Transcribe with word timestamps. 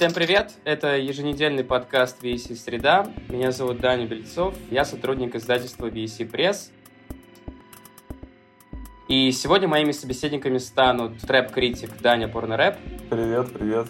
Всем 0.00 0.14
привет! 0.14 0.52
Это 0.64 0.96
еженедельный 0.96 1.62
подкаст 1.62 2.24
VC 2.24 2.54
Среда. 2.56 3.12
Меня 3.28 3.52
зовут 3.52 3.80
Даня 3.80 4.06
Бельцов. 4.06 4.54
Я 4.70 4.86
сотрудник 4.86 5.34
издательства 5.34 5.90
VC 5.90 6.24
Пресс. 6.24 6.72
И 9.08 9.30
сегодня 9.30 9.68
моими 9.68 9.92
собеседниками 9.92 10.56
станут 10.56 11.20
трэп-критик 11.20 12.00
Даня 12.00 12.28
Порнорэп. 12.28 12.76
Привет, 13.10 13.52
привет. 13.52 13.88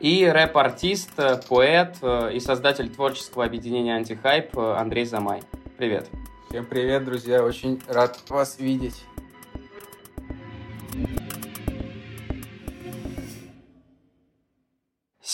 И 0.00 0.26
рэп-артист, 0.26 1.12
поэт 1.48 1.98
и 2.32 2.40
создатель 2.40 2.90
творческого 2.90 3.44
объединения 3.44 3.94
«Антихайп» 3.94 4.58
Андрей 4.58 5.04
Замай. 5.04 5.44
Привет. 5.78 6.08
Всем 6.50 6.66
привет, 6.66 7.04
друзья. 7.04 7.44
Очень 7.44 7.80
рад 7.86 8.18
вас 8.28 8.58
видеть. 8.58 9.04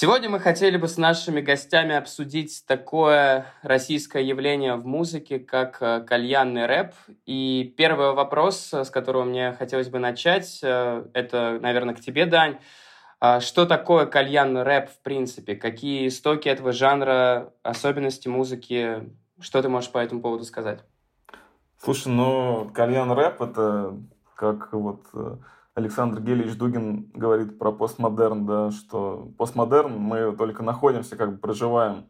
Сегодня 0.01 0.31
мы 0.31 0.39
хотели 0.39 0.77
бы 0.77 0.87
с 0.87 0.97
нашими 0.97 1.41
гостями 1.41 1.97
обсудить 1.97 2.63
такое 2.69 3.47
российское 3.63 4.23
явление 4.23 4.77
в 4.77 4.87
музыке, 4.87 5.41
как 5.41 5.79
э, 5.83 6.05
кальянный 6.07 6.67
рэп. 6.67 6.95
И 7.27 7.75
первый 7.77 8.13
вопрос, 8.13 8.73
с 8.73 8.91
которого 8.91 9.25
мне 9.25 9.55
хотелось 9.59 9.89
бы 9.89 9.99
начать, 9.99 10.61
э, 10.63 11.05
это, 11.15 11.59
наверное, 11.61 11.97
к 11.97 12.01
тебе, 12.01 12.27
Дань. 12.27 12.59
А 13.19 13.41
что 13.41 13.67
такое 13.67 14.07
кальянный 14.07 14.63
рэп 14.63 14.89
в 14.89 15.03
принципе? 15.03 15.57
Какие 15.57 16.07
истоки 16.07 16.49
этого 16.49 16.71
жанра, 16.71 17.53
особенности 17.65 18.29
музыки? 18.29 19.03
Что 19.41 19.61
ты 19.63 19.69
можешь 19.69 19.91
по 19.91 19.99
этому 19.99 20.21
поводу 20.21 20.45
сказать? 20.45 20.79
Слушай, 21.83 22.13
ну, 22.13 22.71
кальян 22.73 23.11
рэп 23.11 23.43
это 23.43 23.97
как 24.37 24.73
вот 24.73 25.03
э, 25.15 25.39
Александр 25.79 26.21
Гелич 26.21 26.57
Дугин 26.57 27.09
говорит 27.15 27.57
про 27.57 27.71
постмодерн, 27.71 28.47
да, 28.47 28.73
что 28.73 29.31
постмодерн 29.39 29.97
мы 29.97 30.35
только 30.35 30.65
находимся, 30.65 31.15
как 31.15 31.31
бы 31.31 31.39
проживаем 31.39 32.07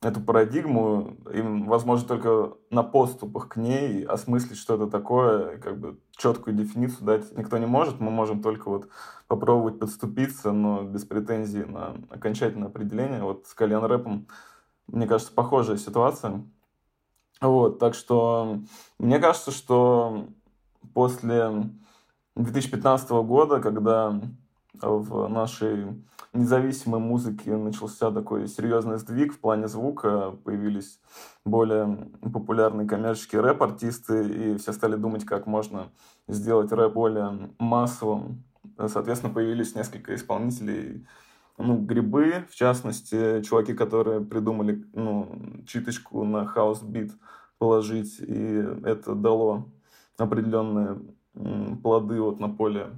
эту 0.00 0.20
парадигму, 0.20 1.16
и, 1.32 1.40
возможно, 1.40 2.08
только 2.08 2.56
на 2.70 2.82
поступах 2.82 3.50
к 3.50 3.56
ней 3.56 4.02
осмыслить, 4.02 4.58
что 4.58 4.74
это 4.74 4.88
такое, 4.88 5.58
как 5.58 5.78
бы 5.78 6.00
четкую 6.16 6.56
дефиницию 6.56 7.06
дать 7.06 7.38
никто 7.38 7.56
не 7.56 7.66
может, 7.66 8.00
мы 8.00 8.10
можем 8.10 8.42
только 8.42 8.68
вот 8.68 8.88
попробовать 9.28 9.78
подступиться, 9.78 10.50
но 10.50 10.82
без 10.82 11.04
претензий 11.04 11.64
на 11.64 11.94
окончательное 12.10 12.66
определение. 12.66 13.22
Вот 13.22 13.46
с 13.46 13.54
кальян 13.54 13.84
рэпом, 13.84 14.26
мне 14.88 15.06
кажется, 15.06 15.32
похожая 15.32 15.76
ситуация. 15.76 16.42
Вот, 17.40 17.78
так 17.78 17.94
что 17.94 18.58
мне 18.98 19.20
кажется, 19.20 19.52
что 19.52 20.26
после 20.94 21.70
2015 22.36 23.10
года, 23.10 23.60
когда 23.60 24.20
в 24.80 25.28
нашей 25.28 26.02
независимой 26.32 26.98
музыке 26.98 27.54
начался 27.56 28.10
такой 28.10 28.48
серьезный 28.48 28.98
сдвиг 28.98 29.34
в 29.34 29.38
плане 29.38 29.68
звука, 29.68 30.30
появились 30.44 30.98
более 31.44 32.10
популярные 32.32 32.88
коммерческие 32.88 33.42
рэп-артисты, 33.42 34.28
и 34.28 34.56
все 34.56 34.72
стали 34.72 34.96
думать, 34.96 35.26
как 35.26 35.46
можно 35.46 35.90
сделать 36.26 36.72
рэп 36.72 36.94
более 36.94 37.50
массовым. 37.58 38.44
Соответственно, 38.78 39.34
появились 39.34 39.74
несколько 39.74 40.14
исполнителей, 40.14 41.06
ну, 41.58 41.76
грибы, 41.76 42.46
в 42.50 42.54
частности, 42.54 43.42
чуваки, 43.42 43.74
которые 43.74 44.24
придумали, 44.24 44.86
ну, 44.94 45.62
читочку 45.66 46.24
на 46.24 46.46
хаус-бит 46.46 47.12
положить, 47.58 48.20
и 48.20 48.64
это 48.84 49.14
дало 49.14 49.68
определенные 50.16 50.98
плоды 51.82 52.20
вот 52.20 52.40
на 52.40 52.48
поле 52.48 52.90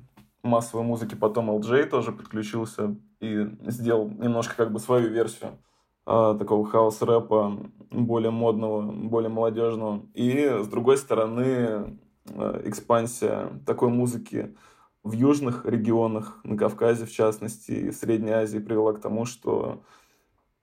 массовой 0.42 0.84
музыки. 0.84 1.14
Потом 1.14 1.50
LJ 1.50 1.86
тоже 1.86 2.12
подключился 2.12 2.96
и 3.20 3.48
сделал 3.66 4.08
немножко 4.08 4.54
как 4.56 4.72
бы 4.72 4.78
свою 4.78 5.08
версию 5.08 5.58
э, 6.06 6.36
такого 6.38 6.66
хаос-рэпа, 6.66 7.58
более 7.90 8.30
модного, 8.30 8.82
более 8.82 9.30
молодежного. 9.30 10.02
И 10.14 10.58
с 10.62 10.68
другой 10.68 10.98
стороны, 10.98 11.98
э, 12.28 12.62
экспансия 12.64 13.50
такой 13.66 13.88
музыки 13.88 14.54
в 15.02 15.12
южных 15.12 15.66
регионах, 15.66 16.40
на 16.44 16.56
Кавказе 16.56 17.04
в 17.06 17.12
частности, 17.12 17.72
и 17.72 17.90
в 17.90 17.94
Средней 17.94 18.32
Азии 18.32 18.58
привела 18.58 18.92
к 18.92 19.00
тому, 19.00 19.24
что 19.24 19.82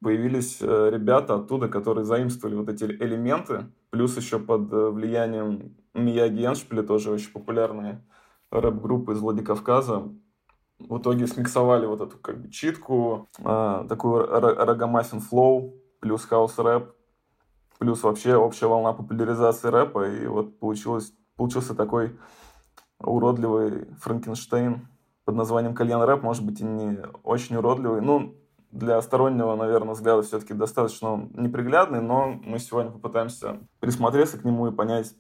появились 0.02 0.58
э, 0.62 0.90
ребята 0.92 1.36
оттуда, 1.36 1.68
которые 1.68 2.06
заимствовали 2.06 2.56
вот 2.56 2.70
эти 2.70 2.84
элементы, 2.86 3.66
плюс 3.91 4.18
еще 4.18 4.40
под 4.40 4.74
э, 4.74 4.90
влиянием 4.90 5.75
Мияги 5.94 6.46
Эндшпиля, 6.46 6.82
тоже 6.81 7.12
очень 7.12 7.31
популярные 7.31 8.03
рэп-группы 8.50 9.13
из 9.13 9.19
Владикавказа, 9.19 10.09
в 10.79 10.97
итоге 10.97 11.28
смиксовали 11.28 11.85
вот 11.85 12.02
эту 12.02 12.18
как 12.18 12.41
бы 12.41 12.50
читку, 12.50 13.28
э, 13.40 13.85
такую 13.88 14.25
raggamuffin 14.26 15.20
flow, 15.20 15.76
плюс 16.00 16.25
хаус-рэп, 16.25 16.96
плюс 17.78 18.02
вообще 18.03 18.35
общая 18.35 18.68
волна 18.68 18.94
популяризации 18.94 19.68
рэпа, 19.68 20.08
и 20.08 20.25
вот 20.25 20.58
получилось, 20.59 21.13
получился 21.35 21.75
такой 21.75 22.18
уродливый 23.00 23.88
Франкенштейн 24.00 24.88
под 25.25 25.35
названием 25.35 25.75
кальян 25.75 26.02
рэп, 26.02 26.23
может 26.23 26.46
быть, 26.46 26.62
и 26.62 26.63
не 26.63 26.97
очень 27.23 27.58
уродливый. 27.58 28.02
Ну, 28.02 28.35
для 28.72 29.02
стороннего, 29.02 29.56
наверное, 29.56 29.94
взгляда 29.94 30.24
все-таки 30.24 30.54
достаточно 30.54 31.30
неприглядный, 31.34 32.02
но 32.02 32.40
мы 32.44 32.59
сегодня 32.59 32.92
попытаемся 32.92 33.59
присмотреться 33.80 34.38
к 34.38 34.46
нему 34.46 34.68
и 34.68 34.72
понять, 34.72 35.14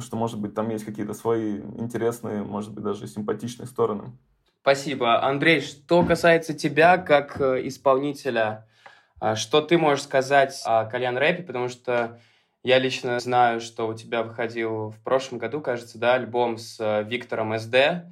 что, 0.00 0.16
может 0.16 0.40
быть, 0.40 0.54
там 0.54 0.68
есть 0.70 0.84
какие-то 0.84 1.14
свои 1.14 1.60
интересные, 1.78 2.42
может 2.42 2.72
быть, 2.72 2.84
даже 2.84 3.06
симпатичные 3.06 3.66
стороны. 3.66 4.12
Спасибо. 4.60 5.22
Андрей, 5.22 5.60
что 5.60 6.02
касается 6.04 6.54
тебя 6.54 6.96
как 6.96 7.40
э, 7.40 7.66
исполнителя, 7.68 8.66
а, 9.20 9.36
что 9.36 9.60
ты 9.60 9.76
можешь 9.76 10.04
сказать 10.04 10.58
о 10.64 10.86
кальян 10.86 11.18
рэпе, 11.18 11.42
потому 11.42 11.68
что 11.68 12.18
я 12.62 12.78
лично 12.78 13.20
знаю, 13.20 13.60
что 13.60 13.86
у 13.86 13.94
тебя 13.94 14.22
выходил 14.22 14.88
в 14.88 14.98
прошлом 15.04 15.38
году, 15.38 15.60
кажется, 15.60 15.98
да, 15.98 16.14
альбом 16.14 16.56
с 16.56 16.80
э, 16.80 17.04
Виктором 17.04 17.58
СД, 17.58 18.06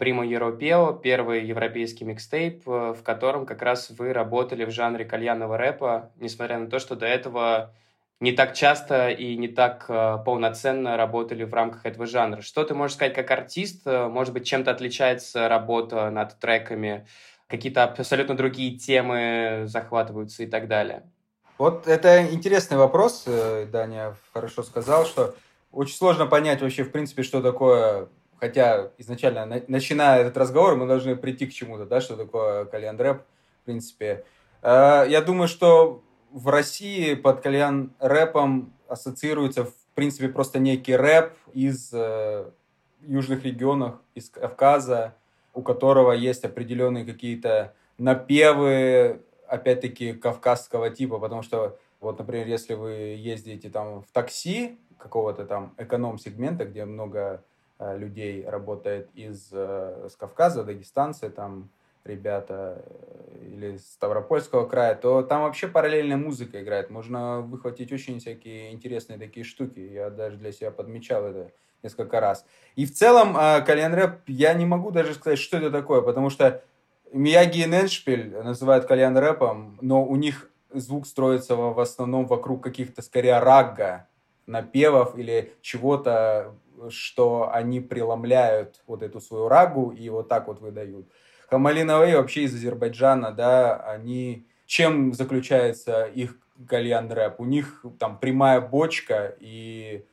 Primo 0.00 0.24
Europeo, 0.24 0.98
первый 0.98 1.44
европейский 1.44 2.06
микстейп, 2.06 2.66
э, 2.66 2.94
в 2.98 3.02
котором 3.02 3.44
как 3.44 3.60
раз 3.60 3.90
вы 3.90 4.14
работали 4.14 4.64
в 4.64 4.70
жанре 4.70 5.04
кальянного 5.04 5.58
рэпа, 5.58 6.10
несмотря 6.16 6.58
на 6.58 6.68
то, 6.68 6.78
что 6.78 6.96
до 6.96 7.04
этого 7.04 7.74
не 8.18 8.32
так 8.32 8.54
часто 8.54 9.10
и 9.10 9.36
не 9.36 9.48
так 9.48 9.84
э, 9.88 10.16
полноценно 10.24 10.96
работали 10.96 11.44
в 11.44 11.52
рамках 11.52 11.84
этого 11.84 12.06
жанра. 12.06 12.40
Что 12.40 12.64
ты 12.64 12.74
можешь 12.74 12.96
сказать 12.96 13.12
как 13.12 13.30
артист? 13.30 13.82
Э, 13.84 14.08
может 14.08 14.32
быть, 14.32 14.46
чем-то 14.46 14.70
отличается 14.70 15.50
работа 15.50 16.08
над 16.08 16.38
треками? 16.40 17.06
Какие-то 17.46 17.84
абсолютно 17.84 18.34
другие 18.34 18.78
темы 18.78 19.64
захватываются 19.66 20.42
и 20.42 20.46
так 20.46 20.66
далее? 20.66 21.02
Вот 21.58 21.86
это 21.86 22.26
интересный 22.32 22.78
вопрос, 22.78 23.26
Даня 23.70 24.16
хорошо 24.32 24.62
сказал, 24.62 25.04
что 25.04 25.34
очень 25.72 25.94
сложно 25.94 26.24
понять 26.24 26.62
вообще, 26.62 26.84
в 26.84 26.90
принципе, 26.90 27.22
что 27.22 27.42
такое 27.42 28.08
хотя 28.40 28.90
изначально, 28.98 29.46
на, 29.46 29.62
начиная 29.68 30.22
этот 30.22 30.36
разговор, 30.36 30.76
мы 30.76 30.86
должны 30.86 31.14
прийти 31.14 31.46
к 31.46 31.52
чему-то, 31.52 31.84
да, 31.84 32.00
что 32.00 32.16
такое 32.16 32.64
кальян 32.64 32.98
рэп, 32.98 33.22
в 33.62 33.64
принципе. 33.66 34.24
Э, 34.62 35.04
я 35.08 35.20
думаю, 35.20 35.46
что 35.46 36.02
в 36.32 36.48
России 36.48 37.14
под 37.14 37.42
кальян 37.42 37.92
рэпом 38.00 38.72
ассоциируется, 38.88 39.64
в 39.64 39.74
принципе, 39.94 40.28
просто 40.28 40.58
некий 40.58 40.96
рэп 40.96 41.32
из 41.52 41.90
э, 41.92 42.50
южных 43.02 43.44
регионов, 43.44 43.96
из 44.14 44.30
Кавказа, 44.30 45.14
у 45.52 45.62
которого 45.62 46.12
есть 46.12 46.44
определенные 46.44 47.04
какие-то 47.04 47.74
напевы, 47.98 49.20
опять-таки, 49.46 50.14
кавказского 50.14 50.90
типа, 50.90 51.18
потому 51.18 51.42
что, 51.42 51.78
вот, 52.00 52.18
например, 52.18 52.46
если 52.46 52.74
вы 52.74 52.92
ездите 53.18 53.68
там 53.68 54.02
в 54.02 54.10
такси 54.12 54.78
какого-то 54.96 55.44
там 55.44 55.74
эконом-сегмента, 55.76 56.64
где 56.64 56.84
много 56.84 57.42
людей 57.96 58.44
работает 58.46 59.08
из 59.14 59.48
э, 59.52 60.08
с 60.10 60.16
Кавказа, 60.16 60.64
Дагестанцы, 60.64 61.30
там 61.30 61.70
ребята 62.04 62.84
э, 62.84 63.46
или 63.46 63.76
с 63.76 63.92
Ставропольского 63.92 64.66
края, 64.66 64.94
то 64.94 65.22
там 65.22 65.42
вообще 65.42 65.68
параллельная 65.68 66.16
музыка 66.16 66.62
играет. 66.62 66.90
Можно 66.90 67.40
выхватить 67.40 67.92
очень 67.92 68.20
всякие 68.20 68.72
интересные 68.72 69.18
такие 69.18 69.44
штуки. 69.44 69.80
Я 69.80 70.10
даже 70.10 70.36
для 70.36 70.52
себя 70.52 70.70
подмечал 70.70 71.24
это 71.24 71.52
несколько 71.82 72.20
раз. 72.20 72.44
И 72.76 72.84
в 72.84 72.92
целом 72.92 73.34
кальян 73.64 73.94
рэп 73.94 74.28
я 74.28 74.52
не 74.52 74.66
могу 74.66 74.90
даже 74.90 75.14
сказать, 75.14 75.38
что 75.38 75.56
это 75.56 75.70
такое, 75.70 76.02
потому 76.02 76.28
что 76.28 76.62
Мияги 77.12 77.62
и 77.62 77.66
Неншпиль 77.66 78.36
называют 78.42 78.84
кальян 78.84 79.16
рэпом, 79.16 79.78
но 79.80 80.04
у 80.04 80.16
них 80.16 80.50
звук 80.72 81.06
строится 81.06 81.56
в 81.56 81.80
основном 81.80 82.26
вокруг 82.26 82.62
каких-то 82.62 83.02
скорее 83.02 83.38
рагга, 83.40 84.06
напевов 84.46 85.16
или 85.18 85.52
чего-то 85.60 86.54
что 86.88 87.50
они 87.52 87.80
преломляют 87.80 88.82
вот 88.86 89.02
эту 89.02 89.20
свою 89.20 89.48
рагу 89.48 89.90
и 89.90 90.08
вот 90.08 90.28
так 90.28 90.48
вот 90.48 90.60
выдают. 90.60 91.08
Хамалиновые 91.48 92.16
вообще 92.16 92.42
из 92.42 92.54
Азербайджана, 92.54 93.32
да, 93.32 93.76
они... 93.76 94.46
Чем 94.66 95.12
заключается 95.14 96.04
их 96.04 96.36
кальян 96.68 97.10
рэп? 97.10 97.40
У 97.40 97.44
них 97.44 97.84
там 97.98 98.16
прямая 98.20 98.60
бочка 98.60 99.34
и 99.40 100.06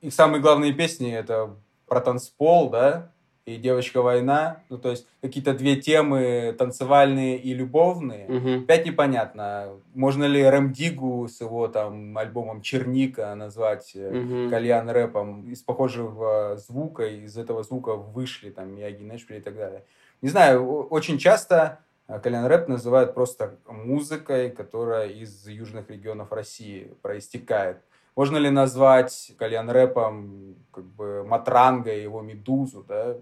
их 0.00 0.14
самые 0.14 0.40
главные 0.40 0.72
песни 0.72 1.12
это 1.12 1.56
про 1.88 2.00
танцпол, 2.00 2.70
да, 2.70 3.10
и 3.46 3.56
«Девочка 3.56 4.02
война». 4.02 4.58
Ну, 4.68 4.76
то 4.76 4.90
есть 4.90 5.06
какие-то 5.22 5.54
две 5.54 5.76
темы 5.76 6.54
танцевальные 6.58 7.38
и 7.38 7.54
любовные. 7.54 8.26
Мгм. 8.28 8.64
Опять 8.64 8.84
непонятно, 8.84 9.70
можно 9.94 10.24
ли 10.24 10.42
Рэм 10.44 10.72
Дигу 10.72 11.28
с 11.28 11.40
его 11.40 11.68
там 11.68 12.18
альбомом 12.18 12.60
«Черника» 12.60 13.32
назвать 13.36 13.94
Мгм. 13.94 14.50
кальян 14.50 14.90
рэпом 14.90 15.48
из 15.48 15.62
похожего 15.62 16.56
звука, 16.56 17.06
из 17.06 17.38
этого 17.38 17.62
звука 17.62 17.94
вышли 17.94 18.50
там 18.50 18.74
Мияги 18.74 19.04
Нэшвилл 19.04 19.38
и 19.38 19.42
так 19.42 19.56
далее. 19.56 19.84
Не 20.22 20.28
знаю, 20.28 20.82
очень 20.88 21.18
часто 21.18 21.78
э, 22.08 22.18
кальян 22.18 22.46
рэп 22.46 22.66
называют 22.66 23.14
просто 23.14 23.58
музыкой, 23.68 24.50
которая 24.50 25.06
из 25.08 25.46
южных 25.46 25.88
регионов 25.88 26.32
России 26.32 26.94
проистекает. 27.00 27.78
Можно 28.16 28.38
ли 28.38 28.50
назвать 28.50 29.32
кальян 29.38 29.70
рэпом 29.70 30.56
как 30.72 30.84
бы 30.84 31.22
Матранга 31.24 31.92
и 31.92 32.02
его 32.02 32.22
Медузу, 32.22 32.82
да? 32.82 33.18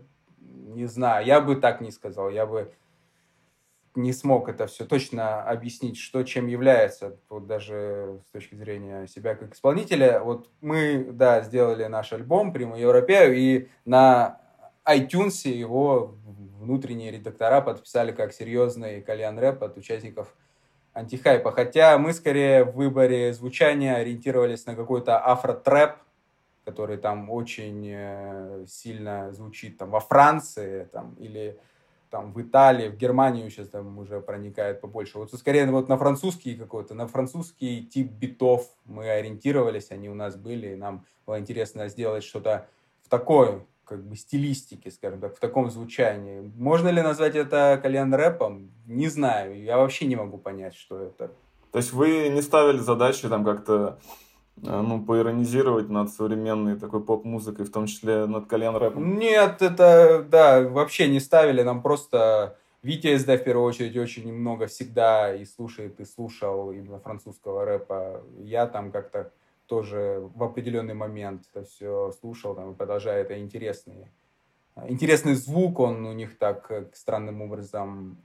Не 0.64 0.86
знаю, 0.86 1.26
я 1.26 1.42
бы 1.42 1.56
так 1.56 1.82
не 1.82 1.90
сказал, 1.90 2.30
я 2.30 2.46
бы 2.46 2.72
не 3.94 4.12
смог 4.12 4.48
это 4.48 4.66
все 4.66 4.86
точно 4.86 5.42
объяснить, 5.42 5.98
что 5.98 6.22
чем 6.22 6.46
является, 6.46 7.18
вот 7.28 7.46
даже 7.46 8.20
с 8.26 8.32
точки 8.32 8.54
зрения 8.54 9.06
себя 9.06 9.34
как 9.34 9.54
исполнителя. 9.54 10.20
Вот 10.20 10.48
мы, 10.62 11.10
да, 11.12 11.42
сделали 11.42 11.84
наш 11.84 12.12
альбом 12.12 12.52
«Прима 12.52 12.78
Европею», 12.78 13.36
и 13.36 13.68
на 13.84 14.40
iTunes 14.88 15.46
его 15.46 16.16
внутренние 16.58 17.10
редактора 17.10 17.60
подписали 17.60 18.12
как 18.12 18.32
серьезный 18.32 19.02
кальян 19.02 19.38
рэп 19.38 19.62
от 19.62 19.76
участников 19.76 20.34
антихайпа. 20.94 21.52
Хотя 21.52 21.98
мы 21.98 22.14
скорее 22.14 22.64
в 22.64 22.72
выборе 22.72 23.34
звучания 23.34 23.96
ориентировались 23.96 24.64
на 24.64 24.74
какой-то 24.74 25.24
афро-трэп, 25.24 25.96
который 26.64 26.96
там 26.96 27.30
очень 27.30 27.86
э, 27.86 28.64
сильно 28.66 29.32
звучит 29.32 29.78
там 29.78 29.90
во 29.90 30.00
Франции 30.00 30.88
там, 30.92 31.14
или 31.14 31.58
там 32.10 32.32
в 32.32 32.40
Италии, 32.40 32.88
в 32.88 32.96
Германию 32.96 33.50
сейчас 33.50 33.68
там 33.68 33.98
уже 33.98 34.20
проникает 34.20 34.80
побольше. 34.80 35.18
Вот 35.18 35.32
скорее 35.32 35.66
вот 35.66 35.88
на 35.88 35.96
французский 35.96 36.54
какой-то, 36.54 36.94
на 36.94 37.06
французский 37.08 37.84
тип 37.84 38.10
битов 38.12 38.68
мы 38.84 39.08
ориентировались, 39.10 39.90
они 39.90 40.08
у 40.08 40.14
нас 40.14 40.36
были, 40.36 40.68
и 40.68 40.76
нам 40.76 41.04
было 41.26 41.38
интересно 41.38 41.88
сделать 41.88 42.22
что-то 42.22 42.68
в 43.02 43.08
такой 43.08 43.62
как 43.84 44.02
бы 44.02 44.16
стилистике, 44.16 44.90
скажем 44.90 45.20
так, 45.20 45.36
в 45.36 45.40
таком 45.40 45.70
звучании. 45.70 46.52
Можно 46.56 46.88
ли 46.88 47.02
назвать 47.02 47.34
это 47.34 47.78
кальян 47.82 48.14
рэпом? 48.14 48.70
Не 48.86 49.08
знаю. 49.08 49.62
Я 49.62 49.76
вообще 49.76 50.06
не 50.06 50.16
могу 50.16 50.38
понять, 50.38 50.74
что 50.74 50.98
это. 50.98 51.32
То 51.72 51.78
есть 51.78 51.92
вы 51.92 52.28
не 52.28 52.42
ставили 52.42 52.78
задачи 52.78 53.28
там 53.28 53.44
как-то 53.44 53.98
ну, 54.56 55.04
поиронизировать 55.04 55.88
над 55.88 56.10
современной 56.10 56.76
такой 56.76 57.02
поп-музыкой, 57.02 57.64
в 57.64 57.72
том 57.72 57.86
числе 57.86 58.26
над 58.26 58.46
кальян 58.46 58.76
рэпом? 58.76 59.18
Нет, 59.18 59.62
это, 59.62 60.24
да, 60.28 60.62
вообще 60.62 61.08
не 61.08 61.20
ставили. 61.20 61.62
Нам 61.62 61.82
просто 61.82 62.56
Витя 62.82 63.16
СД 63.16 63.28
в 63.28 63.44
первую 63.44 63.66
очередь 63.66 63.96
очень 63.96 64.32
много 64.32 64.66
всегда 64.66 65.34
и 65.34 65.44
слушает, 65.44 66.00
и 66.00 66.04
слушал 66.04 66.70
именно 66.70 67.00
французского 67.00 67.64
рэпа. 67.64 68.22
Я 68.38 68.66
там 68.66 68.92
как-то 68.92 69.32
тоже 69.66 70.22
в 70.34 70.42
определенный 70.42 70.94
момент 70.94 71.44
это 71.52 71.64
все 71.64 72.12
слушал, 72.20 72.54
там, 72.54 72.72
и 72.72 72.74
продолжаю, 72.74 73.22
это 73.22 73.38
интересный, 73.38 74.08
интересный 74.86 75.34
звук, 75.34 75.80
он 75.80 76.04
у 76.04 76.12
них 76.12 76.36
так 76.38 76.70
странным 76.92 77.40
образом 77.40 78.18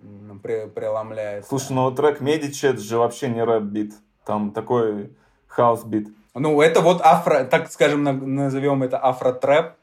преломляется. 0.43 1.47
Слушай, 1.47 1.71
ну 1.71 1.89
трек 1.91 2.19
Медичи 2.19 2.65
это 2.65 2.79
же 2.79 2.97
вообще 2.97 3.29
не 3.29 3.41
рэп-бит. 3.41 3.93
Там 4.25 4.51
такой 4.51 5.15
хаус-бит. 5.47 6.09
Ну, 6.35 6.61
это 6.61 6.81
вот 6.81 7.01
афро, 7.01 7.43
так 7.45 7.71
скажем, 7.71 8.03
на- 8.03 8.13
назовем 8.13 8.83
это 8.83 9.03
афро-трэп, 9.03 9.73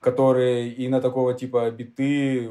который 0.00 0.68
и 0.70 0.88
на 0.88 1.00
такого 1.00 1.34
типа 1.34 1.70
биты 1.70 2.50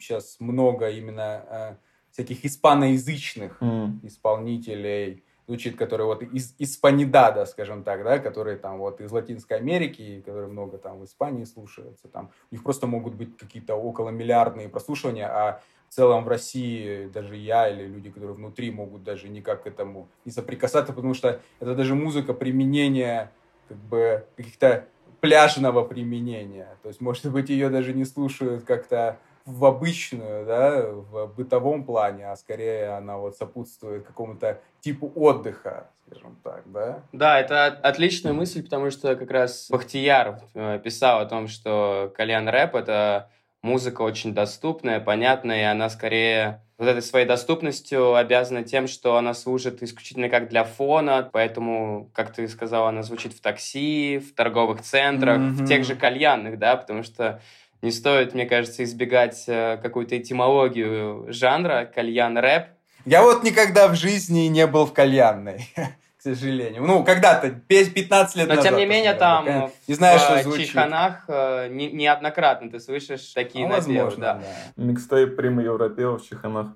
сейчас 0.00 0.36
много 0.40 0.90
именно 0.90 1.44
э, 1.48 1.74
всяких 2.10 2.44
испаноязычных 2.44 3.56
М. 3.62 4.00
исполнителей 4.02 5.24
звучит, 5.46 5.76
которые 5.76 6.06
вот 6.06 6.22
из 6.22 6.54
hispanidad 6.58 7.31
а, 7.31 7.46
скажем 7.46 7.82
так, 7.82 8.04
да, 8.04 8.18
которые 8.18 8.56
там 8.56 8.78
вот 8.78 9.00
из 9.00 9.10
Латинской 9.12 9.56
Америки, 9.58 10.22
которые 10.24 10.48
много 10.48 10.78
там 10.78 10.98
в 11.00 11.04
Испании 11.04 11.44
слушаются, 11.44 12.08
там 12.08 12.30
у 12.50 12.54
них 12.54 12.62
просто 12.62 12.86
могут 12.86 13.14
быть 13.14 13.36
какие-то 13.36 13.74
около 13.74 14.10
миллиардные 14.10 14.68
прослушивания, 14.68 15.26
а 15.28 15.60
в 15.92 15.94
целом 15.94 16.24
в 16.24 16.28
России 16.28 17.06
даже 17.12 17.36
я 17.36 17.68
или 17.68 17.86
люди, 17.86 18.08
которые 18.08 18.34
внутри 18.34 18.70
могут 18.70 19.04
даже 19.04 19.28
никак 19.28 19.64
к 19.64 19.66
этому 19.66 20.08
не 20.24 20.32
соприкасаться, 20.32 20.94
потому 20.94 21.12
что 21.12 21.38
это 21.60 21.74
даже 21.74 21.94
музыка 21.94 22.32
применения 22.32 23.30
как 23.68 23.76
бы 23.76 24.24
каких-то 24.34 24.86
пляжного 25.20 25.84
применения. 25.84 26.78
То 26.82 26.88
есть, 26.88 27.02
может 27.02 27.30
быть, 27.30 27.50
ее 27.50 27.68
даже 27.68 27.92
не 27.92 28.06
слушают 28.06 28.64
как-то 28.64 29.18
в 29.44 29.66
обычную, 29.66 30.46
да, 30.46 30.86
в 30.86 31.26
бытовом 31.36 31.84
плане, 31.84 32.30
а 32.30 32.36
скорее 32.36 32.96
она 32.96 33.18
вот 33.18 33.36
сопутствует 33.36 34.06
какому-то 34.06 34.62
типу 34.80 35.12
отдыха, 35.14 35.90
скажем 36.06 36.38
так, 36.42 36.62
да. 36.72 37.02
Да, 37.12 37.38
это 37.38 37.66
от- 37.66 37.84
отличная 37.84 38.32
мысль, 38.32 38.62
потому 38.62 38.90
что 38.90 39.14
как 39.14 39.30
раз 39.30 39.68
Бахтияр 39.70 40.40
э, 40.54 40.80
писал 40.82 41.20
о 41.20 41.26
том, 41.26 41.48
что 41.48 42.10
кальян 42.16 42.48
рэп 42.48 42.76
это 42.76 43.28
музыка 43.62 44.02
очень 44.02 44.34
доступная, 44.34 45.00
понятная, 45.00 45.60
и 45.60 45.64
она 45.64 45.88
скорее 45.88 46.60
вот 46.78 46.88
этой 46.88 47.02
своей 47.02 47.26
доступностью 47.26 48.16
обязана 48.16 48.64
тем, 48.64 48.88
что 48.88 49.16
она 49.16 49.34
служит 49.34 49.82
исключительно 49.82 50.28
как 50.28 50.48
для 50.48 50.64
фона, 50.64 51.28
поэтому, 51.32 52.10
как 52.12 52.32
ты 52.32 52.48
сказал, 52.48 52.88
она 52.88 53.02
звучит 53.04 53.32
в 53.32 53.40
такси, 53.40 54.18
в 54.18 54.34
торговых 54.34 54.82
центрах, 54.82 55.38
в 55.38 55.58
Мгм. 55.58 55.66
тех 55.66 55.84
же 55.84 55.94
кальянных, 55.94 56.58
да, 56.58 56.76
потому 56.76 57.04
что 57.04 57.40
не 57.82 57.92
стоит, 57.92 58.34
мне 58.34 58.46
кажется, 58.46 58.82
избегать 58.82 59.44
э, 59.46 59.78
какую-то 59.80 60.18
этимологию 60.18 61.26
жанра 61.32 61.88
кальян-рэп, 61.94 62.66
Я 63.04 63.22
вот 63.22 63.42
никогда 63.42 63.88
в 63.88 63.94
жизни 63.96 64.46
не 64.46 64.66
был 64.66 64.86
в 64.86 64.92
кальянной, 64.92 65.68
к 66.22 66.24
сожалению. 66.24 66.84
Ну, 66.84 67.02
когда-то, 67.04 67.50
пе- 67.50 67.90
15 67.90 68.36
лет 68.36 68.48
Но 68.48 68.54
назад. 68.54 68.70
тем 68.70 68.78
не 68.78 68.86
менее, 68.86 69.14
там 69.14 69.44
да. 69.44 69.70
Не 69.88 69.94
знаю, 69.94 70.18
в 70.20 70.22
что 70.22 70.36
э, 70.36 70.42
звучит. 70.44 70.66
Чайханах 70.66 71.24
э, 71.26 71.66
не- 71.68 71.90
неоднократно 71.90 72.70
ты 72.70 72.78
слышишь 72.78 73.32
такие 73.34 73.66
Ну, 73.66 73.74
напевы, 73.74 73.94
возможно, 74.04 74.20
да. 74.24 74.34
да. 74.76 74.82
Микстейп 74.84 75.34
Прима 75.34 75.62
Европео 75.64 76.18
в 76.18 76.22
Чеханах 76.28 76.68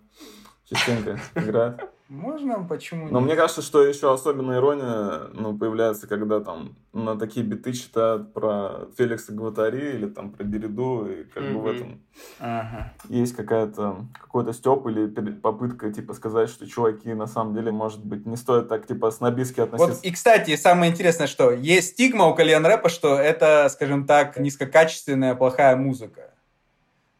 частенько 0.68 1.20
играет. 1.36 1.80
Можно, 2.08 2.62
почему 2.62 3.08
Но 3.08 3.18
нет? 3.18 3.26
мне 3.26 3.34
кажется, 3.36 3.62
что 3.62 3.82
еще 3.82 4.12
особенная 4.12 4.58
ирония 4.58 5.28
ну, 5.34 5.58
появляется, 5.58 6.06
когда 6.06 6.38
там 6.38 6.76
на 6.92 7.18
такие 7.18 7.44
биты 7.44 7.72
читают 7.72 8.32
про 8.32 8.86
Феликса 8.96 9.32
Гватари 9.32 9.94
или 9.96 10.06
там 10.06 10.30
про 10.30 10.44
Береду, 10.44 11.06
и 11.10 11.24
как 11.24 11.42
бы 11.52 11.58
в 11.60 11.66
этом 11.66 12.00
Ага. 12.38 12.92
есть 13.08 13.34
какая-то 13.34 14.06
какой-то 14.20 14.52
степ 14.52 14.86
или 14.86 15.06
попытка 15.32 15.92
типа 15.92 16.14
сказать, 16.14 16.48
что 16.48 16.64
чуваки 16.68 17.12
на 17.12 17.26
самом 17.26 17.54
деле, 17.54 17.72
может 17.72 18.04
быть, 18.04 18.24
не 18.24 18.36
стоит 18.36 18.68
так 18.68 18.86
типа 18.86 19.10
снобистски 19.10 19.60
Вот, 19.60 19.74
относиться. 19.74 20.02
и, 20.06 20.12
кстати, 20.12 20.54
самое 20.54 20.92
интересное, 20.92 21.26
что 21.26 21.50
есть 21.50 21.94
стигма 21.94 22.26
у 22.26 22.34
кальян 22.36 22.64
рэпа, 22.64 22.88
что 22.88 23.16
это, 23.18 23.68
скажем 23.68 24.06
так, 24.06 24.38
низкокачественная, 24.38 25.34
плохая 25.34 25.74
музыка. 25.74 26.30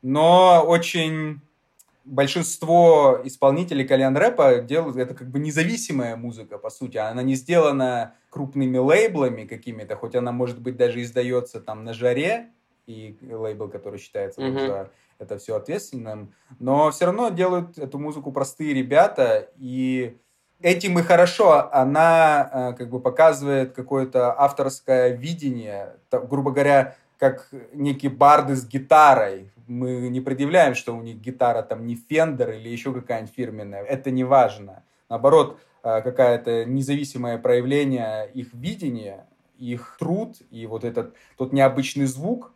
Но 0.02 0.62
очень 0.64 1.40
большинство 2.06 3.20
исполнителей 3.24 3.86
кальян 3.86 4.16
рэпа 4.16 4.60
делают 4.60 4.96
это 4.96 5.14
как 5.14 5.28
бы 5.28 5.38
независимая 5.38 6.16
музыка, 6.16 6.56
по 6.56 6.70
сути. 6.70 6.96
Она 6.96 7.22
не 7.22 7.34
сделана 7.34 8.14
крупными 8.30 8.78
лейблами 8.78 9.44
какими-то, 9.44 9.96
хоть 9.96 10.14
она, 10.14 10.32
может 10.32 10.60
быть, 10.60 10.76
даже 10.76 11.02
издается 11.02 11.60
там 11.60 11.84
на 11.84 11.92
жаре, 11.92 12.50
и 12.86 13.18
лейбл, 13.22 13.68
который 13.68 13.98
считается 13.98 14.40
Мгм. 14.40 14.60
за 14.60 14.90
это 15.18 15.38
все 15.38 15.56
ответственным, 15.56 16.32
но 16.60 16.90
все 16.90 17.06
равно 17.06 17.30
делают 17.30 17.78
эту 17.78 17.98
музыку 17.98 18.30
простые 18.30 18.74
ребята, 18.74 19.48
и 19.56 20.16
этим 20.60 20.98
и 20.98 21.02
хорошо, 21.02 21.68
она 21.72 22.50
э, 22.52 22.72
как 22.78 22.90
бы 22.90 23.00
показывает 23.00 23.72
какое-то 23.72 24.38
авторское 24.38 25.08
видение, 25.16 25.96
грубо 26.10 26.52
говоря, 26.52 26.94
как 27.18 27.48
некие 27.72 28.10
барды 28.10 28.54
с 28.54 28.66
гитарой. 28.66 29.50
Мы 29.66 30.08
не 30.08 30.20
предъявляем, 30.20 30.74
что 30.74 30.96
у 30.96 31.02
них 31.02 31.16
гитара 31.16 31.62
там 31.62 31.86
не 31.86 31.96
Фендер 31.96 32.50
или 32.52 32.68
еще 32.68 32.92
какая-нибудь 32.92 33.34
фирменная. 33.34 33.82
Это 33.82 34.10
не 34.10 34.24
важно. 34.24 34.84
Наоборот, 35.08 35.58
э, 35.82 36.00
какое-то 36.02 36.64
независимое 36.64 37.38
проявление 37.38 38.30
их 38.32 38.52
видения, 38.52 39.26
их 39.58 39.96
труд 39.98 40.36
и 40.50 40.66
вот 40.66 40.84
этот 40.84 41.14
тот 41.36 41.52
необычный 41.52 42.06
звук, 42.06 42.52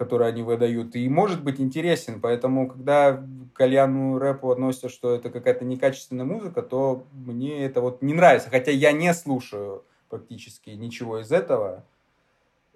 который 0.00 0.28
они 0.28 0.42
выдают, 0.42 0.96
и 0.96 1.06
может 1.08 1.44
быть 1.44 1.60
интересен. 1.60 2.22
Поэтому, 2.22 2.68
когда 2.68 3.12
к 3.12 3.52
кальяну 3.52 4.18
рэпу 4.18 4.50
относятся, 4.50 4.88
что 4.88 5.14
это 5.14 5.28
какая-то 5.28 5.64
некачественная 5.66 6.24
музыка, 6.24 6.62
то 6.62 7.04
мне 7.12 7.64
это 7.64 7.82
вот 7.82 8.00
не 8.00 8.14
нравится. 8.14 8.48
Хотя 8.48 8.70
я 8.70 8.92
не 8.92 9.12
слушаю 9.12 9.84
практически 10.08 10.70
ничего 10.70 11.20
из 11.20 11.30
этого. 11.30 11.84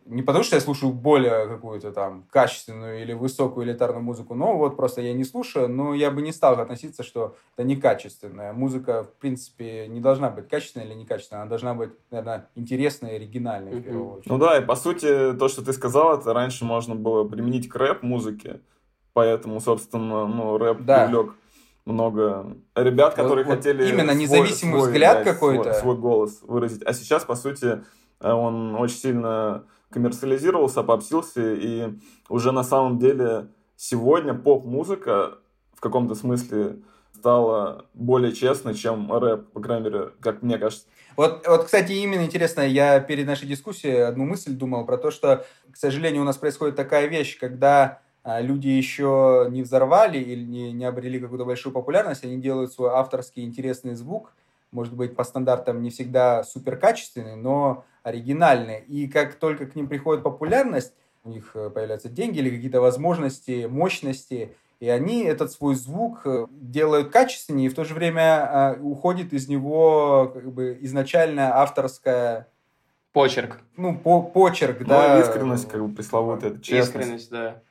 Не 0.06 0.22
потому, 0.22 0.44
что 0.44 0.56
я 0.56 0.60
слушаю 0.60 0.92
более 0.92 1.46
какую-то 1.48 1.92
там 1.92 2.26
качественную 2.30 3.02
или 3.02 3.12
высокую 3.12 3.66
элитарную 3.66 4.02
музыку, 4.02 4.34
но 4.34 4.56
вот 4.56 4.76
просто 4.76 5.00
я 5.00 5.12
не 5.14 5.24
слушаю, 5.24 5.68
но 5.68 5.94
я 5.94 6.10
бы 6.10 6.22
не 6.22 6.32
стал 6.32 6.58
относиться, 6.60 7.02
что 7.02 7.36
это 7.56 7.66
некачественная. 7.66 8.52
Музыка, 8.52 9.04
в 9.04 9.14
принципе, 9.14 9.88
не 9.88 10.00
должна 10.00 10.30
быть 10.30 10.48
качественной 10.48 10.86
или 10.86 10.94
некачественной, 10.94 11.42
она 11.42 11.48
должна 11.48 11.74
быть, 11.74 11.90
наверное, 12.10 12.48
интересной 12.54 13.12
и 13.12 13.16
оригинальной, 13.16 13.72
mm-hmm. 13.72 13.80
в 13.80 13.84
первую 13.84 14.10
очередь. 14.12 14.30
Ну 14.30 14.38
да, 14.38 14.58
и 14.58 14.64
по 14.64 14.76
сути, 14.76 15.32
то, 15.34 15.48
что 15.48 15.64
ты 15.64 15.72
сказал, 15.72 16.18
это 16.18 16.32
раньше 16.34 16.64
можно 16.64 16.94
было 16.94 17.26
применить 17.26 17.68
к 17.68 17.76
рэп-музыке, 17.76 18.60
поэтому, 19.14 19.60
собственно, 19.60 20.26
ну, 20.26 20.58
рэп 20.58 20.82
да. 20.82 21.04
привлек 21.04 21.34
много 21.86 22.56
ребят, 22.74 23.14
которые 23.14 23.44
вот, 23.44 23.56
хотели... 23.56 23.88
Именно 23.88 24.12
независимый 24.12 24.80
свой, 24.80 24.88
взгляд 24.88 25.24
какой-то. 25.24 25.72
Свой, 25.74 25.80
свой 25.80 25.96
голос 25.96 26.40
выразить. 26.42 26.82
А 26.82 26.92
сейчас, 26.92 27.24
по 27.24 27.34
сути, 27.34 27.82
э, 28.20 28.30
он 28.30 28.74
очень 28.76 28.96
сильно 28.96 29.64
коммерциализировался, 29.94 30.82
попсился, 30.82 31.54
и 31.54 31.94
уже 32.28 32.50
на 32.50 32.64
самом 32.64 32.98
деле 32.98 33.46
сегодня 33.76 34.34
поп-музыка 34.34 35.38
в 35.74 35.80
каком-то 35.80 36.14
смысле 36.16 36.80
стала 37.14 37.86
более 37.94 38.32
честной, 38.32 38.74
чем 38.74 39.10
рэп, 39.10 39.52
по 39.52 39.60
крайней 39.60 39.84
мере, 39.84 40.10
как 40.20 40.42
мне 40.42 40.58
кажется. 40.58 40.86
Вот, 41.16 41.46
вот, 41.46 41.64
кстати, 41.64 41.92
именно 41.92 42.24
интересно, 42.24 42.62
я 42.62 42.98
перед 42.98 43.26
нашей 43.26 43.46
дискуссией 43.46 44.00
одну 44.00 44.24
мысль 44.24 44.52
думал 44.52 44.84
про 44.84 44.98
то, 44.98 45.12
что, 45.12 45.46
к 45.70 45.76
сожалению, 45.76 46.22
у 46.22 46.24
нас 46.24 46.36
происходит 46.36 46.74
такая 46.74 47.06
вещь, 47.06 47.38
когда 47.38 48.00
а, 48.24 48.40
люди 48.40 48.66
еще 48.66 49.46
не 49.50 49.62
взорвали 49.62 50.18
или 50.18 50.44
не, 50.44 50.72
не 50.72 50.84
обрели 50.84 51.20
какую-то 51.20 51.44
большую 51.44 51.72
популярность, 51.72 52.24
они 52.24 52.38
делают 52.38 52.72
свой 52.72 52.90
авторский 52.90 53.44
интересный 53.44 53.94
звук, 53.94 54.34
может 54.72 54.92
быть, 54.92 55.14
по 55.14 55.22
стандартам 55.22 55.82
не 55.82 55.90
всегда 55.90 56.42
супер 56.42 56.76
качественный, 56.76 57.36
но 57.36 57.84
оригинальные. 58.04 58.84
И 58.84 59.08
как 59.08 59.34
только 59.34 59.66
к 59.66 59.74
ним 59.74 59.88
приходит 59.88 60.22
популярность, 60.22 60.92
у 61.24 61.30
них 61.30 61.50
э, 61.54 61.70
появляются 61.70 62.08
деньги 62.08 62.38
или 62.38 62.50
какие-то 62.50 62.80
возможности, 62.80 63.66
мощности, 63.66 64.54
и 64.78 64.88
они 64.88 65.24
этот 65.24 65.50
свой 65.50 65.74
звук 65.74 66.20
э, 66.26 66.46
делают 66.50 67.10
качественнее, 67.10 67.66
и 67.66 67.68
в 67.70 67.74
то 67.74 67.84
же 67.84 67.94
время 67.94 68.76
э, 68.76 68.80
уходит 68.80 69.32
из 69.32 69.48
него 69.48 70.30
как 70.32 70.52
бы 70.52 70.78
изначально 70.82 71.56
авторская 71.56 72.48
Почерк. 73.14 73.60
Ну, 73.76 73.96
по 73.96 74.22
почерк, 74.22 74.80
ну, 74.80 74.86
да. 74.86 75.20
искренность, 75.20 75.68
как 75.68 75.80
бы 75.80 75.94
пресловутая, 75.94 76.58
честность. 76.58 76.88
Искренность, 76.88 77.30
да. 77.30 77.62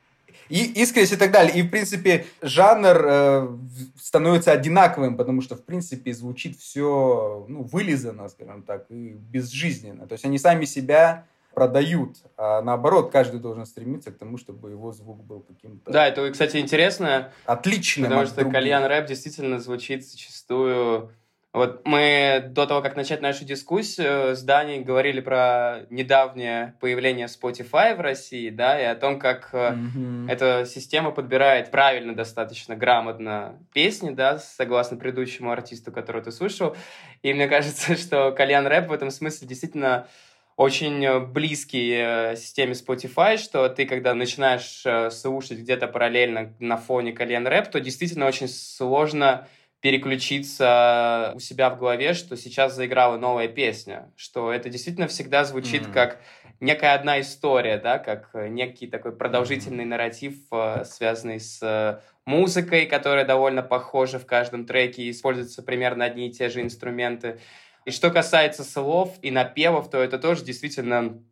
И 0.48 0.64
искренность 0.82 1.12
и 1.12 1.16
так 1.16 1.30
далее. 1.30 1.54
И, 1.56 1.62
в 1.62 1.70
принципе, 1.70 2.26
жанр 2.42 3.06
э, 3.06 3.56
становится 4.00 4.52
одинаковым, 4.52 5.16
потому 5.16 5.40
что, 5.40 5.56
в 5.56 5.64
принципе, 5.64 6.12
звучит 6.12 6.58
все 6.58 7.46
ну, 7.48 7.62
вылизано, 7.62 8.28
скажем 8.28 8.62
так, 8.62 8.86
и 8.90 9.14
безжизненно. 9.14 10.06
То 10.06 10.12
есть 10.14 10.24
они 10.24 10.38
сами 10.38 10.64
себя 10.64 11.26
продают, 11.54 12.16
а 12.36 12.60
наоборот, 12.62 13.10
каждый 13.10 13.40
должен 13.40 13.64
стремиться 13.64 14.10
к 14.10 14.18
тому, 14.18 14.36
чтобы 14.36 14.70
его 14.70 14.92
звук 14.92 15.24
был 15.24 15.40
каким-то... 15.40 15.90
Да, 15.90 16.08
это, 16.08 16.28
кстати, 16.30 16.56
интересно. 16.58 17.32
Отличным 17.44 18.10
Потому 18.10 18.26
что 18.26 18.44
кальян 18.44 18.84
рэп 18.84 19.06
действительно 19.06 19.60
звучит 19.60 20.06
зачастую 20.06 21.12
вот 21.54 21.86
мы 21.86 22.46
до 22.48 22.66
того, 22.66 22.82
как 22.82 22.96
начать 22.96 23.22
нашу 23.22 23.44
дискуссию 23.44 24.34
с 24.34 24.42
Даней 24.42 24.80
говорили 24.80 25.20
про 25.20 25.86
недавнее 25.88 26.74
появление 26.80 27.28
Spotify 27.28 27.94
в 27.94 28.00
России, 28.00 28.50
да, 28.50 28.80
и 28.80 28.84
о 28.84 28.96
том, 28.96 29.20
как 29.20 29.50
mm-hmm. 29.54 30.28
эта 30.28 30.66
система 30.66 31.12
подбирает 31.12 31.70
правильно, 31.70 32.12
достаточно 32.12 32.74
грамотно 32.74 33.54
песни, 33.72 34.10
да, 34.10 34.38
согласно 34.40 34.96
предыдущему 34.96 35.52
артисту, 35.52 35.92
которого 35.92 36.24
ты 36.24 36.32
слушал. 36.32 36.76
И 37.22 37.32
мне 37.32 37.46
кажется, 37.54 37.96
что 37.96 38.32
Кальян 38.32 38.66
Рэп 38.66 38.88
в 38.88 38.92
этом 38.92 39.12
смысле 39.12 39.46
действительно 39.46 40.08
очень 40.56 41.20
близкий 41.26 41.94
э, 41.96 42.36
системе 42.36 42.72
Spotify, 42.72 43.36
что 43.36 43.68
ты, 43.68 43.86
когда 43.86 44.14
начинаешь 44.14 44.82
э, 44.84 45.10
слушать 45.10 45.58
где-то 45.58 45.86
параллельно 45.86 46.52
на 46.58 46.78
фоне 46.78 47.12
Кальян 47.12 47.46
Рэп, 47.46 47.70
то 47.70 47.78
действительно 47.78 48.26
очень 48.26 48.48
сложно 48.48 49.46
переключиться 49.84 51.32
у 51.34 51.40
себя 51.40 51.68
в 51.68 51.78
голове, 51.78 52.14
что 52.14 52.38
сейчас 52.38 52.74
заиграла 52.74 53.18
новая 53.18 53.48
песня, 53.48 54.10
что 54.16 54.50
это 54.50 54.70
действительно 54.70 55.08
всегда 55.08 55.44
звучит 55.44 55.82
mm-hmm. 55.82 55.92
как 55.92 56.22
некая 56.58 56.94
одна 56.94 57.20
история, 57.20 57.76
да, 57.76 57.98
как 57.98 58.30
некий 58.32 58.86
такой 58.86 59.14
продолжительный 59.14 59.84
mm-hmm. 59.84 59.88
нарратив, 59.88 60.36
э, 60.52 60.84
связанный 60.86 61.38
с 61.38 61.58
э, 61.60 62.00
музыкой, 62.24 62.86
которая 62.86 63.26
довольно 63.26 63.62
похожа 63.62 64.18
в 64.18 64.24
каждом 64.24 64.64
треке, 64.64 65.02
и 65.02 65.10
используются 65.10 65.62
примерно 65.62 66.06
одни 66.06 66.28
и 66.28 66.32
те 66.32 66.48
же 66.48 66.62
инструменты. 66.62 67.38
И 67.84 67.90
что 67.90 68.10
касается 68.10 68.64
слов 68.64 69.14
и 69.20 69.30
напевов, 69.30 69.90
то 69.90 70.02
это 70.02 70.18
тоже 70.18 70.44
действительно 70.44 71.22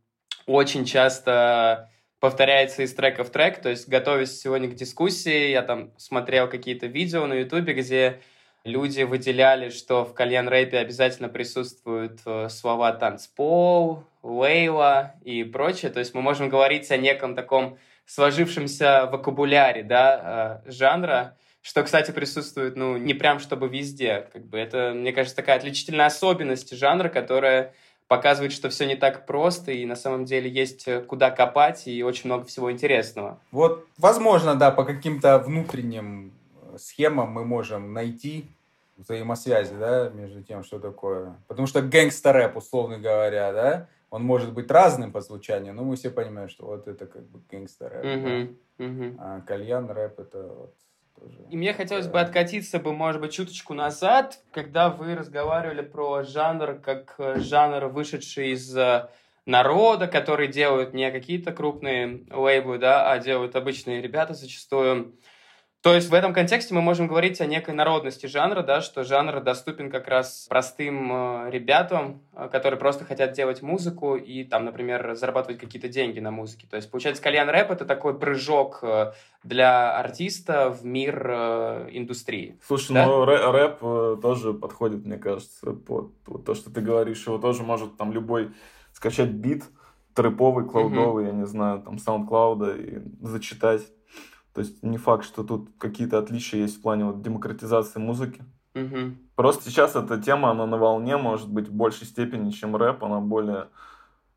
очень 0.44 0.84
часто 0.84 1.90
повторяется 2.20 2.82
из 2.82 2.92
трека 2.92 3.24
в 3.24 3.30
трек. 3.30 3.62
То 3.62 3.70
есть, 3.70 3.88
готовясь 3.88 4.38
сегодня 4.38 4.68
к 4.68 4.74
дискуссии, 4.74 5.48
я 5.48 5.62
там 5.62 5.96
смотрел 5.96 6.50
какие-то 6.50 6.86
видео 6.86 7.26
на 7.26 7.32
Ютубе, 7.32 7.72
где 7.72 8.20
Люди 8.64 9.02
выделяли, 9.02 9.70
что 9.70 10.04
в 10.04 10.14
кальян 10.14 10.46
рэпе 10.48 10.78
обязательно 10.78 11.28
присутствуют 11.28 12.20
э, 12.24 12.48
слова 12.48 12.92
танцпол, 12.92 14.04
лейла 14.22 15.14
и 15.24 15.42
прочее. 15.42 15.90
То 15.90 15.98
есть 15.98 16.14
мы 16.14 16.22
можем 16.22 16.48
говорить 16.48 16.90
о 16.92 16.96
неком 16.96 17.34
таком 17.34 17.76
сложившемся 18.06 19.06
вокабуляре 19.06 19.82
да, 19.82 20.62
э, 20.64 20.70
жанра, 20.70 21.36
что, 21.60 21.82
кстати, 21.82 22.12
присутствует, 22.12 22.76
ну, 22.76 22.96
не 22.96 23.14
прям 23.14 23.40
чтобы 23.40 23.68
везде. 23.68 24.28
Как 24.32 24.44
бы 24.46 24.58
это, 24.58 24.92
мне 24.94 25.12
кажется, 25.12 25.36
такая 25.36 25.56
отличительная 25.56 26.06
особенность 26.06 26.76
жанра, 26.76 27.08
которая 27.08 27.74
показывает, 28.06 28.52
что 28.52 28.68
все 28.68 28.86
не 28.86 28.94
так 28.94 29.26
просто, 29.26 29.72
и 29.72 29.86
на 29.86 29.96
самом 29.96 30.24
деле 30.24 30.50
есть 30.50 30.86
э, 30.86 31.00
куда 31.00 31.30
копать, 31.30 31.88
и 31.88 32.02
очень 32.04 32.26
много 32.26 32.44
всего 32.44 32.70
интересного. 32.70 33.40
Вот, 33.50 33.86
возможно, 33.96 34.54
да, 34.54 34.70
по 34.70 34.84
каким-то 34.84 35.38
внутренним 35.38 36.32
схемам 36.78 37.30
мы 37.30 37.44
можем 37.44 37.92
найти 37.92 38.48
взаимосвязи, 38.96 39.74
да, 39.74 40.10
между 40.10 40.42
тем, 40.42 40.64
что 40.64 40.78
такое. 40.78 41.36
Потому 41.48 41.66
что 41.66 41.82
гэнгстер-рэп, 41.82 42.56
условно 42.56 42.98
говоря, 42.98 43.52
да, 43.52 43.88
он 44.10 44.22
может 44.24 44.52
быть 44.52 44.70
разным 44.70 45.12
по 45.12 45.20
звучанию, 45.20 45.72
но 45.74 45.84
мы 45.84 45.96
все 45.96 46.10
понимаем, 46.10 46.48
что 46.48 46.66
вот 46.66 46.86
это 46.86 47.06
как 47.06 47.22
бы 47.22 47.40
гэнгстер-рэп. 47.50 48.02
Да? 48.02 48.84
uh-huh. 48.84 49.16
А 49.18 49.40
кальян-рэп 49.40 50.20
это 50.20 50.42
вот 50.42 50.74
тоже... 51.18 51.38
И 51.50 51.56
мне 51.56 51.72
хотелось 51.72 52.08
бы 52.08 52.20
откатиться 52.20 52.78
бы, 52.78 52.92
может 52.92 53.20
быть, 53.20 53.32
чуточку 53.32 53.74
назад, 53.74 54.40
когда 54.52 54.90
вы 54.90 55.14
разговаривали 55.14 55.82
про 55.82 56.24
жанр, 56.24 56.74
как 56.74 57.14
э, 57.18 57.40
жанр, 57.40 57.86
вышедший 57.86 58.50
из 58.50 58.76
э, 58.76 59.08
народа, 59.46 60.06
который 60.06 60.48
делают 60.48 60.94
не 60.94 61.10
какие-то 61.10 61.52
крупные 61.52 62.24
лейблы, 62.30 62.78
да, 62.78 63.10
а 63.10 63.18
делают 63.18 63.56
обычные 63.56 64.02
ребята 64.02 64.34
зачастую. 64.34 65.14
То 65.82 65.96
есть 65.96 66.10
в 66.10 66.14
этом 66.14 66.32
контексте 66.32 66.74
мы 66.74 66.80
можем 66.80 67.08
говорить 67.08 67.40
о 67.40 67.46
некой 67.46 67.74
народности 67.74 68.26
жанра, 68.26 68.62
да, 68.62 68.80
что 68.80 69.02
жанр 69.02 69.40
доступен 69.40 69.90
как 69.90 70.06
раз 70.06 70.46
простым 70.48 71.10
э, 71.12 71.50
ребятам, 71.50 72.22
э, 72.34 72.48
которые 72.52 72.78
просто 72.78 73.04
хотят 73.04 73.32
делать 73.32 73.62
музыку 73.62 74.14
и 74.14 74.44
там, 74.44 74.64
например, 74.64 75.16
зарабатывать 75.16 75.58
какие-то 75.58 75.88
деньги 75.88 76.20
на 76.20 76.30
музыке. 76.30 76.68
То 76.70 76.76
есть 76.76 76.88
получается 76.88 77.20
кальян 77.20 77.48
рэп 77.50 77.72
это 77.72 77.84
такой 77.84 78.16
прыжок 78.16 78.78
э, 78.82 79.12
для 79.42 79.98
артиста 79.98 80.70
в 80.70 80.84
мир 80.84 81.28
индустрии. 81.90 82.60
Слушай, 82.64 82.92
да? 82.94 83.06
ну 83.06 83.24
рэп, 83.24 83.80
рэп 83.82 84.22
тоже 84.22 84.54
подходит, 84.54 85.04
мне 85.04 85.18
кажется, 85.18 85.72
под 85.72 86.12
вот 86.26 86.44
то, 86.44 86.54
что 86.54 86.70
ты 86.70 86.80
говоришь. 86.80 87.26
Его 87.26 87.38
тоже 87.38 87.64
может 87.64 87.96
там 87.96 88.12
любой 88.12 88.52
скачать 88.92 89.30
бит 89.30 89.64
трэповый, 90.14 90.64
клаудовый, 90.64 91.24
mm-hmm. 91.24 91.28
я 91.28 91.32
не 91.32 91.46
знаю, 91.46 91.82
там 91.82 91.96
SoundCloud 91.96 92.78
и 92.78 93.26
зачитать. 93.26 93.82
То 94.54 94.60
есть 94.60 94.82
не 94.82 94.98
факт, 94.98 95.24
что 95.24 95.44
тут 95.44 95.70
какие-то 95.78 96.18
отличия 96.18 96.60
есть 96.60 96.78
в 96.78 96.82
плане 96.82 97.06
вот 97.06 97.22
демократизации 97.22 97.98
музыки. 97.98 98.42
Угу. 98.74 99.16
Просто 99.34 99.64
сейчас 99.70 99.96
эта 99.96 100.20
тема, 100.20 100.50
она 100.50 100.66
на 100.66 100.76
волне, 100.76 101.16
может 101.16 101.50
быть, 101.50 101.68
в 101.68 101.72
большей 101.72 102.06
степени, 102.06 102.50
чем 102.50 102.76
рэп, 102.76 103.04
она 103.04 103.20
более, 103.20 103.68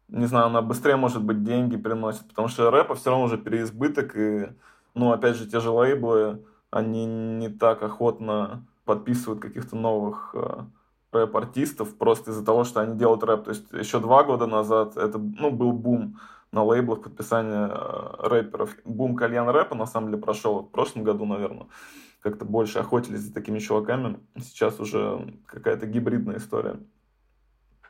не 0.07 0.25
знаю, 0.25 0.47
она 0.47 0.61
быстрее, 0.61 0.95
может 0.95 1.23
быть, 1.23 1.43
деньги 1.43 1.77
приносит, 1.77 2.27
потому 2.27 2.47
что 2.47 2.71
рэпа 2.71 2.95
все 2.95 3.09
равно 3.09 3.25
уже 3.25 3.37
переизбыток, 3.37 4.15
и, 4.15 4.49
ну, 4.93 5.11
опять 5.11 5.35
же, 5.35 5.47
те 5.47 5.59
же 5.59 5.69
лейблы, 5.69 6.43
они 6.69 7.05
не 7.05 7.49
так 7.49 7.83
охотно 7.83 8.65
подписывают 8.85 9.41
каких-то 9.41 9.75
новых 9.75 10.31
э, 10.33 10.63
рэп-артистов 11.11 11.95
просто 11.95 12.31
из-за 12.31 12.45
того, 12.45 12.63
что 12.63 12.81
они 12.81 12.97
делают 12.97 13.23
рэп. 13.23 13.45
То 13.45 13.49
есть 13.51 13.71
еще 13.71 13.99
два 13.99 14.23
года 14.23 14.47
назад 14.47 14.97
это, 14.97 15.17
ну, 15.17 15.51
был 15.51 15.71
бум 15.71 16.19
на 16.55 16.63
лейблах 16.63 17.03
подписания 17.03 17.67
э, 17.69 18.27
рэперов. 18.29 18.75
Бум 18.85 19.17
кальян 19.17 19.49
рэпа 19.49 19.75
на 19.75 19.85
самом 19.85 20.09
деле 20.09 20.23
прошел 20.23 20.61
в 20.61 20.71
прошлом 20.71 21.03
году, 21.03 21.25
наверное. 21.25 21.67
Как-то 22.21 22.45
больше 22.45 22.79
охотились 22.79 23.19
за 23.19 23.33
такими 23.33 23.59
чуваками. 23.59 24.19
Сейчас 24.39 24.79
уже 24.79 25.33
какая-то 25.45 25.85
гибридная 25.85 26.37
история. 26.37 26.77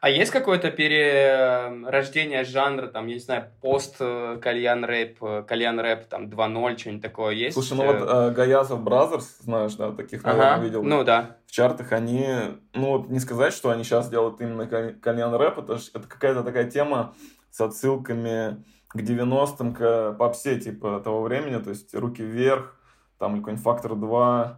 А 0.02 0.10
есть 0.10 0.32
какое-то 0.32 0.70
перерождение 0.70 2.44
жанра, 2.44 2.88
там, 2.88 3.08
я 3.08 3.16
не 3.16 3.20
знаю, 3.20 3.46
пост 3.62 3.96
э, 4.00 4.38
кальян 4.40 4.86
рэп, 4.86 5.18
э, 5.24 5.44
кальян 5.48 5.80
рэп, 5.80 6.06
там, 6.06 6.26
2.0, 6.28 6.78
что-нибудь 6.78 7.02
такое 7.02 7.34
есть? 7.34 7.54
Слушай, 7.54 7.78
ну 7.78 7.86
вот 7.86 8.08
э, 8.08 8.32
Gayazov 8.32 8.84
Brothers, 8.84 9.38
знаешь, 9.40 9.74
да, 9.74 9.92
таких, 9.92 10.24
наверное, 10.24 10.54
ага, 10.54 10.64
видел. 10.64 10.84
Ну 10.84 11.04
да. 11.04 11.38
В 11.48 11.52
чартах 11.52 11.92
они, 11.92 12.28
ну 12.74 12.98
вот 12.98 13.10
не 13.10 13.20
сказать, 13.20 13.54
что 13.54 13.72
они 13.72 13.84
сейчас 13.84 14.10
делают 14.10 14.40
именно 14.42 14.68
кальян 14.68 15.34
рэп, 15.34 15.60
это, 15.60 15.80
это 15.94 16.08
какая-то 16.08 16.44
такая 16.44 16.70
тема, 16.70 17.16
с 17.56 17.62
отсылками 17.62 18.66
к 18.90 18.98
90-м, 18.98 19.74
к 19.74 20.14
попсе 20.20 20.60
типа 20.60 21.00
того 21.00 21.22
времени, 21.22 21.64
то 21.64 21.70
есть 21.70 21.96
«Руки 21.96 22.22
вверх», 22.22 22.76
там 23.18 23.38
какой-нибудь 23.38 23.64
«Фактор 23.64 23.94
2», 23.94 24.58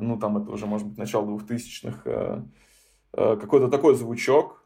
ну, 0.00 0.18
там 0.18 0.38
это 0.38 0.50
уже, 0.50 0.66
может 0.66 0.88
быть, 0.88 0.98
начало 0.98 1.26
2000-х, 1.26 2.00
э, 2.04 2.42
э, 3.12 3.36
какой-то 3.40 3.68
такой 3.68 3.94
звучок, 3.94 4.64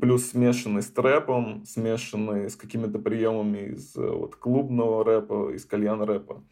плюс 0.00 0.30
смешанный 0.30 0.82
с 0.82 0.88
трэпом, 0.88 1.64
смешанный 1.64 2.50
с 2.50 2.56
какими-то 2.56 2.98
приемами 2.98 3.74
из 3.74 3.94
э, 3.94 4.04
вот, 4.04 4.34
клубного 4.34 5.04
рэпа, 5.04 5.50
из 5.54 5.64
кальян 5.66 6.02
рэпа. 6.02 6.42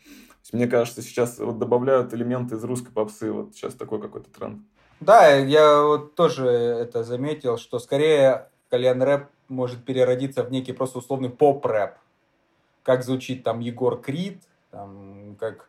Мне 0.52 0.68
кажется, 0.68 1.02
сейчас 1.02 1.40
вот 1.40 1.58
добавляют 1.58 2.14
элементы 2.14 2.54
из 2.54 2.62
русской 2.62 2.92
попсы, 2.92 3.32
вот 3.32 3.56
сейчас 3.56 3.74
такой 3.74 4.00
какой-то 4.00 4.30
тренд. 4.30 4.62
Да, 5.00 5.28
я 5.28 5.82
вот 5.82 6.14
тоже 6.14 6.46
это 6.46 7.02
заметил, 7.02 7.58
что 7.58 7.80
скорее 7.80 8.48
кальян 8.70 9.02
рэп 9.02 9.26
может 9.48 9.84
переродиться 9.84 10.42
в 10.42 10.50
некий 10.50 10.72
просто 10.72 10.98
условный 10.98 11.30
поп-рэп. 11.30 11.94
Как 12.82 13.02
звучит 13.02 13.42
там 13.42 13.60
Егор 13.60 14.00
Крид, 14.00 14.42
там, 14.70 15.36
как, 15.40 15.68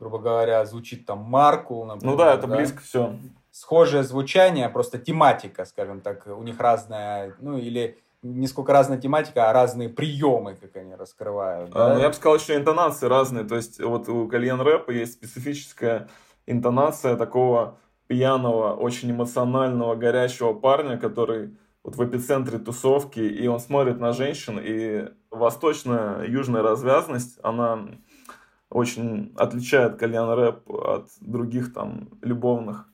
грубо 0.00 0.18
говоря, 0.18 0.64
звучит 0.64 1.06
там 1.06 1.20
Маркул. 1.20 1.84
Например, 1.84 2.12
ну 2.12 2.18
да, 2.18 2.34
это 2.34 2.46
да? 2.46 2.56
близко 2.56 2.82
все. 2.82 3.16
Схожее 3.50 4.02
звучание, 4.02 4.68
просто 4.68 4.98
тематика, 4.98 5.64
скажем 5.64 6.00
так, 6.00 6.26
у 6.26 6.42
них 6.42 6.60
разная, 6.60 7.34
ну 7.40 7.56
или 7.56 7.98
не 8.22 8.46
сколько 8.46 8.72
разная 8.72 8.98
тематика, 8.98 9.48
а 9.48 9.52
разные 9.52 9.88
приемы, 9.88 10.56
как 10.56 10.76
они 10.76 10.94
раскрывают. 10.94 11.70
А, 11.74 11.88
да? 11.88 11.94
ну, 11.94 12.00
я 12.00 12.08
бы 12.08 12.14
сказал, 12.14 12.38
что 12.38 12.56
интонации 12.56 13.06
разные. 13.06 13.44
То 13.44 13.56
есть 13.56 13.80
вот 13.80 14.08
у 14.08 14.28
кальян 14.28 14.60
рэпа 14.60 14.90
есть 14.90 15.14
специфическая 15.14 16.08
интонация 16.46 17.16
такого 17.16 17.78
пьяного, 18.06 18.74
очень 18.74 19.10
эмоционального, 19.10 19.94
горячего 19.94 20.54
парня, 20.54 20.98
который 20.98 21.56
вот 21.86 21.94
в 21.94 22.04
эпицентре 22.04 22.58
тусовки, 22.58 23.20
и 23.20 23.46
он 23.46 23.60
смотрит 23.60 24.00
на 24.00 24.12
женщин, 24.12 24.58
и 24.60 25.08
восточная, 25.30 26.24
южная 26.24 26.60
развязность, 26.60 27.38
она 27.44 27.86
очень 28.70 29.32
отличает 29.36 29.94
кальян 29.96 30.28
рэп 30.36 30.68
от 30.68 31.08
других 31.20 31.72
там 31.72 32.08
любовных 32.22 32.88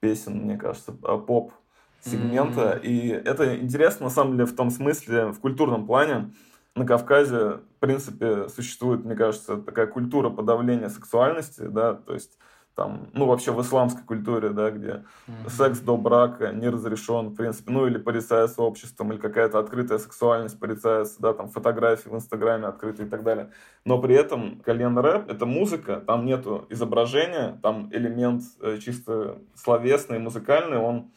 песен, 0.00 0.38
мне 0.38 0.58
кажется, 0.58 0.96
а, 1.04 1.18
поп 1.18 1.52
сегмента. 2.00 2.80
Mm-hmm. 2.82 2.86
И 2.86 3.08
это 3.10 3.60
интересно, 3.60 4.06
на 4.06 4.10
самом 4.10 4.32
деле, 4.32 4.46
в 4.46 4.56
том 4.56 4.70
смысле, 4.70 5.26
в 5.26 5.38
культурном 5.38 5.86
плане. 5.86 6.32
На 6.74 6.84
Кавказе, 6.84 7.60
в 7.76 7.78
принципе, 7.78 8.48
существует, 8.48 9.04
мне 9.04 9.14
кажется, 9.14 9.56
такая 9.56 9.86
культура 9.86 10.30
подавления 10.30 10.88
сексуальности, 10.88 11.60
да, 11.60 11.94
то 11.94 12.14
есть 12.14 12.38
там, 12.74 13.08
ну, 13.12 13.26
вообще 13.26 13.52
в 13.52 13.60
исламской 13.60 14.02
культуре, 14.02 14.50
да, 14.50 14.70
где 14.70 15.04
mm-hmm. 15.26 15.50
секс 15.50 15.80
до 15.80 15.96
брака 15.96 16.52
не 16.52 16.68
разрешен, 16.68 17.28
в 17.28 17.34
принципе, 17.34 17.70
ну, 17.70 17.86
или 17.86 17.98
порицается 17.98 18.62
обществом, 18.62 19.12
или 19.12 19.18
какая-то 19.18 19.58
открытая 19.58 19.98
сексуальность 19.98 20.58
порицается, 20.58 21.20
да, 21.20 21.34
там, 21.34 21.48
фотографии 21.48 22.08
в 22.08 22.14
Инстаграме 22.14 22.66
открытые 22.66 23.06
и 23.06 23.10
так 23.10 23.22
далее. 23.24 23.50
Но 23.84 24.00
при 24.00 24.14
этом 24.14 24.60
кальян 24.60 24.98
рэп— 24.98 25.28
это 25.30 25.44
музыка, 25.44 26.02
там 26.06 26.24
нету 26.24 26.66
изображения, 26.70 27.58
там 27.62 27.90
элемент 27.92 28.42
э, 28.60 28.78
чисто 28.78 29.38
словесный, 29.54 30.18
музыкальный, 30.18 30.78
он 30.78 31.10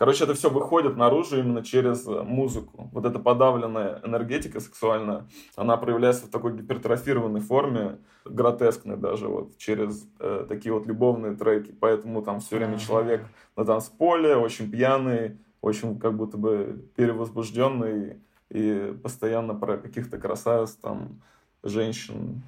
Короче, 0.00 0.24
это 0.24 0.32
все 0.32 0.48
выходит 0.48 0.96
наружу 0.96 1.38
именно 1.38 1.62
через 1.62 2.06
э, 2.06 2.22
музыку. 2.22 2.88
Вот 2.90 3.04
эта 3.04 3.18
подавленная 3.18 4.00
энергетика 4.02 4.58
сексуальная, 4.58 5.26
она 5.56 5.76
проявляется 5.76 6.24
в 6.24 6.30
такой 6.30 6.56
гипертрофированной 6.56 7.42
форме, 7.42 7.98
гротескной 8.24 8.96
даже, 8.96 9.28
вот, 9.28 9.58
через 9.58 10.08
э, 10.18 10.46
такие 10.48 10.72
вот 10.72 10.86
любовные 10.86 11.36
треки. 11.36 11.72
Поэтому 11.78 12.22
там 12.22 12.40
все 12.40 12.56
время 12.56 12.78
человек 12.78 13.26
на 13.56 13.66
танцполе, 13.66 14.36
очень 14.36 14.70
пьяный, 14.70 15.36
очень 15.60 15.98
как 15.98 16.16
будто 16.16 16.38
бы 16.38 16.82
перевозбужденный 16.96 18.22
и 18.48 18.94
постоянно 19.02 19.54
про 19.54 19.76
каких-то 19.76 20.16
красавиц, 20.16 20.78
там, 20.80 21.20
женщин. 21.62 22.40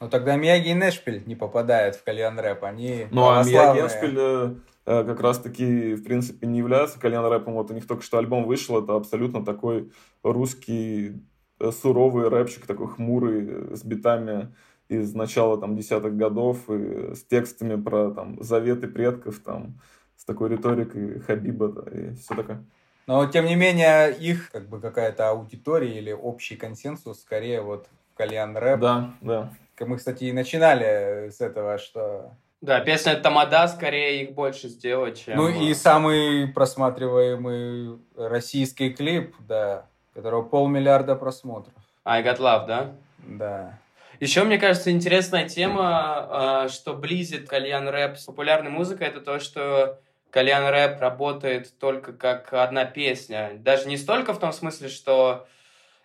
Ну 0.00 0.08
тогда 0.08 0.36
Мияги 0.36 0.70
и 0.70 0.74
Нэшпиль 0.74 1.22
не 1.26 1.36
попадают 1.36 1.96
в 1.96 2.02
кальян 2.02 2.38
рэп, 2.40 2.64
они 2.64 3.08
Ну 3.10 3.28
а 3.28 3.44
Мияги 3.44 3.80
и 3.80 3.82
Нэшпиль 3.82 4.16
э, 4.18 4.54
как 4.84 5.20
раз-таки, 5.20 5.94
в 5.94 6.04
принципе, 6.04 6.46
не 6.46 6.58
являются 6.58 7.00
кальян 7.00 7.24
рэпом. 7.24 7.54
Вот 7.54 7.70
у 7.70 7.74
них 7.74 7.86
только 7.86 8.02
что 8.02 8.18
альбом 8.18 8.44
вышел, 8.44 8.82
это 8.82 8.94
абсолютно 8.94 9.44
такой 9.44 9.92
русский 10.22 11.22
э, 11.58 11.70
суровый 11.70 12.28
рэпчик, 12.28 12.66
такой 12.66 12.88
хмурый, 12.88 13.46
э, 13.48 13.76
с 13.76 13.84
битами 13.84 14.54
из 14.88 15.14
начала 15.14 15.58
там 15.58 15.76
десятых 15.76 16.16
годов, 16.16 16.68
и 16.68 17.14
с 17.14 17.24
текстами 17.24 17.80
про 17.80 18.10
там 18.10 18.42
заветы 18.42 18.86
предков, 18.86 19.38
там, 19.38 19.80
с 20.16 20.24
такой 20.24 20.50
риторикой 20.50 21.20
Хабиба 21.20 21.68
да, 21.68 21.90
и 21.90 22.14
все 22.14 22.34
такое. 22.34 22.64
Но, 23.06 23.26
тем 23.26 23.46
не 23.46 23.56
менее, 23.56 24.14
их 24.14 24.50
как 24.50 24.68
бы 24.68 24.80
какая-то 24.80 25.30
аудитория 25.30 25.98
или 25.98 26.12
общий 26.12 26.56
консенсус 26.56 27.20
скорее 27.20 27.60
вот 27.60 27.88
в 28.12 28.16
кальян 28.16 28.56
рэп. 28.56 28.80
Да, 28.80 29.14
да. 29.20 29.52
Мы, 29.80 29.96
кстати, 29.96 30.24
и 30.24 30.32
начинали 30.32 31.30
с 31.30 31.40
этого, 31.40 31.78
что 31.78 32.32
да, 32.64 32.80
песня 32.80 33.14
Тамада 33.16 33.68
скорее 33.68 34.22
их 34.22 34.32
больше 34.32 34.68
сделать, 34.68 35.22
чем... 35.22 35.36
Ну 35.36 35.48
и 35.48 35.74
самый 35.74 36.48
просматриваемый 36.48 37.98
российский 38.16 38.90
клип, 38.90 39.36
да, 39.38 39.86
которого 40.14 40.42
полмиллиарда 40.42 41.14
просмотров. 41.14 41.74
I 42.06 42.22
Got 42.22 42.38
Love, 42.38 42.66
да? 42.66 42.92
Да. 43.18 43.78
Еще, 44.18 44.44
мне 44.44 44.56
кажется, 44.56 44.90
интересная 44.90 45.46
тема, 45.46 45.82
а, 45.84 46.68
что 46.70 46.94
близит 46.94 47.48
кальян 47.48 47.86
рэп 47.86 48.16
с 48.16 48.24
популярной 48.24 48.70
музыкой, 48.70 49.08
это 49.08 49.20
то, 49.20 49.40
что 49.40 50.00
кальян 50.30 50.66
рэп 50.66 51.00
работает 51.02 51.78
только 51.78 52.14
как 52.14 52.54
одна 52.54 52.86
песня. 52.86 53.52
Даже 53.58 53.88
не 53.88 53.98
столько 53.98 54.32
в 54.32 54.38
том 54.38 54.54
смысле, 54.54 54.88
что 54.88 55.46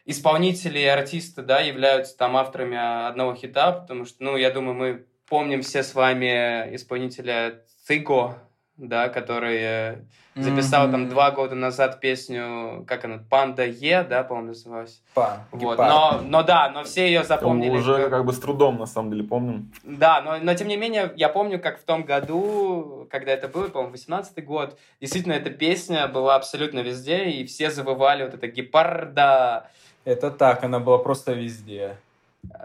исполнители 0.06 0.80
и 0.80 0.86
артисты, 0.86 1.42
да, 1.42 1.62
являются 1.62 2.18
там 2.18 2.36
авторами 2.36 3.08
одного 3.08 3.34
хита, 3.34 3.72
потому 3.72 4.04
что, 4.04 4.22
ну, 4.24 4.36
я 4.36 4.52
думаю, 4.52 4.76
мы 4.76 5.06
помним 5.30 5.62
все 5.62 5.84
с 5.84 5.94
вами 5.96 6.76
исполнителя 6.76 7.62
Циго, 7.86 8.38
да, 8.78 9.10
который 9.10 9.58
э, 9.60 9.96
записал 10.36 10.88
mm-hmm. 10.88 10.92
там 10.92 11.10
два 11.10 11.32
года 11.32 11.56
назад 11.56 12.00
песню, 12.00 12.86
как 12.88 13.04
она, 13.06 13.20
Панда 13.30 13.66
Е, 13.66 14.04
да, 14.04 14.24
по-моему, 14.24 14.50
называлась. 14.50 15.02
Па, 15.14 15.46
вот. 15.52 15.78
но, 15.78 16.22
но 16.24 16.44
да, 16.44 16.70
но 16.70 16.84
все 16.84 17.08
ее 17.08 17.24
запомнили. 17.24 17.78
Уже 17.78 17.98
как... 17.98 18.10
как 18.10 18.26
бы 18.26 18.34
с 18.34 18.40
трудом, 18.40 18.78
на 18.78 18.86
самом 18.86 19.12
деле, 19.12 19.24
помним. 19.24 19.72
Да, 19.84 20.22
но, 20.22 20.38
но 20.42 20.54
тем 20.54 20.68
не 20.68 20.78
менее, 20.78 21.12
я 21.16 21.30
помню, 21.30 21.60
как 21.60 21.80
в 21.80 21.84
том 21.84 22.04
году, 22.04 23.08
когда 23.12 23.32
это 23.32 23.48
было, 23.48 23.68
по-моему, 23.68 23.92
18 23.92 24.46
год, 24.46 24.78
действительно, 25.02 25.34
эта 25.34 25.50
песня 25.50 26.08
была 26.08 26.36
абсолютно 26.36 26.80
везде, 26.80 27.26
и 27.26 27.46
все 27.46 27.70
завывали 27.70 28.24
вот 28.24 28.34
это 28.34 28.48
гепарда. 28.48 29.70
Это 30.06 30.32
так, 30.32 30.64
она 30.64 30.80
была 30.80 30.98
просто 31.00 31.34
везде. 31.34 31.98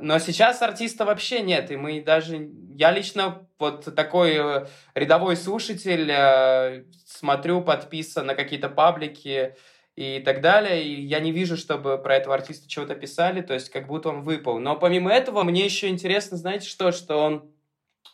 Но 0.00 0.18
сейчас 0.18 0.62
артиста 0.62 1.04
вообще 1.04 1.40
нет, 1.42 1.70
и 1.70 1.76
мы 1.76 2.00
даже... 2.00 2.50
Я 2.76 2.90
лично 2.90 3.46
вот 3.58 3.94
такой 3.94 4.34
э, 4.36 4.66
рядовой 4.94 5.36
слушатель, 5.36 6.10
э, 6.10 6.84
смотрю, 7.06 7.60
подписан 7.60 8.26
на 8.26 8.34
какие-то 8.34 8.68
паблики 8.68 9.56
и 9.96 10.20
так 10.20 10.40
далее, 10.40 10.82
и 10.82 11.02
я 11.02 11.20
не 11.20 11.32
вижу, 11.32 11.56
чтобы 11.56 11.98
про 11.98 12.16
этого 12.16 12.34
артиста 12.34 12.68
чего-то 12.68 12.94
писали, 12.94 13.42
то 13.42 13.54
есть 13.54 13.70
как 13.70 13.86
будто 13.86 14.08
он 14.08 14.22
выпал. 14.22 14.58
Но 14.58 14.76
помимо 14.76 15.12
этого, 15.12 15.42
мне 15.42 15.64
еще 15.64 15.88
интересно, 15.88 16.36
знаете 16.36 16.68
что, 16.68 16.92
что 16.92 17.16
он... 17.18 17.50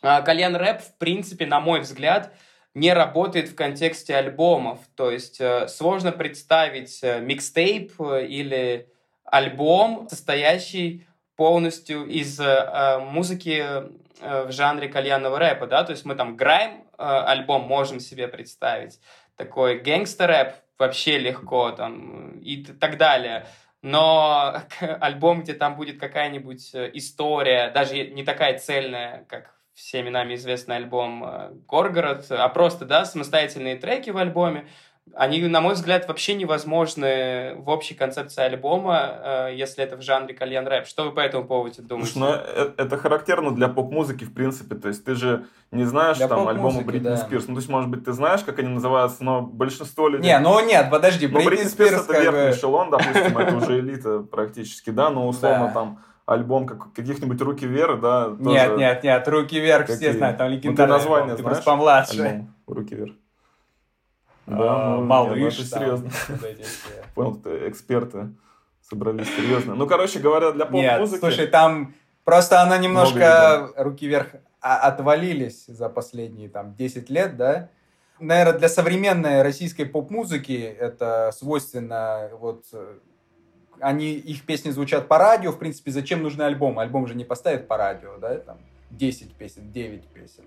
А, 0.01 0.21
кальян 0.21 0.55
рэп, 0.55 0.81
в 0.81 0.97
принципе, 0.97 1.45
на 1.45 1.59
мой 1.59 1.81
взгляд, 1.81 2.33
не 2.73 2.93
работает 2.93 3.49
в 3.49 3.55
контексте 3.55 4.15
альбомов. 4.15 4.79
То 4.95 5.11
есть 5.11 5.39
э, 5.39 5.67
сложно 5.67 6.11
представить 6.11 7.01
микстейп 7.03 7.99
или 7.99 8.87
альбом, 9.25 10.07
состоящий 10.09 11.07
полностью 11.35 12.05
из 12.05 12.39
э, 12.39 12.99
музыки 12.99 13.63
э, 13.63 14.45
в 14.45 14.51
жанре 14.51 14.87
кальянного 14.87 15.39
рэпа, 15.39 15.67
да, 15.67 15.83
то 15.83 15.91
есть 15.91 16.05
мы 16.05 16.15
там 16.15 16.35
грайм 16.35 16.83
э, 16.97 17.03
альбом 17.03 17.63
можем 17.63 17.99
себе 17.99 18.27
представить, 18.27 18.99
такой 19.35 19.79
гэнгстер-рэп 19.79 20.53
вообще 20.77 21.17
легко 21.17 21.71
там 21.71 22.39
и 22.39 22.63
так 22.63 22.97
далее. 22.97 23.45
Но 23.81 24.61
альбом, 24.79 25.41
где 25.41 25.53
там 25.53 25.75
будет 25.75 25.99
какая-нибудь 25.99 26.75
э, 26.75 26.91
история, 26.93 27.71
даже 27.71 28.07
не 28.09 28.23
такая 28.23 28.59
цельная, 28.59 29.25
как 29.27 29.55
всеми 29.73 30.09
нами 30.09 30.35
известный 30.35 30.75
альбом 30.75 31.23
э, 31.23 31.51
Горгород, 31.67 32.25
а 32.29 32.47
просто, 32.49 32.85
да, 32.85 33.05
самостоятельные 33.05 33.77
треки 33.77 34.09
в 34.09 34.17
альбоме, 34.17 34.67
они, 35.15 35.41
на 35.41 35.61
мой 35.61 35.73
взгляд, 35.73 36.07
вообще 36.07 36.35
невозможны 36.35 37.55
в 37.57 37.69
общей 37.69 37.93
концепции 37.93 38.41
альбома, 38.41 39.19
э, 39.23 39.55
если 39.55 39.83
это 39.83 39.97
в 39.97 40.01
жанре 40.01 40.33
кальян 40.33 40.67
рэп. 40.67 40.87
Что 40.87 41.03
вы 41.03 41.11
по 41.11 41.19
этому 41.19 41.45
поводу 41.45 41.81
думаете? 41.81 42.13
Слушай, 42.13 42.27
ну, 42.27 42.35
э, 42.35 42.71
это 42.77 42.97
характерно 42.97 43.51
для 43.51 43.67
поп-музыки, 43.67 44.23
в 44.23 44.33
принципе. 44.33 44.75
То 44.75 44.87
есть 44.87 45.03
ты 45.03 45.15
же 45.15 45.45
не 45.71 45.83
знаешь 45.85 46.17
для 46.17 46.27
там 46.27 46.47
альбомы 46.47 46.81
Бритни 46.83 47.09
да. 47.09 47.17
Спирс. 47.17 47.47
Ну, 47.47 47.55
то 47.55 47.59
есть, 47.59 47.69
может 47.69 47.89
быть, 47.89 48.05
ты 48.05 48.13
знаешь, 48.13 48.41
как 48.41 48.59
они 48.59 48.69
называются, 48.69 49.23
но 49.23 49.41
большинство 49.41 50.07
людей... 50.07 50.31
Не, 50.31 50.39
ну 50.39 50.65
нет, 50.65 50.89
подожди, 50.89 51.27
ну, 51.27 51.43
Бритни, 51.43 51.65
Спирс, 51.65 52.03
это 52.03 52.13
верхний 52.13 52.49
бы... 52.49 52.51
эшелон, 52.51 52.89
допустим, 52.89 53.37
это 53.37 53.55
уже 53.55 53.79
элита 53.79 54.19
практически, 54.19 54.89
да, 54.89 55.09
но 55.09 55.27
условно 55.27 55.71
там 55.73 55.99
альбом 56.25 56.65
как, 56.65 56.93
каких-нибудь 56.93 57.41
«Руки 57.41 57.65
вверх», 57.65 57.99
да? 57.99 58.33
Нет, 58.39 58.77
нет, 58.77 59.03
нет, 59.03 59.27
«Руки 59.27 59.59
вверх» 59.59 59.87
все 59.87 60.13
знают, 60.13 60.37
там 60.37 60.49
легендарный 60.49 60.93
ну, 60.93 60.99
ты 60.99 61.03
название 61.03 61.35
ты 61.35 61.41
знаешь? 61.41 61.57
просто 61.57 61.71
помладше. 61.71 62.47
«Руки 62.67 62.95
вверх». 62.95 63.13
Да, 64.47 64.93
а, 64.93 64.97
ну, 64.97 65.05
малыш. 65.05 65.59
это 65.59 65.67
серьезно. 65.67 66.09
Понял, 67.15 67.35
ты 67.35 67.69
эксперты 67.69 68.29
собрались 68.81 69.27
серьезно. 69.35 69.75
Ну, 69.75 69.87
короче 69.87 70.19
говоря, 70.19 70.51
для 70.51 70.65
поп-музыки... 70.65 71.11
Нет, 71.11 71.19
слушай, 71.19 71.47
там 71.47 71.93
просто 72.23 72.61
она 72.61 72.77
немножко 72.77 73.71
руки 73.77 74.07
вверх 74.07 74.27
отвалились 74.59 75.65
за 75.67 75.89
последние 75.89 76.49
там 76.49 76.75
10 76.75 77.09
лет, 77.09 77.37
да? 77.37 77.69
Наверное, 78.19 78.59
для 78.59 78.69
современной 78.69 79.41
российской 79.41 79.85
поп-музыки 79.85 80.53
это 80.53 81.31
свойственно 81.33 82.29
вот 82.39 82.65
они, 83.81 84.13
их 84.13 84.45
песни 84.45 84.69
звучат 84.69 85.07
по 85.07 85.17
радио, 85.17 85.51
в 85.51 85.57
принципе, 85.57 85.91
зачем 85.91 86.21
нужны 86.21 86.43
альбомы? 86.43 86.81
Альбом 86.81 87.07
же 87.07 87.15
не 87.15 87.25
поставит 87.25 87.67
по 87.67 87.77
радио, 87.77 88.17
да, 88.17 88.37
там 88.37 88.59
10 88.91 89.33
песен, 89.33 89.71
9 89.71 90.07
песен. 90.07 90.43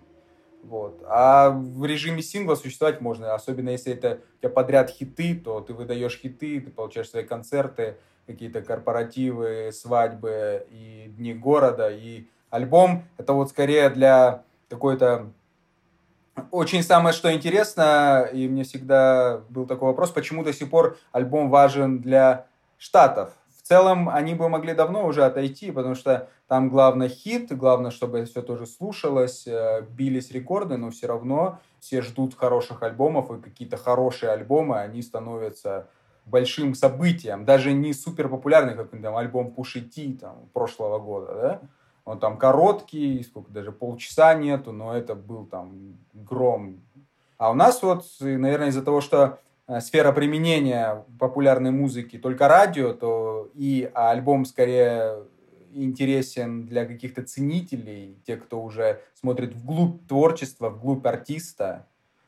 Вот. 0.64 1.03
А 1.07 1.50
в 1.50 1.85
режиме 1.85 2.22
сингла 2.22 2.55
существовать 2.55 3.00
можно, 3.00 3.35
особенно 3.35 3.70
если 3.70 3.92
это 3.92 4.20
у 4.37 4.40
тебя 4.40 4.50
подряд 4.50 4.90
хиты, 4.90 5.35
то 5.35 5.61
ты 5.61 5.74
выдаешь 5.74 6.18
хиты, 6.18 6.61
ты 6.61 6.70
получаешь 6.70 7.11
свои 7.11 7.24
концерты, 7.24 7.96
какие-то 8.27 8.62
корпоративы, 8.62 9.70
свадьбы 9.72 10.66
и 10.70 11.12
дни 11.16 11.35
города. 11.35 11.90
И 11.90 12.27
альбом 12.50 13.05
это 13.18 13.35
вот 13.35 13.50
скорее 13.50 13.90
для 13.90 14.42
какой-то... 14.68 15.31
Очень 16.50 16.83
самое, 16.83 17.14
что 17.14 17.33
интересно, 17.33 18.29
и 18.33 18.48
мне 18.48 18.64
всегда 18.64 19.42
был 19.50 19.66
такой 19.66 19.88
вопрос, 19.88 20.11
почему 20.11 20.42
до 20.42 20.53
сих 20.53 20.68
пор 20.68 20.96
альбом 21.12 21.48
важен 21.48 22.00
для 22.00 22.46
Штатов. 22.77 23.33
В 23.64 23.66
целом 23.66 24.11
они 24.11 24.35
бы 24.35 24.50
могли 24.50 24.74
давно 24.74 25.07
уже 25.07 25.24
отойти, 25.24 25.70
потому 25.70 25.94
что 25.94 26.29
там 26.48 26.68
главное 26.68 27.09
хит, 27.09 27.50
главное, 27.57 27.90
чтобы 27.90 28.27
все 28.27 28.42
тоже 28.42 28.66
слушалось, 28.66 29.46
э, 29.46 29.87
бились 29.88 30.31
рекорды, 30.33 30.77
но 30.77 30.90
все 30.90 31.07
равно 31.07 31.61
все 31.81 32.03
ждут 32.03 32.35
хороших 32.37 32.83
альбомов, 32.83 33.31
и 33.31 33.40
какие-то 33.40 33.79
хорошие 33.79 34.33
альбомы, 34.33 34.81
они 34.81 35.00
становятся 35.00 35.88
большим 36.27 36.74
событием, 36.74 37.46
даже 37.46 37.72
не 37.72 37.94
супер 37.94 38.29
популярный, 38.29 38.74
как 38.74 38.90
там, 38.90 39.16
альбом 39.16 39.50
Пуши 39.50 39.81
Ти 39.81 40.12
там, 40.12 40.50
прошлого 40.53 40.98
года, 40.98 41.35
да? 41.35 41.61
Он 42.05 42.18
там 42.18 42.37
короткий, 42.37 43.22
сколько 43.22 43.50
даже 43.50 43.72
полчаса 43.72 44.35
нету, 44.35 44.72
но 44.72 44.94
это 44.94 45.14
был 45.14 45.46
там 45.46 45.96
гром. 46.12 46.83
А 47.38 47.50
у 47.50 47.55
нас 47.55 47.83
вот, 47.83 48.05
наверное, 48.20 48.68
из-за 48.68 48.83
того, 48.83 49.00
что 49.00 49.38
сфера 49.81 50.12
применения 50.12 51.05
популярной 51.18 51.70
музыки 51.70 52.18
только 52.18 52.48
радио, 52.48 52.92
то 52.92 53.50
и 53.55 53.90
альбом 53.94 54.44
скорее 54.44 55.24
интересен 55.72 56.66
для 56.66 56.87
каких-то 56.87 57.22
ценителей, 57.22 58.18
тех, 58.27 58.44
кто 58.44 58.62
уже 58.62 59.00
смотрит 59.14 59.55
вглубь 59.55 60.07
творчества, 60.07 60.70
вглубь 60.70 61.07
артиста, 61.07 61.87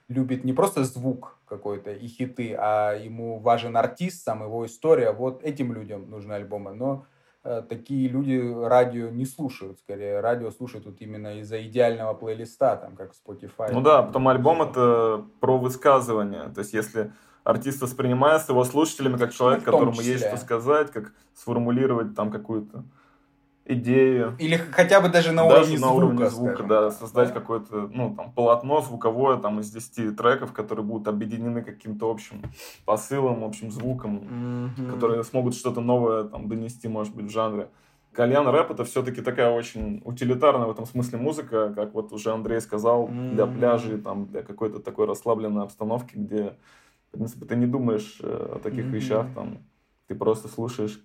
любит 0.09 0.45
не 0.45 0.53
просто 0.53 0.85
звук 0.85 1.39
какой-то 1.47 1.93
и 1.93 2.07
хиты, 2.07 2.55
а 2.59 2.95
ему 2.95 3.39
важен 3.39 3.77
артист, 3.77 4.25
сам 4.25 4.43
его 4.43 4.67
история. 4.67 5.13
Вот 5.13 5.43
этим 5.45 5.73
людям 5.73 6.11
нужны 6.11 6.33
альбомы. 6.33 6.73
Но 6.75 7.05
э, 7.05 7.16
такие 7.69 8.09
люди 8.09 8.39
радио 8.65 9.09
не 9.11 9.25
слушают, 9.25 9.79
скорее 9.79 10.21
радио 10.21 10.51
слушают 10.51 10.87
вот 10.87 10.97
именно 11.01 11.39
из-за 11.41 11.65
идеального 11.67 12.15
плейлиста, 12.15 12.77
там 12.77 12.97
как 12.97 13.13
Spotify. 13.13 13.73
Ну 13.73 13.81
да, 13.81 14.03
потом 14.03 14.29
альбом 14.29 14.63
это 14.63 15.25
про 15.41 15.59
высказывание. 15.59 16.51
То 16.55 16.61
есть 16.61 16.73
если 16.73 17.13
артист 17.45 17.81
воспринимается 17.83 18.53
его 18.53 18.65
слушателями 18.65 19.17
как 19.17 19.33
человек, 19.33 19.61
ну, 19.61 19.73
которому 19.73 19.93
числе. 19.93 20.13
есть 20.13 20.27
что 20.27 20.37
сказать, 20.37 20.91
как 20.91 21.13
сформулировать 21.35 22.15
там 22.15 22.31
какую-то 22.31 22.85
идею. 23.69 24.37
Или 24.39 24.57
хотя 24.57 25.01
бы 25.01 25.09
даже 25.09 25.33
на 25.33 25.49
даже 25.49 25.73
уровне 25.73 25.75
на 25.75 25.89
звука. 25.89 25.97
уровне 25.97 26.31
звука, 26.31 26.63
да, 26.63 26.91
создать 26.91 27.29
да. 27.29 27.35
какое-то, 27.35 27.91
ну, 27.93 28.15
там, 28.15 28.33
полотно 28.33 28.81
звуковое, 28.81 29.37
там, 29.37 29.61
из 29.61 29.71
10 29.71 30.17
треков, 30.17 30.53
которые 30.53 30.85
будут 30.85 31.09
объединены 31.09 31.63
каким-то 31.63 32.11
общим 32.11 32.43
посылом, 32.85 33.45
общим 33.45 33.71
звуком, 33.71 34.73
mm-hmm. 34.77 34.93
которые 34.93 35.25
смогут 35.25 35.55
что-то 35.55 35.81
новое, 35.81 36.25
там, 36.25 36.49
донести, 36.49 36.89
может 36.89 37.15
быть, 37.15 37.27
в 37.27 37.31
жанре. 37.31 37.69
Кальян 38.13 38.49
рэп 38.49 38.71
это 38.71 38.85
все-таки 38.85 39.21
такая 39.21 39.51
очень 39.51 40.01
утилитарная 40.05 40.67
в 40.67 40.71
этом 40.71 40.87
смысле 40.87 41.19
музыка, 41.19 41.73
как 41.75 41.93
вот 41.93 42.13
уже 42.13 42.33
Андрей 42.33 42.61
сказал, 42.61 43.09
mm-hmm. 43.09 43.35
для 43.35 43.47
пляжей, 43.47 43.99
там, 43.99 44.27
для 44.27 44.43
какой-то 44.43 44.79
такой 44.79 45.07
расслабленной 45.07 45.65
обстановки, 45.65 46.15
где 46.15 46.55
в 47.09 47.13
принципе, 47.13 47.47
ты 47.47 47.57
не 47.57 47.67
думаешь 47.67 48.19
э, 48.23 48.57
о 48.57 48.59
таких 48.59 48.87
mm-hmm. 48.87 48.91
вещах, 48.91 49.27
там, 49.35 49.59
ты 50.07 50.15
просто 50.15 50.49
слушаешь 50.49 51.01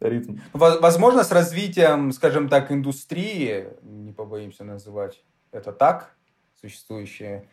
ритм. 0.00 0.38
Возможно, 0.52 1.24
с 1.24 1.30
развитием, 1.30 2.12
скажем 2.12 2.48
так, 2.48 2.70
индустрии, 2.70 3.68
не 3.82 4.12
побоимся 4.12 4.64
называть 4.64 5.22
это 5.52 5.72
так, 5.72 6.14
существующие 6.60 7.48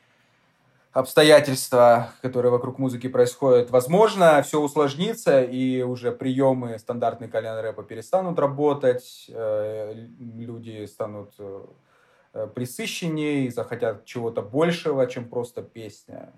обстоятельства, 0.92 2.12
которые 2.22 2.52
вокруг 2.52 2.78
музыки 2.78 3.08
происходят, 3.08 3.72
возможно, 3.72 4.44
все 4.44 4.62
усложнится, 4.62 5.42
и 5.42 5.82
уже 5.82 6.12
приемы 6.12 6.78
стандартной 6.78 7.30
кальян 7.30 7.60
рэпа 7.60 7.84
перестанут 7.84 8.38
работать, 8.38 9.26
э, 9.30 9.94
люди 10.20 10.86
станут 10.86 11.34
э, 11.40 12.48
присыщеннее, 12.54 13.50
захотят 13.50 14.06
чего-то 14.06 14.44
большего, 14.44 15.08
чем 15.08 15.28
просто 15.28 15.64
песня 15.64 16.32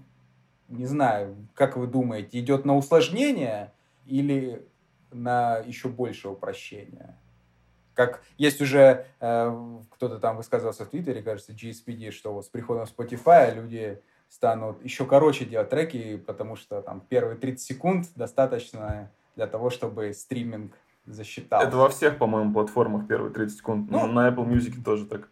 не 0.68 0.86
знаю, 0.86 1.48
как 1.54 1.78
вы 1.78 1.88
думаете, 1.88 2.40
идет 2.40 2.66
на 2.66 2.76
усложнение 2.76 3.72
или 4.06 4.66
на 5.16 5.58
еще 5.60 5.90
большее 5.90 6.32
упрощение? 6.32 7.16
Как 7.94 8.24
есть 8.38 8.62
уже, 8.62 9.06
э, 9.22 9.80
кто-то 9.92 10.20
там 10.20 10.38
высказывался 10.38 10.86
в 10.86 10.90
Твиттере, 10.90 11.22
кажется, 11.22 11.54
GSPD, 11.54 12.12
что 12.12 12.34
вот 12.34 12.46
с 12.46 12.50
приходом 12.50 12.84
Spotify 12.84 13.56
люди 13.56 14.02
станут 14.28 14.84
еще 14.84 15.06
короче 15.06 15.46
делать 15.46 15.70
треки, 15.70 16.18
потому 16.18 16.56
что 16.58 16.82
там 16.82 17.00
первые 17.00 17.38
30 17.38 17.66
секунд 17.66 18.08
достаточно 18.16 19.12
для 19.36 19.48
того, 19.48 19.70
чтобы 19.70 20.14
стриминг 20.14 20.74
засчитал. 21.06 21.62
Это 21.62 21.78
во 21.78 21.90
всех, 21.90 22.18
по-моему, 22.18 22.54
платформах 22.54 23.08
первые 23.08 23.32
30 23.32 23.58
секунд. 23.58 23.92
Ну, 23.92 24.08
на 24.08 24.30
Apple 24.30 24.48
Music 24.48 24.84
тоже 24.84 25.06
так. 25.06 25.30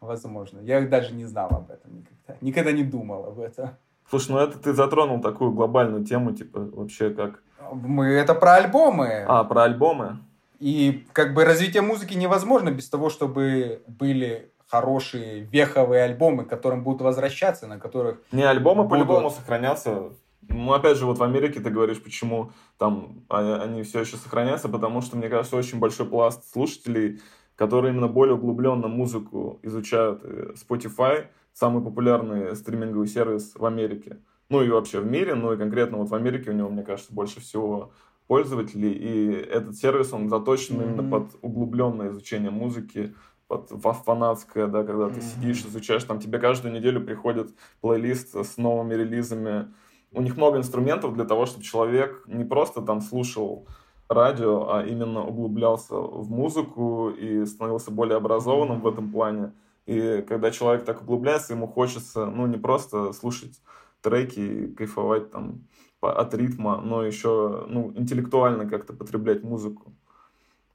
Возможно. 0.00 0.60
Я 0.60 0.80
даже 0.80 1.14
не 1.14 1.26
знал 1.26 1.50
об 1.50 1.70
этом 1.70 1.98
никогда. 1.98 2.36
Никогда 2.40 2.72
не 2.72 2.84
думал 2.84 3.26
об 3.26 3.38
этом. 3.38 3.70
Слушай, 4.08 4.32
ну 4.32 4.38
это 4.38 4.58
ты 4.58 4.72
затронул 4.72 5.20
такую 5.20 5.52
глобальную 5.52 6.04
тему, 6.04 6.32
типа, 6.32 6.60
вообще 6.60 7.10
как... 7.10 7.42
Мы 7.72 8.06
это 8.08 8.34
про 8.34 8.54
альбомы. 8.54 9.24
А, 9.26 9.44
про 9.44 9.64
альбомы. 9.64 10.18
И 10.58 11.06
как 11.12 11.34
бы 11.34 11.44
развитие 11.44 11.82
музыки 11.82 12.14
невозможно 12.14 12.70
без 12.70 12.88
того, 12.88 13.08
чтобы 13.08 13.82
были 13.86 14.50
хорошие 14.68 15.40
веховые 15.40 16.04
альбомы, 16.04 16.44
к 16.44 16.48
которым 16.48 16.82
будут 16.84 17.02
возвращаться, 17.02 17.66
на 17.66 17.78
которых... 17.78 18.18
Не, 18.30 18.42
альбомы 18.42 18.84
будут... 18.84 18.90
по-любому 18.90 19.30
сохранятся. 19.30 20.10
Ну, 20.48 20.72
опять 20.72 20.96
же, 20.96 21.06
вот 21.06 21.18
в 21.18 21.22
Америке 21.22 21.60
ты 21.60 21.70
говоришь, 21.70 22.02
почему 22.02 22.52
там 22.78 23.24
они 23.28 23.82
все 23.82 24.00
еще 24.00 24.16
сохраняются, 24.16 24.68
потому 24.68 25.00
что, 25.00 25.16
мне 25.16 25.28
кажется, 25.28 25.56
очень 25.56 25.78
большой 25.78 26.06
пласт 26.06 26.50
слушателей, 26.52 27.20
которые 27.56 27.92
именно 27.92 28.08
более 28.08 28.34
углубленно 28.34 28.88
музыку 28.88 29.58
изучают. 29.62 30.22
Spotify— 30.54 31.26
самый 31.52 31.82
популярный 31.82 32.54
стриминговый 32.56 33.06
сервис 33.06 33.54
в 33.54 33.64
Америке. 33.64 34.18
Ну 34.50 34.62
и 34.62 34.68
вообще 34.68 35.00
в 35.00 35.06
мире, 35.06 35.34
ну 35.36 35.52
и 35.52 35.56
конкретно 35.56 35.98
вот 35.98 36.10
в 36.10 36.14
Америке 36.14 36.50
у 36.50 36.54
него, 36.54 36.68
мне 36.68 36.82
кажется, 36.82 37.14
больше 37.14 37.40
всего 37.40 37.92
пользователей. 38.26 38.92
И 38.92 39.32
этот 39.32 39.76
сервис, 39.76 40.12
он 40.12 40.28
заточен 40.28 40.76
mm-hmm. 40.76 40.84
именно 40.84 41.10
под 41.10 41.30
углубленное 41.40 42.10
изучение 42.10 42.50
музыки, 42.50 43.14
под 43.46 43.70
фанатское, 43.70 44.66
да, 44.66 44.82
когда 44.82 45.04
mm-hmm. 45.04 45.14
ты 45.14 45.20
сидишь, 45.20 45.64
изучаешь, 45.64 46.04
там 46.04 46.18
тебе 46.18 46.40
каждую 46.40 46.74
неделю 46.74 47.00
приходит 47.00 47.54
плейлист 47.80 48.34
с 48.34 48.56
новыми 48.56 48.94
релизами. 48.94 49.72
У 50.12 50.20
них 50.20 50.36
много 50.36 50.58
инструментов 50.58 51.14
для 51.14 51.24
того, 51.24 51.46
чтобы 51.46 51.64
человек 51.64 52.24
не 52.26 52.44
просто 52.44 52.82
там 52.82 53.00
слушал 53.00 53.68
радио, 54.08 54.72
а 54.72 54.84
именно 54.84 55.24
углублялся 55.24 55.94
в 55.94 56.28
музыку 56.28 57.10
и 57.10 57.46
становился 57.46 57.92
более 57.92 58.16
образованным 58.16 58.78
mm-hmm. 58.78 58.82
в 58.82 58.88
этом 58.88 59.12
плане. 59.12 59.52
И 59.86 60.24
когда 60.28 60.50
человек 60.50 60.84
так 60.84 61.02
углубляется, 61.02 61.52
ему 61.52 61.68
хочется, 61.68 62.26
ну, 62.26 62.46
не 62.46 62.58
просто 62.58 63.12
слушать 63.12 63.60
треки 64.02 64.68
кайфовать 64.68 65.30
там 65.30 65.66
от 66.00 66.34
ритма, 66.34 66.80
но 66.80 67.02
еще, 67.02 67.66
ну, 67.68 67.92
интеллектуально 67.94 68.68
как-то 68.68 68.92
потреблять 68.92 69.42
музыку. 69.42 69.92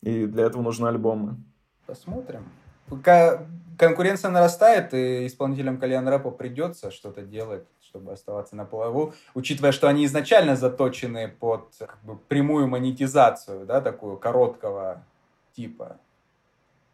И 0.01 0.27
для 0.27 0.45
этого 0.45 0.61
нужны 0.61 0.87
альбомы. 0.87 1.37
Посмотрим. 1.87 2.43
Пока 2.87 3.47
конкуренция 3.77 4.29
нарастает, 4.29 4.93
и 4.93 5.25
исполнителям 5.25 5.79
кальян 5.79 6.07
рэпа 6.07 6.29
придется 6.31 6.91
что-то 6.91 7.23
делать, 7.23 7.65
чтобы 7.81 8.11
оставаться 8.11 8.55
на 8.55 8.65
плаву, 8.65 9.13
учитывая, 9.33 9.71
что 9.71 9.87
они 9.87 10.05
изначально 10.05 10.55
заточены 10.55 11.27
под 11.27 11.73
как 11.79 11.97
бы, 12.03 12.17
прямую 12.17 12.67
монетизацию, 12.67 13.65
да, 13.65 13.81
такую 13.81 14.17
короткого 14.17 15.03
типа. 15.55 15.97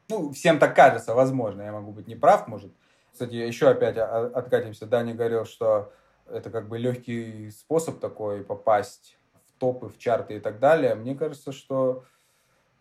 Ну, 0.10 0.32
всем 0.32 0.60
так 0.60 0.76
кажется, 0.76 1.14
возможно, 1.14 1.62
я 1.64 1.72
могу 1.72 1.92
быть 1.92 2.08
неправ, 2.08 2.48
может. 2.48 2.72
Кстати, 3.12 3.34
еще 3.34 3.68
опять 3.68 3.98
откатимся. 3.98 4.86
Даня 4.86 5.14
говорил, 5.14 5.46
что 5.46 5.92
это 6.34 6.50
как 6.50 6.68
бы 6.68 6.78
легкий 6.78 7.52
способ 7.52 8.00
такой 8.00 8.44
попасть 8.44 9.18
в 9.34 9.60
топы, 9.60 9.88
в 9.88 9.98
чарты 9.98 10.36
и 10.36 10.40
так 10.40 10.60
далее. 10.60 10.96
Мне 10.96 11.16
кажется, 11.16 11.52
что 11.52 12.04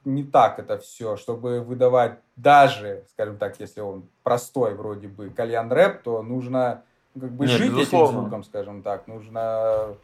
не 0.05 0.25
так 0.25 0.59
это 0.59 0.79
все. 0.79 1.17
Чтобы 1.17 1.61
выдавать 1.61 2.19
даже, 2.37 3.05
скажем 3.13 3.37
так, 3.39 3.61
если 3.61 3.81
он 3.81 4.09
простой 4.23 4.75
вроде 4.75 5.09
бы 5.09 5.31
кальян 5.31 5.71
рэп, 5.71 6.03
то 6.03 6.23
нужно 6.23 6.83
как 7.19 7.33
бы 7.33 7.47
Нет, 7.47 7.59
жить 7.59 7.73
безусловно. 7.73 8.11
этим 8.11 8.21
звуком, 8.21 8.45
скажем 8.45 8.83
так. 8.83 9.07
Нужно, 9.07 9.97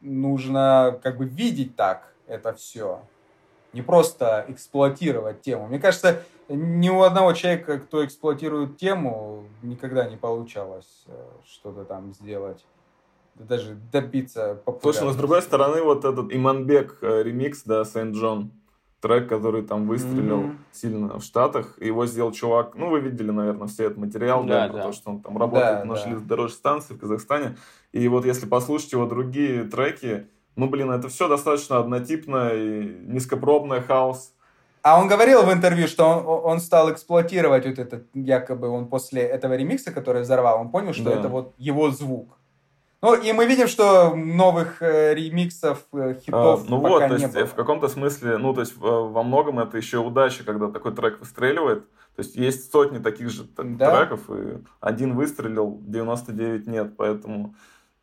нужно 0.00 0.98
как 1.02 1.18
бы 1.18 1.26
видеть 1.26 1.76
так 1.76 2.14
это 2.26 2.52
все. 2.54 3.02
Не 3.72 3.82
просто 3.82 4.44
эксплуатировать 4.48 5.42
тему. 5.42 5.66
Мне 5.66 5.80
кажется, 5.80 6.22
ни 6.48 6.88
у 6.88 7.02
одного 7.02 7.32
человека, 7.32 7.78
кто 7.80 8.04
эксплуатирует 8.04 8.76
тему, 8.76 9.44
никогда 9.62 10.08
не 10.08 10.16
получалось 10.16 11.04
э, 11.06 11.26
что-то 11.44 11.84
там 11.84 12.12
сделать 12.14 12.64
даже 13.34 13.76
добиться 13.92 14.60
популярности. 14.64 14.82
Слушай, 14.82 15.04
но 15.06 15.12
с 15.12 15.16
другой 15.16 15.42
стороны, 15.42 15.82
вот 15.82 16.04
этот 16.04 16.32
Иманбек 16.32 16.98
э, 17.02 17.22
ремикс, 17.22 17.62
да, 17.64 17.84
Сент-Джон, 17.84 18.52
трек, 19.00 19.28
который 19.28 19.62
там 19.62 19.86
выстрелил 19.86 20.44
mm-hmm. 20.44 20.56
сильно 20.72 21.18
в 21.18 21.22
Штатах. 21.22 21.78
Его 21.78 22.06
сделал 22.06 22.32
чувак, 22.32 22.74
ну, 22.74 22.88
вы 22.88 23.00
видели, 23.00 23.30
наверное, 23.30 23.68
все 23.68 23.84
этот 23.84 23.98
материал, 23.98 24.44
да, 24.44 24.68
да, 24.68 24.74
да. 24.74 24.82
то, 24.84 24.92
что 24.92 25.10
он 25.10 25.20
там 25.20 25.36
работает 25.36 25.80
да, 25.80 25.84
на 25.84 25.94
да. 25.94 26.00
железнодорожной 26.00 26.56
станции 26.56 26.94
в 26.94 26.98
Казахстане. 26.98 27.56
И 27.92 28.08
вот 28.08 28.24
если 28.24 28.46
послушать 28.46 28.92
его 28.92 29.04
другие 29.04 29.64
треки, 29.64 30.26
ну, 30.56 30.68
блин, 30.68 30.90
это 30.90 31.08
все 31.08 31.28
достаточно 31.28 31.78
однотипно 31.78 32.50
и 32.54 32.96
низкопробное 33.06 33.82
хаос. 33.82 34.32
А 34.80 35.00
он 35.00 35.08
говорил 35.08 35.42
в 35.42 35.52
интервью, 35.52 35.86
что 35.86 36.04
он, 36.04 36.52
он 36.52 36.60
стал 36.60 36.90
эксплуатировать 36.90 37.66
вот 37.66 37.78
этот, 37.78 38.06
якобы 38.14 38.68
он 38.68 38.88
после 38.88 39.22
этого 39.22 39.54
ремикса, 39.54 39.92
который 39.92 40.22
взорвал, 40.22 40.60
он 40.60 40.70
понял, 40.70 40.94
что 40.94 41.04
да. 41.04 41.12
это 41.12 41.28
вот 41.28 41.54
его 41.58 41.90
звук. 41.90 42.38
Ну, 43.04 43.14
и 43.14 43.32
мы 43.32 43.44
видим, 43.44 43.68
что 43.68 44.14
новых 44.14 44.80
э, 44.80 45.12
ремиксов, 45.12 45.84
э, 45.92 46.14
хитов 46.24 46.64
а, 46.64 46.70
Ну 46.70 46.80
пока 46.80 46.88
вот, 46.88 47.08
то 47.08 47.14
есть 47.16 47.34
было. 47.34 47.46
в 47.46 47.52
каком-то 47.52 47.88
смысле, 47.88 48.38
ну, 48.38 48.54
то 48.54 48.62
есть 48.62 48.74
во 48.78 49.22
многом 49.22 49.58
это 49.58 49.76
еще 49.76 49.98
удача, 49.98 50.42
когда 50.42 50.70
такой 50.70 50.94
трек 50.94 51.20
выстреливает. 51.20 51.86
То 52.16 52.22
есть 52.22 52.34
есть 52.34 52.72
сотни 52.72 52.96
таких 52.96 53.28
же 53.28 53.44
да? 53.58 53.94
треков, 53.94 54.30
и 54.30 54.58
один 54.80 55.16
выстрелил, 55.16 55.80
99 55.82 56.66
нет, 56.66 56.96
поэтому 56.96 57.54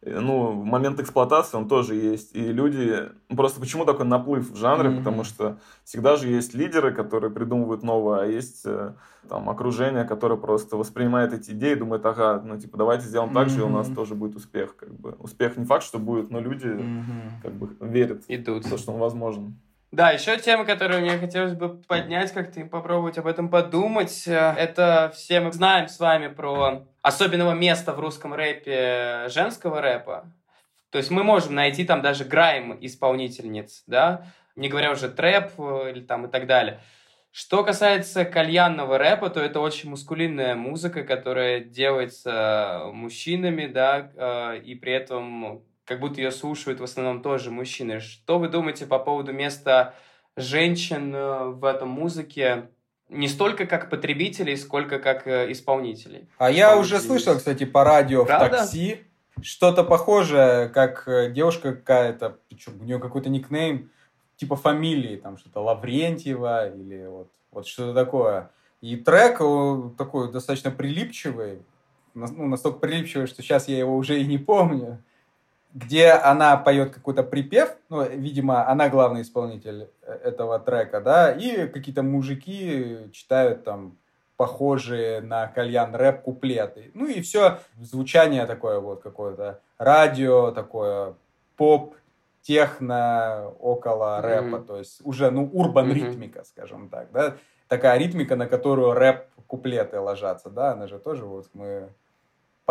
ну, 0.03 0.51
момент 0.53 0.99
эксплуатации, 0.99 1.57
он 1.57 1.67
тоже 1.67 1.95
есть. 1.95 2.35
И 2.35 2.51
люди... 2.51 3.09
Ну, 3.29 3.35
просто 3.35 3.59
почему 3.59 3.85
такой 3.85 4.05
наплыв 4.05 4.49
в 4.49 4.55
жанре? 4.55 4.89
Mm-hmm. 4.89 4.97
Потому 4.97 5.23
что 5.23 5.59
всегда 5.83 6.15
же 6.15 6.27
есть 6.27 6.55
лидеры, 6.55 6.91
которые 6.91 7.31
придумывают 7.31 7.83
новое, 7.83 8.21
а 8.21 8.25
есть 8.25 8.63
э, 8.65 8.93
там 9.29 9.47
окружение, 9.49 10.03
которое 10.03 10.37
просто 10.37 10.75
воспринимает 10.75 11.33
эти 11.33 11.51
идеи 11.51 11.73
и 11.73 11.75
думает, 11.75 12.03
ага, 12.05 12.41
ну, 12.43 12.59
типа, 12.59 12.77
давайте 12.77 13.05
сделаем 13.05 13.31
mm-hmm. 13.31 13.35
так 13.35 13.49
же, 13.49 13.59
и 13.59 13.63
у 13.63 13.69
нас 13.69 13.89
тоже 13.89 14.15
будет 14.15 14.35
успех. 14.35 14.75
Как 14.75 14.91
бы. 14.91 15.15
Успех 15.19 15.57
не 15.57 15.65
факт, 15.65 15.83
что 15.83 15.99
будет, 15.99 16.31
но 16.31 16.39
люди 16.39 16.67
mm-hmm. 16.67 17.41
как 17.43 17.53
бы 17.53 17.69
верят 17.79 18.23
Идут. 18.27 18.65
в 18.65 18.69
то, 18.69 18.77
что 18.77 18.93
он 18.93 18.99
возможен. 18.99 19.55
Да, 19.91 20.11
еще 20.11 20.37
тема, 20.37 20.63
которую 20.63 21.01
мне 21.01 21.17
хотелось 21.17 21.53
бы 21.53 21.81
поднять, 21.81 22.31
как-то 22.31 22.61
попробовать 22.61 23.17
об 23.17 23.27
этом 23.27 23.49
подумать, 23.49 24.25
э, 24.25 24.31
это 24.57 25.11
все 25.13 25.41
мы 25.41 25.51
знаем 25.51 25.89
с 25.89 25.99
вами 25.99 26.29
про 26.29 26.85
особенного 27.01 27.51
места 27.51 27.91
в 27.91 27.99
русском 27.99 28.33
рэпе 28.33 29.27
женского 29.27 29.81
рэпа. 29.81 30.31
То 30.91 30.97
есть 30.97 31.11
мы 31.11 31.23
можем 31.23 31.55
найти 31.55 31.83
там 31.83 32.01
даже 32.01 32.23
грайм 32.23 32.77
исполнительниц, 32.79 33.83
да, 33.85 34.27
не 34.55 34.69
говоря 34.69 34.91
уже 34.91 35.09
трэп 35.09 35.51
э, 35.57 35.91
или 35.91 35.99
там 35.99 36.25
и 36.25 36.31
так 36.31 36.47
далее. 36.47 36.79
Что 37.33 37.61
касается 37.65 38.23
кальянного 38.23 38.97
рэпа, 38.97 39.29
то 39.29 39.41
это 39.41 39.59
очень 39.59 39.89
мускулинная 39.89 40.55
музыка, 40.55 41.03
которая 41.03 41.59
делается 41.59 42.83
мужчинами, 42.93 43.67
да, 43.67 44.09
э, 44.15 44.61
и 44.63 44.73
при 44.75 44.93
этом 44.93 45.63
как 45.91 45.99
будто 45.99 46.21
ее 46.21 46.31
слушают 46.31 46.79
в 46.79 46.85
основном 46.85 47.21
тоже 47.21 47.51
мужчины. 47.51 47.99
Что 47.99 48.39
вы 48.39 48.47
думаете 48.47 48.85
по 48.85 48.97
поводу 48.97 49.33
места 49.33 49.93
женщин 50.37 51.13
э, 51.13 51.47
в 51.49 51.65
этом 51.65 51.89
музыке? 51.89 52.69
Не 53.09 53.27
столько 53.27 53.65
как 53.65 53.89
потребителей, 53.89 54.55
сколько 54.55 54.99
как 54.99 55.27
э, 55.27 55.51
исполнителей. 55.51 56.29
А 56.37 56.49
я 56.49 56.77
уже 56.77 57.01
слышал, 57.01 57.35
кстати, 57.35 57.65
по 57.65 57.83
радио 57.83 58.23
Правда? 58.23 58.45
в 58.45 58.59
такси 58.61 59.01
что-то 59.41 59.83
похожее, 59.83 60.69
как 60.69 61.09
э, 61.09 61.29
девушка 61.29 61.73
какая-то, 61.73 62.37
у 62.67 62.83
нее 62.85 62.97
какой-то 62.97 63.27
никнейм, 63.27 63.91
типа 64.37 64.55
фамилии, 64.55 65.17
там 65.17 65.37
что-то 65.37 65.59
Лаврентьева 65.59 66.73
или 66.73 67.05
вот, 67.05 67.29
вот 67.51 67.67
что-то 67.67 67.93
такое. 67.93 68.49
И 68.79 68.95
трек 68.95 69.39
такой 69.97 70.31
достаточно 70.31 70.71
прилипчивый, 70.71 71.63
ну, 72.13 72.47
настолько 72.47 72.79
прилипчивый, 72.79 73.27
что 73.27 73.41
сейчас 73.41 73.67
я 73.67 73.77
его 73.77 73.97
уже 73.97 74.21
и 74.21 74.25
не 74.25 74.37
помню 74.37 75.03
где 75.73 76.11
она 76.11 76.57
поет 76.57 76.93
какой-то 76.93 77.23
припев, 77.23 77.75
ну, 77.89 78.03
видимо, 78.03 78.67
она 78.67 78.89
главный 78.89 79.21
исполнитель 79.21 79.89
э, 80.01 80.13
этого 80.23 80.59
трека, 80.59 81.01
да, 81.01 81.31
и 81.31 81.67
какие-то 81.67 82.03
мужики 82.03 83.09
читают 83.11 83.63
там 83.63 83.97
похожие 84.37 85.21
на 85.21 85.47
кальян 85.47 85.95
рэп 85.95 86.23
куплеты. 86.23 86.91
Ну 86.93 87.07
и 87.07 87.21
все, 87.21 87.59
звучание 87.79 88.45
такое 88.45 88.79
вот 88.79 89.01
какое-то, 89.01 89.61
радио 89.77 90.51
такое, 90.51 91.13
поп, 91.57 91.95
техно, 92.41 93.51
около 93.59 94.19
mm-hmm. 94.19 94.21
рэпа, 94.21 94.59
то 94.59 94.77
есть 94.77 95.01
уже, 95.03 95.29
ну, 95.31 95.49
урбан 95.53 95.91
mm-hmm. 95.91 95.93
ритмика, 95.93 96.43
скажем 96.43 96.89
так, 96.89 97.11
да, 97.11 97.35
такая 97.67 97.97
ритмика, 97.99 98.35
на 98.35 98.47
которую 98.47 98.93
рэп 98.93 99.27
куплеты 99.47 99.99
ложатся, 99.99 100.49
да, 100.49 100.71
она 100.71 100.87
же 100.87 100.97
тоже 100.97 101.25
вот 101.25 101.47
мы 101.53 101.89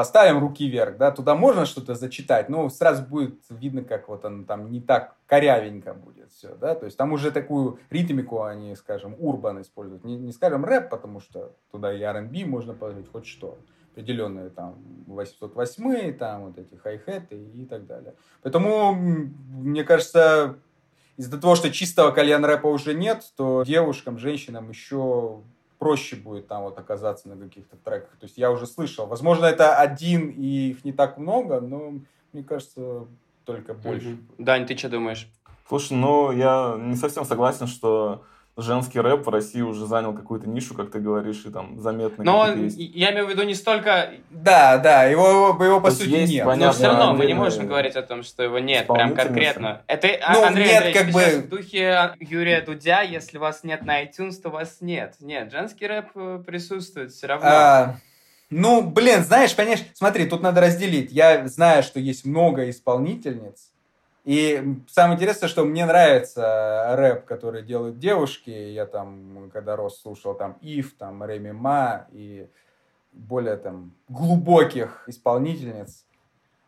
поставим 0.01 0.39
руки 0.39 0.67
вверх, 0.67 0.97
да, 0.97 1.11
туда 1.11 1.35
можно 1.35 1.67
что-то 1.67 1.95
зачитать, 1.95 2.49
но 2.49 2.71
сразу 2.71 3.03
будет 3.03 3.39
видно, 3.51 3.85
как 3.85 4.09
вот 4.09 4.25
он 4.25 4.47
там 4.47 4.71
не 4.71 4.81
так 4.81 5.15
корявенько 5.27 5.93
будет 5.93 6.33
все, 6.33 6.55
да, 6.55 6.75
то 6.75 6.87
есть 6.87 6.97
там 6.97 7.13
уже 7.13 7.31
такую 7.31 7.81
ритмику 7.91 8.45
они, 8.45 8.75
скажем, 8.77 9.15
урбан 9.19 9.61
используют, 9.61 10.03
не, 10.03 10.17
не 10.17 10.33
скажем 10.33 10.65
рэп, 10.65 10.89
потому 10.89 11.21
что 11.21 11.55
туда 11.71 11.93
и 11.93 12.01
R&B 12.01 12.47
можно 12.47 12.73
положить, 12.73 13.13
хоть 13.13 13.27
что, 13.27 13.59
определенные 13.93 14.49
там 14.49 14.83
808, 15.07 16.17
там 16.17 16.47
вот 16.47 16.59
эти 16.59 16.77
хай-хеты 16.77 17.37
и 17.37 17.67
так 17.67 17.85
далее. 17.85 18.15
Поэтому, 18.43 18.95
мне 18.95 19.85
кажется, 19.85 20.57
из-за 21.19 21.39
того, 21.39 21.57
что 21.57 21.71
чистого 21.71 22.11
кальян 22.11 22.43
рэпа 22.43 22.69
уже 22.69 22.95
нет, 22.95 23.23
то 23.37 23.65
девушкам, 23.67 24.17
женщинам 24.17 24.71
еще 24.71 25.43
проще 25.81 26.15
будет 26.15 26.47
там 26.47 26.63
вот 26.63 26.79
оказаться 26.79 27.29
на 27.29 27.37
каких-то 27.37 27.77
треках. 27.77 28.11
То 28.21 28.27
есть 28.27 28.37
я 28.37 28.53
уже 28.53 28.67
слышал. 28.67 29.07
Возможно, 29.07 29.47
это 29.47 29.77
один, 29.77 30.29
и 30.29 30.71
их 30.71 30.85
не 30.85 30.93
так 30.93 31.17
много, 31.17 31.61
но 31.61 31.95
мне 32.33 32.45
кажется, 32.45 33.07
только 33.47 33.73
больше. 33.73 34.11
Mm-hmm. 34.11 34.35
Дань, 34.39 34.67
ты 34.67 34.77
что 34.77 34.91
думаешь? 34.91 35.27
Слушай, 35.67 35.95
ну 35.95 36.33
я 36.33 36.77
не 36.79 36.97
совсем 36.97 37.25
согласен, 37.25 37.67
что 37.67 38.25
женский 38.57 39.01
рэп 39.01 39.27
в 39.27 39.29
России 39.29 39.61
уже 39.61 39.87
занял 39.87 40.15
какую-то 40.15 40.49
нишу, 40.49 40.75
как 40.75 40.91
ты 40.91 40.99
говоришь, 40.99 41.45
и 41.45 41.51
там 41.51 41.81
заметно. 41.81 42.25
Но 42.25 42.39
он, 42.39 42.69
я 42.69 43.13
имею 43.13 43.27
в 43.27 43.31
виду 43.31 43.43
не 43.43 43.55
столько... 43.55 44.11
Да, 44.31 44.79
да, 44.79 45.05
его, 45.05 45.57
его 45.63 45.81
по 45.81 45.91
сути 45.91 46.09
есть, 46.09 46.33
нет. 46.33 46.45
Понятно, 46.45 46.67
Но 46.67 46.73
все 46.73 46.87
равно 46.87 47.15
мы 47.15 47.27
не 47.27 47.35
можем 47.35 47.67
говорить 47.67 47.97
о 47.97 48.03
том, 48.03 48.23
что 48.23 48.43
его 48.43 48.59
нет, 48.59 48.87
прям 48.87 49.15
конкретно. 49.15 49.83
Это, 49.87 50.09
а, 50.23 50.33
ну, 50.35 50.45
Андрей, 50.45 50.67
нет, 50.67 50.77
Андрей, 50.77 50.95
как 50.95 51.13
бы... 51.13 51.43
в 51.43 51.49
духе 51.49 52.15
Юрия 52.21 52.61
Дудя, 52.61 53.03
если 53.03 53.39
вас 53.39 53.65
нет 53.65 53.85
на 53.85 54.05
iTunes, 54.05 54.35
то 54.43 54.51
вас 54.51 54.79
нет. 54.81 55.17
Нет, 55.21 55.51
женский 55.51 55.87
рэп 55.87 56.07
э, 56.15 56.43
присутствует 56.47 57.13
все 57.13 57.27
равно. 57.27 57.49
А... 57.49 57.97
Ну, 58.51 58.83
блин, 58.83 59.23
знаешь, 59.23 59.55
конечно, 59.55 59.87
смотри, 59.95 60.27
тут 60.27 60.43
надо 60.43 60.61
разделить. 60.61 61.13
Я 61.13 61.47
знаю, 61.47 61.85
что 61.85 62.01
есть 62.01 62.25
много 62.25 62.69
исполнительниц, 62.69 63.70
и 64.25 64.77
самое 64.89 65.17
интересное, 65.17 65.49
что 65.49 65.65
мне 65.65 65.87
нравится 65.87 66.95
рэп, 66.97 67.25
который 67.25 67.63
делают 67.63 67.99
девушки. 67.99 68.51
Я 68.51 68.87
там, 68.87 69.51
когда 69.53 69.77
рос, 69.77 70.01
слушал 70.01 70.35
там 70.35 70.59
Ив, 70.61 70.95
там 70.99 71.25
Реми 71.25 71.53
Ма 71.53 72.07
и 72.13 72.49
более 73.13 73.57
там 73.57 73.93
глубоких 74.09 75.05
исполнительниц. 75.07 76.05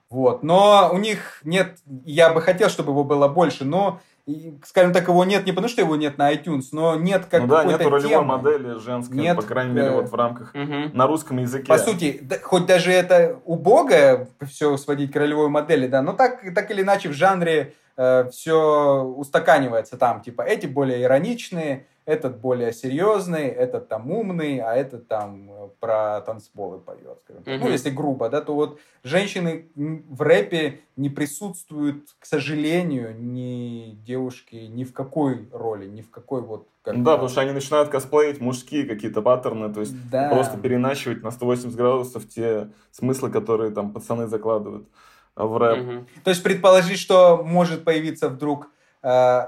Вот. 0.08 0.42
Но 0.42 0.90
у 0.92 0.98
них 0.98 1.40
нет, 1.44 1.78
я 2.04 2.32
бы 2.32 2.42
хотел, 2.42 2.68
чтобы 2.68 2.92
его 2.92 3.04
было 3.04 3.28
больше, 3.28 3.64
но 3.64 4.00
и, 4.24 4.56
скажем 4.64 4.92
так, 4.92 5.08
его 5.08 5.24
нет 5.24 5.46
не 5.46 5.52
потому, 5.52 5.68
что 5.68 5.82
его 5.82 5.96
нет 5.96 6.16
на 6.16 6.32
iTunes, 6.32 6.66
но 6.70 6.94
нет 6.94 7.26
как 7.26 7.42
ну 7.42 7.48
да, 7.48 7.64
нет 7.64 7.80
ролевой 7.80 8.08
темы. 8.08 8.24
модели 8.24 8.78
женской, 8.78 9.16
нет, 9.16 9.36
по 9.36 9.42
крайней 9.42 9.72
мере, 9.72 9.90
вот 9.90 10.10
в 10.10 10.14
рамках 10.14 10.54
угу. 10.54 10.90
на 10.92 11.06
русском 11.08 11.38
языке. 11.38 11.66
По 11.66 11.78
сути, 11.78 12.20
да, 12.22 12.36
хоть 12.40 12.66
даже 12.66 12.92
это 12.92 13.40
убого 13.44 14.28
все 14.48 14.76
сводить 14.76 15.10
к 15.10 15.16
ролевой 15.16 15.48
модели, 15.48 15.88
да, 15.88 16.02
но 16.02 16.12
так, 16.12 16.54
так 16.54 16.70
или 16.70 16.82
иначе 16.82 17.08
в 17.08 17.14
жанре 17.14 17.74
э, 17.96 18.28
все 18.30 19.02
устаканивается 19.02 19.96
там, 19.96 20.20
типа, 20.20 20.42
эти 20.42 20.66
более 20.66 21.02
ироничные, 21.02 21.86
этот 22.04 22.38
более 22.38 22.72
серьезный, 22.72 23.46
этот 23.46 23.88
там 23.88 24.10
умный, 24.10 24.58
а 24.58 24.74
этот 24.74 25.06
там 25.06 25.50
э, 25.50 25.68
про 25.78 26.20
танцполы 26.22 26.78
поет. 26.78 27.18
Mm-hmm. 27.28 27.58
Ну, 27.58 27.68
если 27.68 27.90
грубо, 27.90 28.28
да, 28.28 28.40
то 28.40 28.54
вот 28.54 28.80
женщины 29.04 29.68
в 29.74 30.20
рэпе 30.20 30.80
не 30.96 31.10
присутствуют, 31.10 32.08
к 32.18 32.26
сожалению, 32.26 33.14
ни 33.18 33.96
девушки 34.04 34.56
ни 34.56 34.84
в 34.84 34.92
какой 34.92 35.48
роли, 35.52 35.86
ни 35.86 36.02
в 36.02 36.10
какой 36.10 36.42
вот... 36.42 36.66
Как 36.82 37.00
да, 37.00 37.12
потому 37.12 37.28
что 37.28 37.40
они 37.40 37.52
начинают 37.52 37.90
косплеить 37.90 38.40
мужские 38.40 38.84
какие-то 38.84 39.22
паттерны, 39.22 39.72
то 39.72 39.80
есть 39.80 39.94
да. 40.10 40.28
просто 40.30 40.58
переначивать 40.58 41.22
на 41.22 41.30
180 41.30 41.76
градусов 41.76 42.28
те 42.28 42.70
смыслы, 42.90 43.30
которые 43.30 43.70
там 43.70 43.92
пацаны 43.92 44.26
закладывают 44.26 44.88
в 45.36 45.56
рэп. 45.56 45.78
Mm-hmm. 45.78 46.06
То 46.24 46.30
есть 46.30 46.42
предположить, 46.42 46.98
что 46.98 47.42
может 47.44 47.84
появиться 47.84 48.28
вдруг 48.28 48.68
э, 49.02 49.42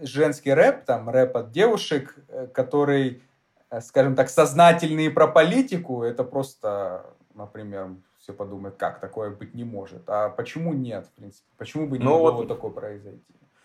женский 0.00 0.52
рэп, 0.52 0.84
там 0.84 1.08
рэп 1.08 1.36
от 1.36 1.50
девушек, 1.50 2.14
э, 2.28 2.46
который, 2.52 3.22
э, 3.70 3.80
скажем 3.80 4.14
так, 4.14 4.28
сознательный 4.30 5.10
про 5.10 5.26
политику, 5.26 6.02
это 6.02 6.24
просто, 6.24 7.06
например, 7.34 7.90
все 8.18 8.32
подумают, 8.32 8.76
как 8.76 9.00
такое 9.00 9.30
быть 9.30 9.54
не 9.54 9.64
может. 9.64 10.02
А 10.06 10.28
почему 10.28 10.72
нет, 10.72 11.06
в 11.06 11.10
принципе? 11.12 11.46
Почему 11.56 11.86
бы 11.86 11.98
не 11.98 12.04
ну, 12.04 12.12
могло 12.12 12.32
вот 12.32 12.48
такое 12.48 12.70
произойти? 12.70 13.22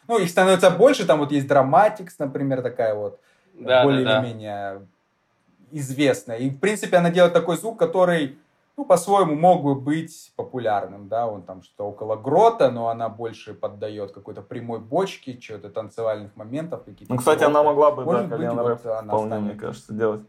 Ну, 0.07 0.19
их 0.19 0.29
становится 0.29 0.69
больше, 0.69 1.05
там 1.05 1.19
вот 1.19 1.31
есть 1.31 1.47
Драматикс, 1.47 2.19
например, 2.19 2.61
такая 2.61 2.93
вот, 2.93 3.19
да, 3.53 3.83
более-менее 3.83 4.73
да, 4.73 4.79
да. 4.79 4.85
известная. 5.71 6.37
И, 6.37 6.49
в 6.49 6.59
принципе, 6.59 6.97
она 6.97 7.09
делает 7.09 7.33
такой 7.33 7.57
звук, 7.57 7.79
который, 7.79 8.37
ну, 8.75 8.85
по-своему 8.85 9.35
мог 9.35 9.63
бы 9.63 9.75
быть 9.75 10.33
популярным, 10.35 11.07
да, 11.07 11.27
он 11.27 11.43
там 11.43 11.61
что-то 11.61 11.85
около 11.85 12.15
грота, 12.15 12.71
но 12.71 12.89
она 12.89 13.07
больше 13.07 13.53
поддает 13.53 14.11
какой-то 14.11 14.41
прямой 14.41 14.79
бочке, 14.79 15.39
что-то 15.39 15.69
танцевальных 15.69 16.35
моментов 16.35 16.83
какие-то. 16.83 17.13
Ну, 17.13 17.19
кстати, 17.19 17.39
гроты. 17.39 17.51
она 17.51 17.63
могла 17.63 17.91
бы, 17.91 18.03
Может 18.03 18.29
да, 18.29 18.37
быть, 18.37 18.49
вот 18.49 18.79
вполне, 18.79 19.27
станет... 19.27 19.43
мне 19.43 19.55
кажется, 19.55 19.93
делать. 19.93 20.21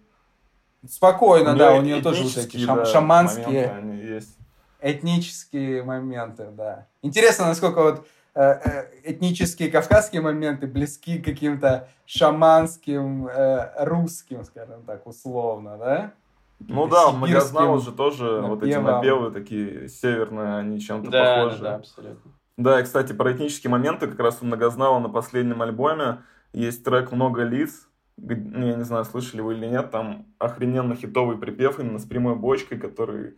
Спокойно, 0.86 1.54
у 1.54 1.56
да, 1.56 1.74
у 1.74 1.80
нее 1.80 2.02
тоже 2.02 2.24
вот 2.24 2.36
эти 2.36 2.58
шам- 2.58 2.76
да, 2.76 2.84
шаманские 2.84 4.02
есть. 4.02 4.36
этнические 4.82 5.82
моменты, 5.82 6.48
да. 6.50 6.86
Интересно, 7.00 7.46
насколько 7.46 7.82
вот 7.82 8.06
э, 8.34 8.42
э, 8.42 8.90
этнические 9.04 9.70
кавказские 9.70 10.20
моменты 10.20 10.66
близки 10.66 11.18
к 11.18 11.24
каким-то 11.24 11.88
шаманским 12.04 13.26
э, 13.28 13.84
русским, 13.86 14.44
скажем 14.44 14.82
так, 14.82 15.06
условно, 15.06 15.78
да? 15.78 16.12
Ну 16.60 16.88
да, 16.88 17.10
многознал 17.10 17.78
же 17.80 17.92
тоже 17.92 18.24
напевам. 18.24 18.50
вот 18.50 18.62
эти 18.62 18.76
напевы 18.76 19.30
такие 19.30 19.88
северные, 19.88 20.56
они 20.56 20.80
чем-то 20.80 21.10
да, 21.10 21.36
похожи. 21.36 21.62
Да, 21.62 21.74
абсолютно. 21.76 22.32
Да, 22.56 22.80
и, 22.80 22.84
кстати, 22.84 23.12
про 23.12 23.32
этнические 23.32 23.70
моменты 23.70 24.06
как 24.06 24.20
раз 24.20 24.38
у 24.40 24.46
многознала 24.46 24.98
на 25.00 25.08
последнем 25.08 25.60
альбоме 25.62 26.22
есть 26.52 26.84
трек 26.84 27.10
«Много 27.12 27.42
лиц», 27.42 27.88
ну, 28.16 28.66
я 28.66 28.76
не 28.76 28.84
знаю, 28.84 29.04
слышали 29.04 29.40
вы 29.40 29.54
или 29.54 29.66
нет, 29.66 29.90
там 29.90 30.26
охрененно 30.38 30.94
хитовый 30.94 31.36
припев 31.36 31.80
именно 31.80 31.98
с 31.98 32.04
прямой 32.04 32.36
бочкой, 32.36 32.78
который 32.78 33.36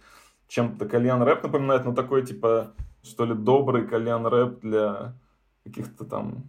чем-то 0.48 0.86
кальян 0.86 1.22
рэп 1.22 1.44
напоминает, 1.44 1.84
но 1.84 1.94
такой, 1.94 2.24
типа, 2.24 2.74
что 3.02 3.24
ли, 3.24 3.34
добрый 3.34 3.86
кальян 3.86 4.26
рэп 4.26 4.60
для 4.60 5.14
каких-то 5.64 6.04
там, 6.04 6.44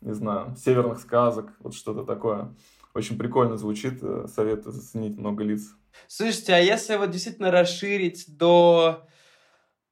не 0.00 0.12
знаю, 0.12 0.54
северных 0.56 1.00
сказок, 1.00 1.52
вот 1.58 1.74
что-то 1.74 2.04
такое. 2.04 2.54
Очень 2.94 3.18
прикольно 3.18 3.56
звучит, 3.56 4.02
э, 4.02 4.26
советую 4.28 4.72
заценить 4.72 5.16
много 5.16 5.44
лиц. 5.44 5.74
Слушайте, 6.08 6.54
а 6.54 6.58
если 6.58 6.96
вот 6.96 7.10
действительно 7.10 7.50
расширить 7.50 8.36
до 8.36 9.06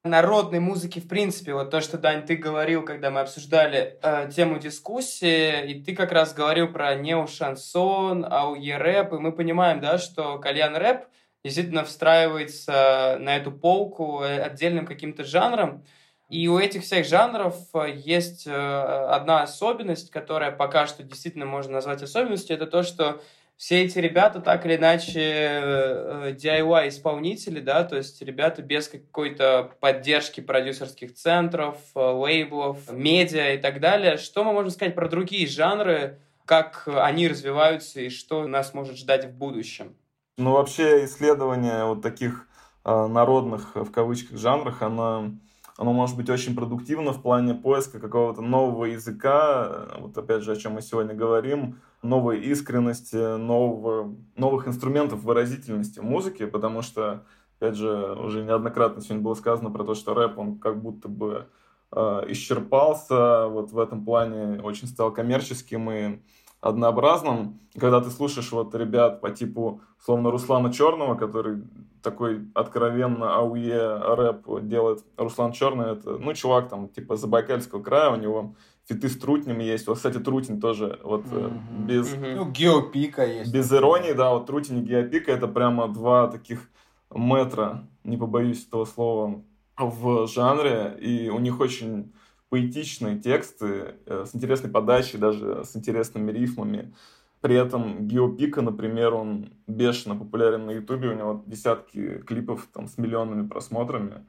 народной 0.04 0.60
музыки 0.60 0.98
в 0.98 1.08
принципе, 1.08 1.54
вот 1.54 1.70
то, 1.70 1.80
что, 1.80 1.98
Дань, 1.98 2.24
ты 2.24 2.36
говорил, 2.36 2.84
когда 2.84 3.10
мы 3.10 3.20
обсуждали 3.20 3.98
э, 4.02 4.30
тему 4.34 4.58
дискуссии, 4.58 5.70
и 5.70 5.82
ты 5.82 5.94
как 5.94 6.12
раз 6.12 6.34
говорил 6.34 6.68
про 6.68 6.94
нео-шансон, 6.94 8.24
ауе-рэп, 8.24 9.12
и 9.14 9.18
мы 9.18 9.32
понимаем, 9.32 9.80
да, 9.80 9.98
что 9.98 10.38
кальян-рэп 10.38 11.04
действительно 11.44 11.84
встраивается 11.84 13.16
на 13.20 13.36
эту 13.36 13.52
полку 13.52 14.22
э, 14.22 14.40
отдельным 14.40 14.86
каким-то 14.86 15.24
жанром, 15.24 15.84
и 16.30 16.46
у 16.46 16.58
этих 16.60 16.84
всех 16.84 17.06
жанров 17.06 17.56
э, 17.74 17.90
есть 17.92 18.46
э, 18.46 18.52
одна 18.52 19.42
особенность, 19.42 20.12
которая 20.12 20.52
пока 20.52 20.86
что 20.86 21.02
действительно 21.02 21.44
можно 21.44 21.72
назвать 21.72 22.02
особенностью, 22.04 22.54
это 22.54 22.68
то, 22.68 22.84
что 22.84 23.20
все 23.56 23.82
эти 23.82 23.98
ребята 23.98 24.40
так 24.40 24.64
или 24.64 24.76
иначе 24.76 25.20
э, 25.20 26.34
DIY 26.36 26.88
исполнители, 26.88 27.58
да, 27.58 27.82
то 27.82 27.96
есть 27.96 28.22
ребята 28.22 28.62
без 28.62 28.86
какой-то 28.86 29.72
поддержки 29.80 30.40
продюсерских 30.40 31.14
центров, 31.14 31.76
лейблов, 31.96 32.78
медиа 32.92 33.54
и 33.54 33.58
так 33.58 33.80
далее. 33.80 34.16
Что 34.16 34.44
мы 34.44 34.52
можем 34.52 34.70
сказать 34.70 34.94
про 34.94 35.08
другие 35.08 35.48
жанры, 35.48 36.20
как 36.44 36.86
они 36.86 37.26
развиваются 37.26 38.00
и 38.02 38.08
что 38.08 38.46
нас 38.46 38.72
может 38.72 38.96
ждать 38.96 39.24
в 39.24 39.32
будущем? 39.32 39.96
Ну, 40.38 40.52
вообще 40.52 41.04
исследование 41.06 41.84
вот 41.84 42.02
таких 42.02 42.46
народных, 42.84 43.74
в 43.74 43.90
кавычках, 43.90 44.38
жанрах, 44.38 44.80
оно, 44.80 45.32
оно 45.80 45.94
может 45.94 46.14
быть 46.14 46.28
очень 46.28 46.54
продуктивно 46.54 47.14
в 47.14 47.22
плане 47.22 47.54
поиска 47.54 47.98
какого-то 47.98 48.42
нового 48.42 48.84
языка, 48.84 49.88
вот 49.98 50.16
опять 50.18 50.42
же, 50.42 50.52
о 50.52 50.56
чем 50.56 50.72
мы 50.72 50.82
сегодня 50.82 51.14
говорим, 51.14 51.78
новой 52.02 52.38
искренности, 52.38 53.38
нового, 53.38 54.14
новых 54.36 54.68
инструментов 54.68 55.22
выразительности 55.22 55.98
музыки, 55.98 56.44
потому 56.44 56.82
что, 56.82 57.24
опять 57.58 57.76
же, 57.76 58.12
уже 58.12 58.44
неоднократно 58.44 59.00
сегодня 59.00 59.22
было 59.22 59.32
сказано 59.32 59.70
про 59.70 59.84
то, 59.84 59.94
что 59.94 60.12
рэп, 60.12 60.36
он 60.36 60.58
как 60.58 60.82
будто 60.82 61.08
бы 61.08 61.46
э, 61.92 62.24
исчерпался, 62.28 63.46
вот 63.46 63.72
в 63.72 63.78
этом 63.78 64.04
плане 64.04 64.60
очень 64.60 64.86
стал 64.86 65.10
коммерческим 65.10 65.90
и 65.90 66.18
однообразным. 66.60 67.60
Когда 67.78 68.00
ты 68.00 68.10
слушаешь 68.10 68.52
вот 68.52 68.74
ребят 68.74 69.20
по 69.20 69.30
типу, 69.30 69.80
словно 70.04 70.30
Руслана 70.30 70.72
Черного, 70.72 71.14
который 71.14 71.62
такой 72.02 72.48
откровенно 72.54 73.36
ауе 73.36 73.96
рэп 73.96 74.66
делает. 74.66 75.04
Руслан 75.16 75.52
Черный, 75.52 75.92
это, 75.92 76.18
ну, 76.18 76.32
чувак 76.34 76.68
там 76.68 76.88
типа 76.88 77.16
Забайкальского 77.16 77.82
края, 77.82 78.10
у 78.10 78.16
него 78.16 78.54
фиты 78.86 79.08
с 79.08 79.18
Трутнем 79.18 79.58
есть. 79.58 79.86
Вот, 79.86 79.96
кстати, 79.96 80.18
Трутень 80.18 80.60
тоже 80.60 80.98
вот 81.02 81.24
mm-hmm. 81.26 81.86
без... 81.86 82.12
Mm-hmm. 82.12 82.34
Ну, 82.36 82.50
Геопика 82.50 83.24
есть. 83.24 83.52
Без 83.52 83.72
иронии, 83.72 84.12
да, 84.12 84.30
вот 84.30 84.46
Трутень 84.46 84.78
и 84.78 84.82
Геопика 84.82 85.32
это 85.32 85.46
прямо 85.46 85.88
два 85.88 86.28
таких 86.28 86.70
метра, 87.14 87.86
не 88.04 88.16
побоюсь 88.16 88.66
этого 88.66 88.84
слова, 88.84 89.42
в 89.76 90.26
жанре. 90.26 90.96
И 91.00 91.28
у 91.28 91.38
них 91.38 91.60
очень 91.60 92.12
поэтичные 92.50 93.18
тексты 93.18 93.94
э, 94.06 94.26
с 94.26 94.34
интересной 94.34 94.70
подачей, 94.70 95.18
даже 95.18 95.64
с 95.64 95.74
интересными 95.74 96.30
рифмами. 96.30 96.92
При 97.40 97.56
этом 97.56 98.06
Геопика, 98.06 98.60
например, 98.60 99.14
он 99.14 99.54
бешено 99.66 100.14
популярен 100.14 100.66
на 100.66 100.72
Ютубе, 100.72 101.08
у 101.08 101.14
него 101.14 101.42
десятки 101.46 102.18
клипов 102.18 102.68
там 102.72 102.86
с 102.86 102.98
миллионными 102.98 103.48
просмотрами 103.48 104.26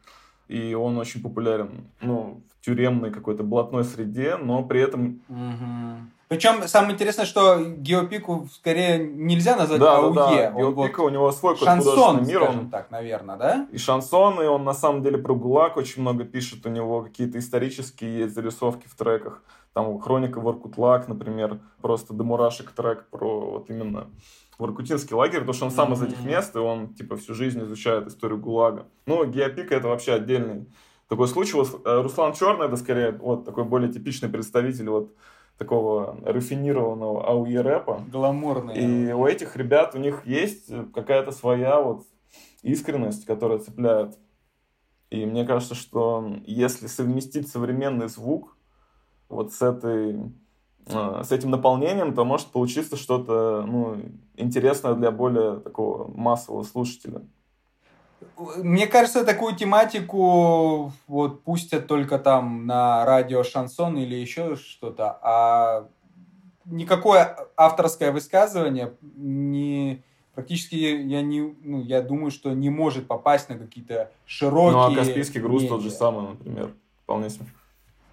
и 0.52 0.74
он 0.74 0.98
очень 0.98 1.22
популярен, 1.22 1.88
ну, 2.02 2.44
в 2.50 2.66
тюремной 2.66 3.10
какой-то 3.12 3.42
блатной 3.42 3.86
среде, 3.86 4.36
но 4.36 4.64
при 4.64 4.82
этом... 4.82 5.22
Угу. 5.30 6.21
Причем 6.32 6.66
самое 6.66 6.94
интересное, 6.94 7.26
что 7.26 7.60
Геопику 7.60 8.48
скорее 8.54 9.00
нельзя 9.00 9.58
назвать 9.58 9.82
да, 9.82 9.98
АУЕ. 9.98 10.14
Да, 10.14 10.30
да. 10.30 10.52
Геопика, 10.52 11.02
вот 11.02 11.08
у 11.08 11.10
него 11.10 11.30
свой 11.34 11.58
шансон, 11.58 12.26
мир. 12.26 12.38
скажем 12.38 12.60
он... 12.62 12.70
так, 12.70 12.90
наверное, 12.90 13.36
да? 13.36 13.68
И 13.70 13.78
шансон, 13.78 14.42
и 14.42 14.46
он 14.46 14.64
на 14.64 14.74
самом 14.74 15.04
деле 15.04 15.18
про 15.18 15.36
ГУЛАГ 15.36 15.76
очень 15.76 16.02
много 16.02 16.24
пишет, 16.24 16.66
у 16.66 16.70
него 16.70 17.02
какие-то 17.02 17.38
исторические 17.38 18.20
есть 18.20 18.34
зарисовки 18.34 18.88
в 18.88 18.96
треках. 18.96 19.44
Там 19.74 20.00
Хроника 20.00 20.40
Воркутлак, 20.40 21.10
например, 21.10 21.60
просто 21.82 22.14
до 22.14 22.24
мурашек 22.24 22.72
трек 22.72 23.10
про 23.10 23.52
вот 23.52 23.70
именно 23.70 24.08
Воркутинский 24.58 25.14
лагерь, 25.14 25.40
потому 25.42 25.54
что 25.54 25.66
он 25.66 25.72
сам 25.72 25.92
из 25.92 26.02
этих 26.02 26.24
мест, 26.24 26.56
и 26.56 26.60
он, 26.60 26.94
типа, 26.94 27.18
всю 27.18 27.34
жизнь 27.34 27.62
изучает 27.62 28.08
историю 28.08 28.40
ГУЛАГа. 28.40 28.86
Ну, 29.06 29.26
Геопика— 29.26 29.76
это 29.76 29.90
вообще 29.90 30.14
отдельный 30.14 30.66
такой 31.10 31.28
случай. 31.28 31.58
Вот, 31.58 31.82
э, 31.84 32.02
Руслан 32.02 32.32
Черный— 32.32 32.66
это 32.68 32.78
скорее 32.78 33.12
вот 33.12 33.44
такой 33.44 33.66
более 33.66 33.92
типичный 33.92 34.30
представитель 34.30 34.88
вот 34.88 35.12
такого 35.62 36.18
рафинированного 36.24 37.28
ауе 37.30 37.62
рэпа. 37.62 38.02
Гламурный. 38.12 38.74
И 38.74 39.12
у 39.12 39.28
этих 39.28 39.56
ребят, 39.56 39.94
у 39.94 40.00
них 40.00 40.26
есть 40.26 40.72
какая-то 40.92 41.32
своя 41.32 41.80
вот 41.80 42.02
искренность, 42.64 43.26
которая 43.26 43.60
цепляет. 43.60 44.18
И 45.12 45.24
мне 45.24 45.46
кажется, 45.46 45.76
что 45.76 46.36
если 46.48 46.88
совместить 46.88 47.48
современный 47.48 48.08
звук 48.08 48.58
вот 49.30 49.54
с 49.54 49.62
этой 49.62 50.34
а, 50.88 51.24
с 51.24 51.32
этим 51.32 51.52
наполнением, 51.52 52.16
то 52.16 52.26
может 52.26 52.48
получиться 52.48 52.96
что-то 52.96 53.64
ну, 53.68 54.02
интересное 54.38 54.96
для 54.96 55.12
более 55.12 55.60
такого 55.60 56.12
массового 56.12 56.64
слушателя. 56.64 57.22
Мне 58.58 58.88
кажется, 58.88 59.26
такую 59.26 59.56
тематику 59.56 60.92
вот 61.08 61.44
пустят 61.44 61.88
только 61.88 62.20
там 62.20 62.66
на 62.66 63.06
радио 63.06 63.44
шансон 63.44 63.98
или 63.98 64.16
еще 64.16 64.56
что-то, 64.56 65.20
а 65.22 65.88
никакое 66.66 67.38
авторское 67.56 68.12
высказывание 68.12 68.94
не 69.16 70.04
практически 70.34 70.76
я 70.76 71.22
не 71.22 71.56
ну 71.64 71.82
я 71.82 72.02
думаю, 72.02 72.32
что 72.32 72.54
не 72.54 72.70
может 72.70 73.08
попасть 73.08 73.50
на 73.50 73.58
какие-то 73.58 74.12
широкие. 74.26 74.74
Ну 74.74 74.94
а 74.94 74.96
Каспийский 74.96 75.42
груз 75.42 75.64
медиа. 75.64 75.76
тот 75.76 75.84
же 75.84 75.92
самый, 75.92 76.30
например, 76.30 76.72
вполне 77.04 77.30
себе. 77.30 77.46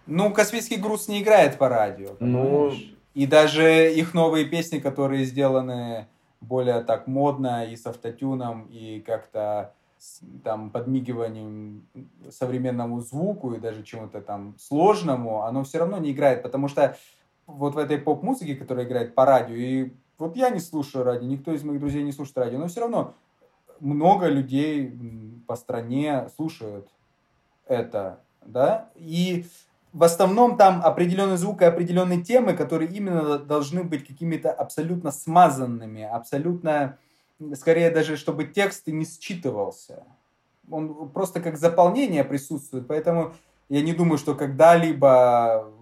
Ну, 0.06 0.32
Каспийский 0.32 0.78
груз 0.78 1.08
не 1.08 1.22
играет 1.22 1.58
по 1.58 1.68
радио. 1.68 2.16
Ну... 2.18 2.72
И 3.14 3.26
даже 3.26 3.92
их 3.92 4.14
новые 4.14 4.44
песни, 4.44 4.78
которые 4.78 5.24
сделаны 5.24 6.06
более 6.40 6.80
так 6.82 7.06
модно 7.08 7.64
и 7.64 7.76
с 7.76 7.84
автотюном, 7.84 8.68
и 8.70 9.00
как-то 9.00 9.74
там 10.44 10.70
подмигиванием 10.70 11.86
современному 12.30 13.00
звуку 13.00 13.52
и 13.52 13.60
даже 13.60 13.82
чему-то 13.82 14.20
там 14.20 14.54
сложному, 14.58 15.42
оно 15.42 15.64
все 15.64 15.78
равно 15.78 15.98
не 15.98 16.12
играет, 16.12 16.42
потому 16.42 16.68
что 16.68 16.96
вот 17.46 17.74
в 17.74 17.78
этой 17.78 17.98
поп-музыке, 17.98 18.54
которая 18.54 18.86
играет 18.86 19.14
по 19.14 19.24
радио, 19.24 19.54
и 19.54 19.92
вот 20.18 20.36
я 20.36 20.50
не 20.50 20.60
слушаю 20.60 21.04
радио, 21.04 21.26
никто 21.26 21.52
из 21.52 21.62
моих 21.62 21.80
друзей 21.80 22.02
не 22.02 22.12
слушает 22.12 22.38
радио, 22.38 22.58
но 22.58 22.68
все 22.68 22.80
равно 22.80 23.14
много 23.80 24.28
людей 24.28 24.92
по 25.46 25.56
стране 25.56 26.28
слушают 26.36 26.88
это, 27.66 28.20
да, 28.44 28.90
и 28.96 29.46
в 29.92 30.02
основном 30.02 30.56
там 30.56 30.82
определенный 30.84 31.36
звук 31.36 31.62
и 31.62 31.64
определенные 31.64 32.22
темы, 32.22 32.54
которые 32.54 32.90
именно 32.90 33.38
должны 33.38 33.84
быть 33.84 34.06
какими-то 34.06 34.52
абсолютно 34.52 35.10
смазанными, 35.10 36.02
абсолютно, 36.02 36.98
скорее 37.54 37.90
даже, 37.90 38.16
чтобы 38.16 38.44
текст 38.44 38.86
не 38.86 39.04
считывался. 39.04 40.04
Он 40.70 41.08
просто 41.08 41.40
как 41.40 41.56
заполнение 41.56 42.24
присутствует, 42.24 42.86
поэтому 42.86 43.34
я 43.68 43.82
не 43.82 43.92
думаю, 43.92 44.18
что 44.18 44.34
когда-либо 44.34 45.72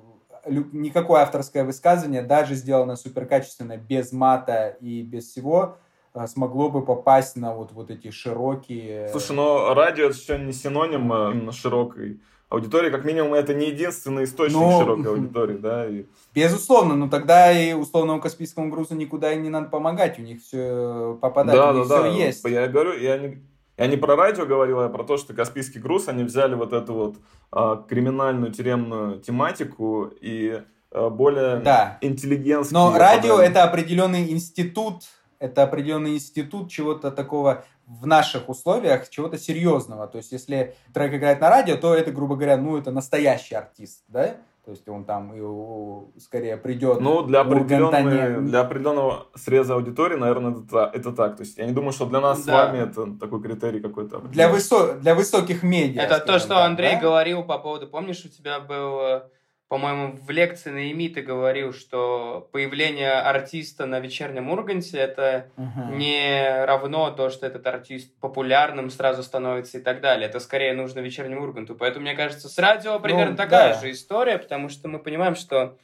никакое 0.47 1.23
авторское 1.23 1.65
высказывание, 1.65 2.23
даже 2.23 2.55
сделано 2.55 2.97
суперкачественно, 2.97 3.77
без 3.77 4.13
мата 4.13 4.77
и 4.81 5.03
без 5.03 5.29
всего, 5.29 5.79
а, 6.13 6.27
смогло 6.27 6.71
бы 6.71 6.85
попасть 6.85 7.37
на 7.37 7.55
вот, 7.55 7.73
вот 7.73 7.91
эти 7.91 8.11
широкие... 8.11 9.09
Слушай, 9.09 9.35
но 9.35 9.75
радио 9.75 10.07
это 10.07 10.17
еще 10.17 10.39
не 10.39 10.53
синоним 10.53 11.13
именно 11.13 11.53
широкой 11.53 12.21
аудитории. 12.49 12.91
Как 12.91 13.05
минимум, 13.05 13.35
это 13.35 13.55
не 13.55 13.69
единственный 13.69 14.25
источник 14.25 14.59
но... 14.59 14.81
широкой 14.81 15.07
аудитории, 15.13 15.57
да? 15.57 15.87
И... 15.87 16.05
Безусловно, 16.35 16.95
но 16.95 17.09
тогда 17.09 17.53
и 17.53 17.73
условному 17.73 18.21
Каспийскому 18.21 18.71
грузу 18.71 18.95
никуда 18.95 19.33
и 19.33 19.37
не 19.37 19.49
надо 19.49 19.69
помогать, 19.69 20.19
у 20.19 20.23
них 20.23 20.43
все 20.43 21.19
попадать, 21.21 21.55
да, 21.55 21.71
у 21.73 21.79
них 21.79 21.89
да, 21.89 22.03
все 22.03 22.11
да. 22.11 22.17
есть. 22.17 22.45
Я 22.45 22.69
говорю, 22.69 22.99
я 22.99 23.19
не, 23.19 23.43
я 23.77 23.87
не 23.87 23.97
про 23.97 24.17
радио 24.17 24.47
говорил, 24.47 24.81
а 24.81 24.89
про 24.89 25.05
то, 25.05 25.17
что 25.17 25.35
Каспийский 25.35 25.81
груз, 25.81 26.09
они 26.09 26.25
взяли 26.25 26.55
вот 26.55 26.73
эту 26.73 26.95
вот 26.95 27.17
а, 27.51 27.77
криминальную 27.77 28.53
тюремную 28.53 29.21
тематику 29.21 30.11
и 30.21 30.63
а, 30.91 31.11
более 31.11 31.57
да. 31.57 31.99
интеллигентский. 32.01 32.75
Но 32.75 32.97
радио 32.97 33.39
это 33.39 33.65
определенный 33.65 34.31
институт, 34.31 35.03
это 35.39 35.63
определенный 35.63 36.15
институт 36.15 36.71
чего-то 36.71 37.11
такого 37.11 37.65
в 37.87 38.07
наших 38.07 38.49
условиях, 38.49 39.09
чего-то 39.09 39.39
серьезного. 39.39 40.07
То 40.07 40.18
есть, 40.18 40.32
если 40.32 40.74
трек 40.93 41.14
играет 41.14 41.41
на 41.41 41.51
радио, 41.51 41.76
то 41.76 41.95
это, 41.95 42.11
грубо 42.11 42.37
говоря, 42.37 42.57
ну, 42.57 42.76
это 42.76 42.91
настоящий 42.91 43.55
артист, 43.55 44.03
да? 44.09 44.37
То 44.66 44.72
есть 44.72 44.89
он 44.89 45.05
там 45.05 45.32
и, 45.32 46.18
скорее 46.18 46.57
придет. 46.57 47.01
Ну, 47.01 47.22
для, 47.22 47.43
определенной, 47.43 48.41
для 48.41 48.62
определенного 48.62 49.28
среза 49.37 49.74
аудитории, 49.74 50.16
наверное, 50.16 50.64
это, 50.64 50.91
это 50.93 51.12
так. 51.12 51.37
То 51.37 51.45
есть 51.45 51.57
я 51.57 51.66
не 51.66 51.72
думаю, 51.72 51.93
что 51.93 52.07
для 52.07 52.20
нас 52.20 52.43
да. 52.43 52.53
с 52.53 52.66
вами 52.72 52.82
это 52.82 53.16
такой 53.16 53.41
критерий 53.41 53.78
какой-то. 53.78 54.18
Для, 54.22 54.49
высо... 54.49 54.95
для 54.95 55.14
высоких 55.14 55.62
медиа. 55.62 56.03
Это 56.03 56.18
то, 56.18 56.41
что 56.41 56.49
так, 56.49 56.66
Андрей 56.66 56.95
да? 56.97 57.01
говорил 57.01 57.45
по 57.45 57.59
поводу, 57.59 57.87
помнишь, 57.87 58.24
у 58.24 58.28
тебя 58.28 58.59
был 58.59 58.99
э, 59.03 59.22
по-моему, 59.69 60.17
в 60.23 60.31
лекции 60.31 60.71
на 60.71 60.79
ЕМИ 60.79 61.09
ты 61.09 61.23
говорил, 61.23 61.73
что 61.73 62.49
появление 62.53 63.14
артиста 63.14 63.87
на 63.87 63.99
вечернем 63.99 64.49
Урганте 64.49 64.99
это 64.99 65.49
угу. 65.57 65.97
не 65.97 66.64
равно 66.64 67.11
то, 67.11 67.31
что 67.31 67.47
этот 67.47 67.67
артист 67.67 68.12
популярным 68.21 68.91
сразу 68.91 69.25
становится 69.25 69.79
и 69.79 69.81
так 69.81 70.01
далее. 70.01 70.29
Это 70.29 70.39
скорее 70.39 70.73
нужно 70.73 71.01
вечернему 71.01 71.43
Урганту. 71.43 71.75
Поэтому, 71.75 72.05
мне 72.05 72.14
кажется, 72.14 72.49
с 72.49 72.57
радио 72.59 73.01
примерно 73.01 73.33
ну, 73.33 73.37
такая 73.37 73.75
да. 73.75 73.81
же 73.81 73.91
история, 73.91 74.39
потому 74.39 74.69
что 74.69 74.87
мы 74.87 75.01
понимаем, 75.01 75.35
что... 75.35 75.77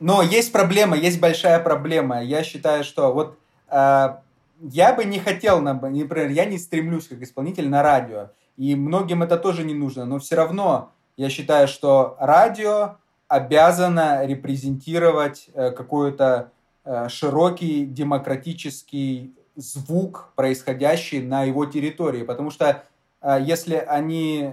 Но 0.00 0.22
есть 0.22 0.50
проблема, 0.50 0.96
есть 0.96 1.20
большая 1.20 1.60
проблема. 1.60 2.22
Я 2.22 2.42
считаю, 2.42 2.84
что 2.84 3.12
вот 3.12 3.38
э, 3.70 4.16
я 4.62 4.94
бы 4.94 5.04
не 5.04 5.18
хотел, 5.18 5.60
например, 5.60 6.30
я 6.30 6.46
не 6.46 6.56
стремлюсь 6.56 7.08
как 7.08 7.20
исполнитель 7.20 7.68
на 7.68 7.82
радио. 7.82 8.30
И 8.56 8.74
многим 8.74 9.22
это 9.22 9.36
тоже 9.36 9.62
не 9.64 9.74
нужно. 9.74 10.06
Но 10.06 10.18
все 10.18 10.36
равно 10.36 10.92
я 11.18 11.28
считаю, 11.28 11.68
что 11.68 12.16
радио 12.18 12.96
обязана 13.28 14.24
репрезентировать 14.24 15.48
э, 15.54 15.70
какой-то 15.70 16.52
э, 16.84 17.08
широкий 17.08 17.84
демократический 17.84 19.34
звук, 19.56 20.32
происходящий 20.36 21.22
на 21.22 21.44
его 21.44 21.66
территории. 21.66 22.22
Потому 22.22 22.50
что 22.50 22.84
э, 23.22 23.38
если 23.40 23.76
они 23.76 24.52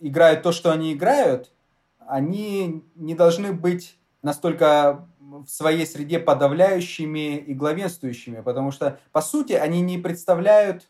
играют 0.00 0.42
то, 0.42 0.52
что 0.52 0.72
они 0.72 0.92
играют, 0.92 1.50
они 2.06 2.84
не 2.94 3.14
должны 3.14 3.52
быть 3.52 3.98
настолько 4.22 5.06
в 5.18 5.46
своей 5.48 5.86
среде 5.86 6.18
подавляющими 6.18 7.36
и 7.36 7.54
главенствующими, 7.54 8.40
потому 8.40 8.70
что, 8.70 8.98
по 9.12 9.20
сути, 9.20 9.52
они 9.52 9.80
не 9.80 9.98
представляют 9.98 10.88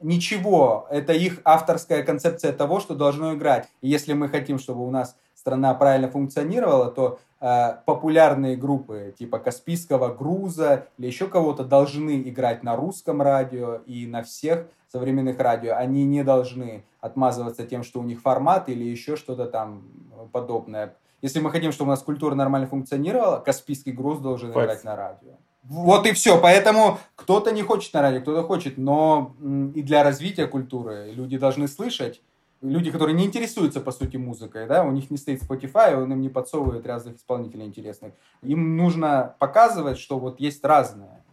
ничего. 0.00 0.86
Это 0.90 1.12
их 1.12 1.40
авторская 1.44 2.02
концепция 2.02 2.52
того, 2.52 2.80
что 2.80 2.94
должно 2.94 3.34
играть. 3.34 3.68
И 3.80 3.88
если 3.88 4.12
мы 4.12 4.28
хотим, 4.28 4.58
чтобы 4.58 4.86
у 4.86 4.90
нас 4.90 5.16
страна 5.34 5.72
правильно 5.74 6.08
функционировала, 6.08 6.90
то 6.90 7.18
э, 7.40 7.74
популярные 7.86 8.56
группы 8.56 9.14
типа 9.18 9.38
Каспийского 9.38 10.14
груза 10.14 10.86
или 10.98 11.06
еще 11.06 11.28
кого-то 11.28 11.64
должны 11.64 12.22
играть 12.22 12.62
на 12.62 12.76
русском 12.76 13.22
радио 13.22 13.76
и 13.86 14.06
на 14.06 14.22
всех 14.22 14.66
современных 14.88 15.38
радио. 15.38 15.76
Они 15.76 16.04
не 16.04 16.24
должны 16.24 16.84
отмазываться 17.00 17.66
тем, 17.66 17.82
что 17.82 18.00
у 18.00 18.02
них 18.02 18.20
формат 18.20 18.68
или 18.68 18.84
еще 18.84 19.16
что-то 19.16 19.46
там 19.46 19.84
подобное. 20.32 20.96
Если 21.22 21.40
мы 21.40 21.50
хотим, 21.50 21.72
чтобы 21.72 21.90
у 21.90 21.92
нас 21.92 22.02
культура 22.02 22.34
нормально 22.34 22.66
функционировала, 22.66 23.40
Каспийский 23.40 23.92
груз 23.92 24.20
должен 24.20 24.52
Факт. 24.52 24.64
играть 24.64 24.84
на 24.84 24.96
радио. 24.96 25.32
Вот 25.62 26.06
и 26.06 26.12
все. 26.12 26.40
Поэтому 26.40 26.98
кто-то 27.16 27.52
не 27.52 27.62
хочет 27.62 27.92
на 27.94 28.02
радио, 28.02 28.20
кто-то 28.20 28.42
хочет. 28.42 28.78
Но 28.78 29.36
и 29.74 29.82
для 29.82 30.02
развития 30.02 30.46
культуры 30.46 31.12
люди 31.14 31.38
должны 31.38 31.68
слышать 31.68 32.20
люди, 32.62 32.90
которые 32.90 33.14
не 33.14 33.24
интересуются, 33.24 33.80
по 33.80 33.92
сути, 33.92 34.16
музыкой, 34.16 34.66
да, 34.66 34.84
у 34.84 34.90
них 34.90 35.10
не 35.10 35.16
стоит 35.16 35.42
Spotify, 35.42 35.94
он 35.94 36.12
им 36.12 36.20
не 36.20 36.28
подсовывает 36.28 36.86
разных 36.86 37.16
исполнителей 37.16 37.66
интересных. 37.66 38.12
Им 38.42 38.76
нужно 38.76 39.34
показывать, 39.38 39.98
что 39.98 40.18
вот 40.18 40.40
есть 40.40 40.64
разное. 40.64 41.24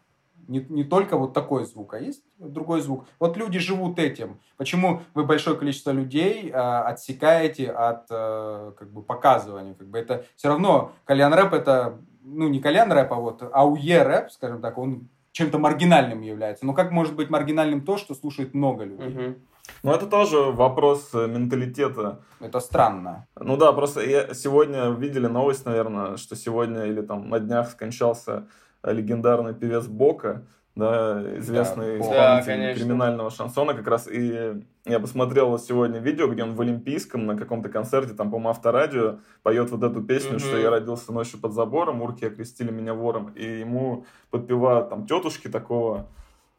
Не, 0.48 0.66
не 0.70 0.86
только 0.86 1.18
вот 1.18 1.34
такой 1.34 1.66
звук, 1.66 1.94
а 1.94 2.00
есть 2.00 2.24
другой 2.38 2.80
звук. 2.80 3.06
Вот 3.20 3.36
люди 3.36 3.60
живут 3.60 4.00
этим. 4.00 4.40
Почему 4.56 5.02
вы 5.14 5.26
большое 5.26 5.58
количество 5.58 5.92
людей 5.92 6.50
а, 6.54 6.84
отсекаете 6.84 7.70
от 7.70 8.06
а, 8.10 8.72
как 8.72 8.90
бы 8.90 9.02
показывания? 9.02 9.74
Как 9.74 9.90
бы 9.90 9.98
это 10.00 10.26
все 10.38 10.48
равно 10.48 10.94
кальян 11.04 11.34
рэп 11.34 11.52
это 11.52 12.00
ну 12.28 12.48
не 12.50 12.60
кальян 12.60 12.92
рэп, 12.92 13.14
а 13.14 13.16
вот 13.16 13.44
ауе 13.54 14.04
рэп, 14.04 14.32
скажем 14.32 14.62
так, 14.62 14.78
он 14.78 15.08
чем-то 15.32 15.60
маргинальным 15.60 16.22
является. 16.22 16.66
Но 16.66 16.74
как 16.74 16.92
может 16.92 17.16
быть 17.16 17.30
маргинальным 17.30 17.82
то, 17.82 17.98
что 17.98 18.16
слушает 18.16 18.54
много 18.54 18.84
людей? 18.84 19.08
Uh-huh. 19.08 19.40
Ну, 19.84 19.92
это 19.92 20.08
тоже 20.08 20.38
вопрос 20.38 21.10
э, 21.14 21.28
менталитета. 21.28 22.22
Это 22.40 22.60
странно. 22.60 23.28
Ну 23.40 23.58
да, 23.58 23.72
просто 23.74 24.02
я, 24.02 24.34
сегодня 24.34 24.90
видели 24.90 25.28
новость, 25.28 25.66
наверное, 25.66 26.18
что 26.18 26.36
сегодня 26.36 26.86
или 26.86 27.02
там 27.02 27.30
на 27.30 27.40
днях 27.40 27.70
скончался 27.70 28.48
легендарный 28.84 29.54
певец 29.54 29.86
Бока, 29.88 30.44
да, 30.78 31.38
известный 31.38 32.00
да, 32.00 32.40
исполнитель 32.40 32.58
да, 32.58 32.74
криминального 32.76 33.32
шансона 33.32 33.74
как 33.74 33.88
раз. 33.88 34.08
И 34.08 34.62
я 34.86 35.00
посмотрел 35.00 35.58
сегодня 35.58 36.00
видео, 36.00 36.28
где 36.28 36.44
он 36.44 36.56
в 36.56 36.62
Олимпийском 36.62 37.26
на 37.26 37.36
каком-то 37.36 37.70
концерте, 37.70 38.14
там, 38.14 38.30
по-моему, 38.30 38.50
авторадио, 38.50 39.20
поет 39.44 39.72
вот 39.72 39.84
эту 39.84 40.04
песню, 40.04 40.36
mm-hmm. 40.36 40.48
что 40.48 40.58
я 40.58 40.70
родился 40.70 41.12
ночью 41.12 41.40
под 41.40 41.54
забором, 41.54 42.02
урки 42.02 42.26
окрестили 42.26 42.72
меня 42.72 42.94
вором. 42.94 43.32
И 43.36 43.60
ему 43.60 44.06
подпевают 44.30 44.90
там 44.90 45.08
тетушки 45.08 45.48
такого 45.48 46.08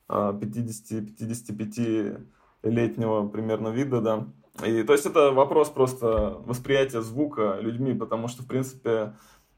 50-55 0.08 2.26
а, 2.64 3.28
примерно 3.28 3.68
вида, 3.68 4.00
да. 4.00 4.26
И, 4.66 4.82
то 4.82 4.92
есть 4.92 5.06
это 5.06 5.30
вопрос 5.30 5.70
просто 5.70 6.40
восприятия 6.44 7.02
звука 7.02 7.58
людьми, 7.60 7.94
потому 7.94 8.26
что, 8.26 8.42
в 8.42 8.46
принципе, 8.46 9.12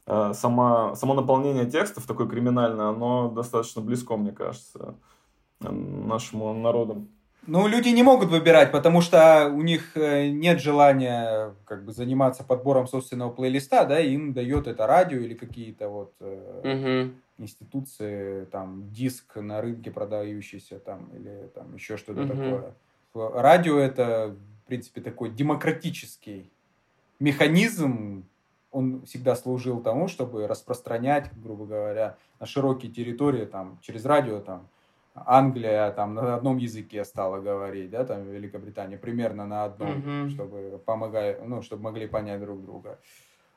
сама, 0.06 0.94
само 0.94 1.14
наполнение 1.14 1.66
текстов 1.66 2.06
такое 2.06 2.26
криминальное, 2.26 2.86
оно 2.86 3.30
достаточно 3.30 3.80
близко, 3.80 4.16
мне 4.16 4.32
кажется, 4.32 4.94
нашему 5.60 6.52
народу. 6.54 7.06
Ну, 7.46 7.66
люди 7.66 7.88
не 7.88 8.02
могут 8.02 8.28
выбирать, 8.28 8.70
потому 8.70 9.00
что 9.00 9.48
у 9.48 9.62
них 9.62 9.96
э, 9.96 10.28
нет 10.28 10.60
желания 10.60 11.54
как 11.64 11.84
бы 11.84 11.92
заниматься 11.92 12.44
подбором 12.44 12.86
собственного 12.86 13.30
плейлиста, 13.30 13.84
да, 13.86 13.98
им 13.98 14.34
дает 14.34 14.66
это 14.66 14.86
радио 14.86 15.18
или 15.18 15.34
какие-то 15.34 15.88
вот 15.88 16.14
э, 16.20 17.06
угу. 17.06 17.14
институции, 17.38 18.44
там, 18.46 18.92
диск 18.92 19.36
на 19.36 19.62
рынке 19.62 19.90
продающийся, 19.90 20.78
там, 20.80 21.08
или 21.14 21.50
там 21.54 21.74
еще 21.74 21.96
что-то 21.96 22.22
угу. 22.22 22.28
такое. 22.28 22.74
Радио 23.14 23.78
это, 23.78 24.36
в 24.64 24.68
принципе, 24.68 25.00
такой 25.00 25.30
демократический 25.30 26.52
механизм. 27.18 28.26
Он 28.70 29.02
всегда 29.04 29.34
служил 29.34 29.80
тому, 29.80 30.08
чтобы 30.08 30.46
распространять, 30.46 31.30
грубо 31.42 31.66
говоря, 31.66 32.16
на 32.38 32.46
широкие 32.46 32.92
территории, 32.92 33.44
там, 33.44 33.78
через 33.82 34.04
радио, 34.04 34.40
там, 34.40 34.68
Англия 35.14 35.90
там 35.90 36.14
на 36.14 36.36
одном 36.36 36.56
языке 36.56 37.04
стала 37.04 37.40
говорить, 37.40 37.90
да, 37.90 38.04
там 38.04 38.30
Великобритания 38.30 38.96
примерно 38.96 39.46
на 39.46 39.64
одном, 39.64 39.98
mm-hmm. 39.98 40.30
чтобы 40.30 40.80
помогать, 40.84 41.44
ну, 41.44 41.62
чтобы 41.62 41.82
могли 41.82 42.06
понять 42.06 42.40
друг 42.40 42.62
друга. 42.62 42.98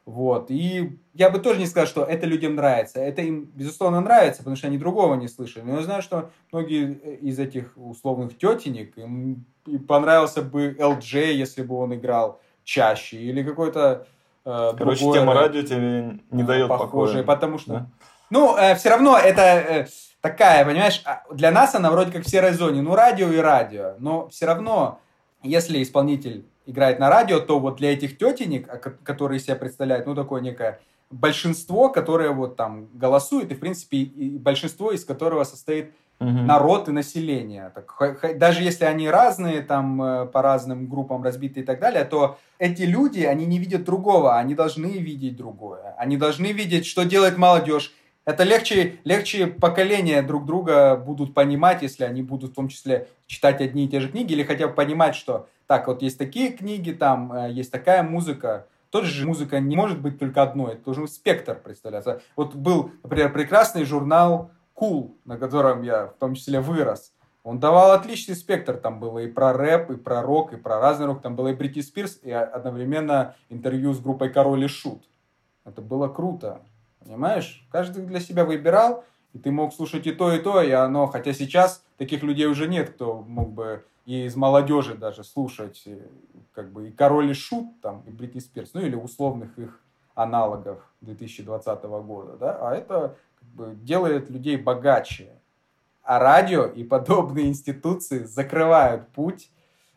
Вот. 0.06 0.52
И 0.52 1.00
я 1.14 1.30
бы 1.30 1.40
тоже 1.40 1.60
не 1.60 1.66
сказал, 1.66 1.88
что 1.88 2.04
это 2.04 2.26
людям 2.26 2.56
нравится. 2.56 3.00
Это 3.00 3.22
им, 3.22 3.46
безусловно, 3.54 4.02
нравится, 4.02 4.40
потому 4.40 4.58
что 4.58 4.68
они 4.68 4.78
другого 4.78 5.16
не 5.16 5.30
слышали. 5.30 5.64
Но 5.64 5.78
я 5.78 5.84
знаю, 5.84 6.02
что 6.02 6.30
многие 6.52 6.94
из 7.22 7.40
этих 7.40 7.72
условных 7.78 8.38
тетенек, 8.38 8.98
им 8.98 9.46
понравился 9.88 10.42
бы 10.42 10.76
LJ, 10.78 11.34
если 11.34 11.64
бы 11.64 11.76
он 11.76 11.94
играл 11.94 12.42
чаще. 12.66 13.18
Или 13.18 13.44
какой-то 13.44 13.80
э, 13.80 14.06
Короче, 14.44 15.00
другой, 15.00 15.20
тема 15.20 15.34
радио 15.34 15.62
тебе 15.62 16.20
не 16.32 16.44
дает 16.44 16.68
похожее, 16.68 17.24
покоя. 17.24 17.36
Потому 17.36 17.58
что... 17.58 17.72
Да? 17.72 17.88
Ну, 18.30 18.58
э, 18.58 18.76
все 18.76 18.90
равно 18.90 19.18
это 19.18 19.42
э, 19.42 19.88
такая, 20.22 20.66
понимаешь, 20.66 21.02
а, 21.06 21.24
для 21.32 21.52
нас 21.52 21.76
она 21.76 21.92
вроде 21.92 22.12
как 22.12 22.24
в 22.24 22.30
серой 22.30 22.54
зоне. 22.54 22.82
Ну, 22.82 22.96
радио 22.96 23.30
и 23.32 23.38
радио. 23.38 23.96
Но 24.00 24.28
все 24.30 24.46
равно, 24.46 25.00
если 25.44 25.82
исполнитель 25.84 26.46
играет 26.66 27.00
на 27.00 27.10
радио, 27.10 27.40
то 27.40 27.60
вот 27.60 27.78
для 27.78 27.94
этих 27.94 28.18
тетенек, 28.18 28.68
а, 28.68 28.78
которые 28.78 29.40
себя 29.40 29.56
представляют, 29.56 30.08
ну, 30.08 30.16
такое 30.16 30.42
некое 30.42 30.80
большинство, 31.12 31.90
которое 31.90 32.32
вот 32.32 32.56
там 32.56 32.90
голосует, 32.94 33.52
и, 33.52 33.56
в 33.56 33.60
принципе, 33.60 33.98
и 33.98 34.38
большинство 34.38 34.92
из 34.92 35.06
которого 35.06 35.44
состоит 35.44 35.94
народ 36.24 36.88
и 36.90 36.92
население. 36.92 37.72
Так, 37.74 38.38
даже 38.38 38.64
если 38.64 38.86
они 38.86 39.10
разные, 39.10 39.62
там 39.62 40.02
э, 40.02 40.26
по 40.26 40.42
разным 40.42 40.88
группам 40.88 41.24
разбиты 41.24 41.62
и 41.62 41.64
так 41.64 41.80
далее, 41.80 42.06
то 42.06 42.38
эти 42.60 42.84
люди, 42.84 43.22
они 43.22 43.46
не 43.46 43.60
видят 43.60 43.84
другого, 43.84 44.38
они 44.38 44.56
должны 44.56 44.88
видеть 44.88 45.36
другое. 45.36 45.96
Они 45.98 46.18
должны 46.18 46.52
видеть, 46.52 46.86
что 46.86 47.04
делает 47.04 47.38
молодежь. 47.38 47.94
Это 48.26 48.44
легче, 48.44 49.00
легче 49.04 49.48
поколения 49.48 50.22
друг 50.22 50.46
друга 50.46 50.96
будут 50.96 51.34
понимать, 51.34 51.82
если 51.82 52.06
они 52.06 52.22
будут 52.22 52.52
в 52.52 52.56
том 52.56 52.70
числе 52.70 53.08
читать 53.28 53.60
одни 53.60 53.86
и 53.86 53.88
те 53.90 54.00
же 54.00 54.10
книги, 54.10 54.32
или 54.34 54.44
хотя 54.44 54.68
бы 54.68 54.74
понимать, 54.74 55.16
что 55.16 55.48
так, 55.68 55.88
вот 55.88 56.02
есть 56.02 56.18
такие 56.18 56.52
книги, 56.52 56.92
там 56.92 57.34
э, 57.34 57.52
есть 57.52 57.72
такая 57.72 58.04
музыка, 58.04 58.68
тоже 58.90 59.12
же 59.12 59.26
музыка 59.26 59.60
не 59.60 59.76
может 59.76 60.00
быть 60.00 60.20
только 60.20 60.44
одной, 60.44 60.74
это 60.74 60.86
должен 60.86 61.08
спектр 61.08 61.56
представляться. 61.56 62.22
Вот 62.36 62.56
был, 62.56 62.92
например, 63.02 63.34
прекрасный 63.34 63.86
журнал 63.86 64.52
Cool, 64.76 65.16
на 65.26 65.38
котором 65.38 65.84
я 65.84 66.08
в 66.08 66.14
том 66.14 66.36
числе 66.36 66.60
вырос. 66.60 67.14
Он 67.44 67.60
давал 67.60 67.92
отличный 67.92 68.36
спектр, 68.36 68.78
там 68.78 69.00
было 69.00 69.20
и 69.20 69.28
про 69.28 69.52
рэп, 69.52 69.92
и 69.92 69.98
про 69.98 70.22
рок, 70.22 70.54
и 70.54 70.56
про 70.56 70.80
разный 70.80 71.08
рок, 71.08 71.22
там 71.22 71.36
было 71.36 71.50
и 71.50 71.54
Бритни 71.54 71.82
Спирс, 71.82 72.20
и 72.24 72.32
одновременно 72.32 73.36
интервью 73.50 73.94
с 73.94 74.00
группой 74.00 74.30
Король 74.30 74.64
и 74.64 74.68
Шут. 74.68 75.04
Это 75.66 75.82
было 75.82 76.08
круто, 76.08 76.62
понимаешь? 77.00 77.68
Каждый 77.70 78.06
для 78.06 78.22
себя 78.22 78.46
выбирал, 78.46 79.04
и 79.34 79.40
ты 79.40 79.52
мог 79.52 79.74
слушать 79.74 80.08
и 80.08 80.14
то, 80.14 80.32
и 80.32 80.40
то, 80.40 80.62
и 80.62 80.72
оно, 80.72 81.08
хотя 81.08 81.34
сейчас 81.34 81.84
таких 81.98 82.24
людей 82.24 82.46
уже 82.46 82.68
нет, 82.68 82.92
кто 82.92 83.22
мог 83.22 83.52
бы 83.52 83.84
и 84.06 84.26
из 84.26 84.36
молодежи 84.36 84.96
даже 84.96 85.24
слушать, 85.24 85.84
э, 85.86 86.00
как 86.54 86.72
бы 86.72 86.90
и 86.90 86.92
Король 86.92 87.32
и 87.32 87.34
Шут, 87.34 87.82
там, 87.82 88.04
и 88.08 88.12
Бритни 88.12 88.40
Спирс, 88.40 88.74
ну 88.74 88.82
или 88.82 88.96
условных 88.96 89.58
их 89.60 89.82
аналогов 90.16 90.80
2020 91.02 91.84
года, 91.84 92.38
да, 92.38 92.58
а 92.62 92.76
это 92.76 93.16
делает 93.58 94.30
людей 94.30 94.58
богаче. 94.58 95.30
А 96.04 96.20
радио 96.20 96.66
и 96.66 96.84
подобные 96.84 97.48
институции 97.48 98.24
закрывают 98.24 99.08
путь 99.10 99.50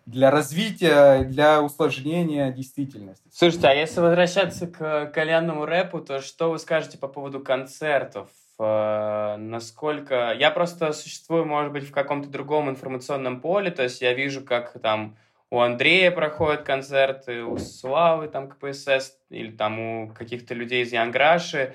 для 0.06 0.30
развития, 0.30 1.24
для 1.24 1.60
усложнения 1.62 2.52
действительности. 2.52 3.28
Слушайте, 3.32 3.66
а 3.66 3.74
если 3.74 4.00
возвращаться 4.00 4.68
к 4.68 5.06
кальянному 5.06 5.66
рэпу, 5.66 6.00
то 6.00 6.20
что 6.20 6.50
вы 6.52 6.60
скажете 6.60 6.96
по 6.96 7.08
поводу 7.08 7.40
концертов? 7.40 8.28
Э, 8.58 9.36
насколько... 9.36 10.32
Я 10.38 10.52
просто 10.52 10.92
существую, 10.92 11.44
может 11.44 11.72
быть, 11.72 11.88
в 11.88 11.92
каком-то 11.92 12.28
другом 12.28 12.70
информационном 12.70 13.40
поле, 13.40 13.72
то 13.72 13.82
есть 13.82 14.00
я 14.00 14.14
вижу, 14.14 14.42
как 14.42 14.80
там 14.80 15.16
у 15.50 15.60
Андрея 15.60 16.10
проходят 16.10 16.62
концерты, 16.62 17.42
у 17.42 17.58
Славы 17.58 18.28
там 18.28 18.48
КПСС, 18.48 19.18
или 19.30 19.50
там 19.50 19.78
у 19.78 20.08
каких-то 20.12 20.54
людей 20.54 20.82
из 20.84 20.92
Янграши. 20.92 21.74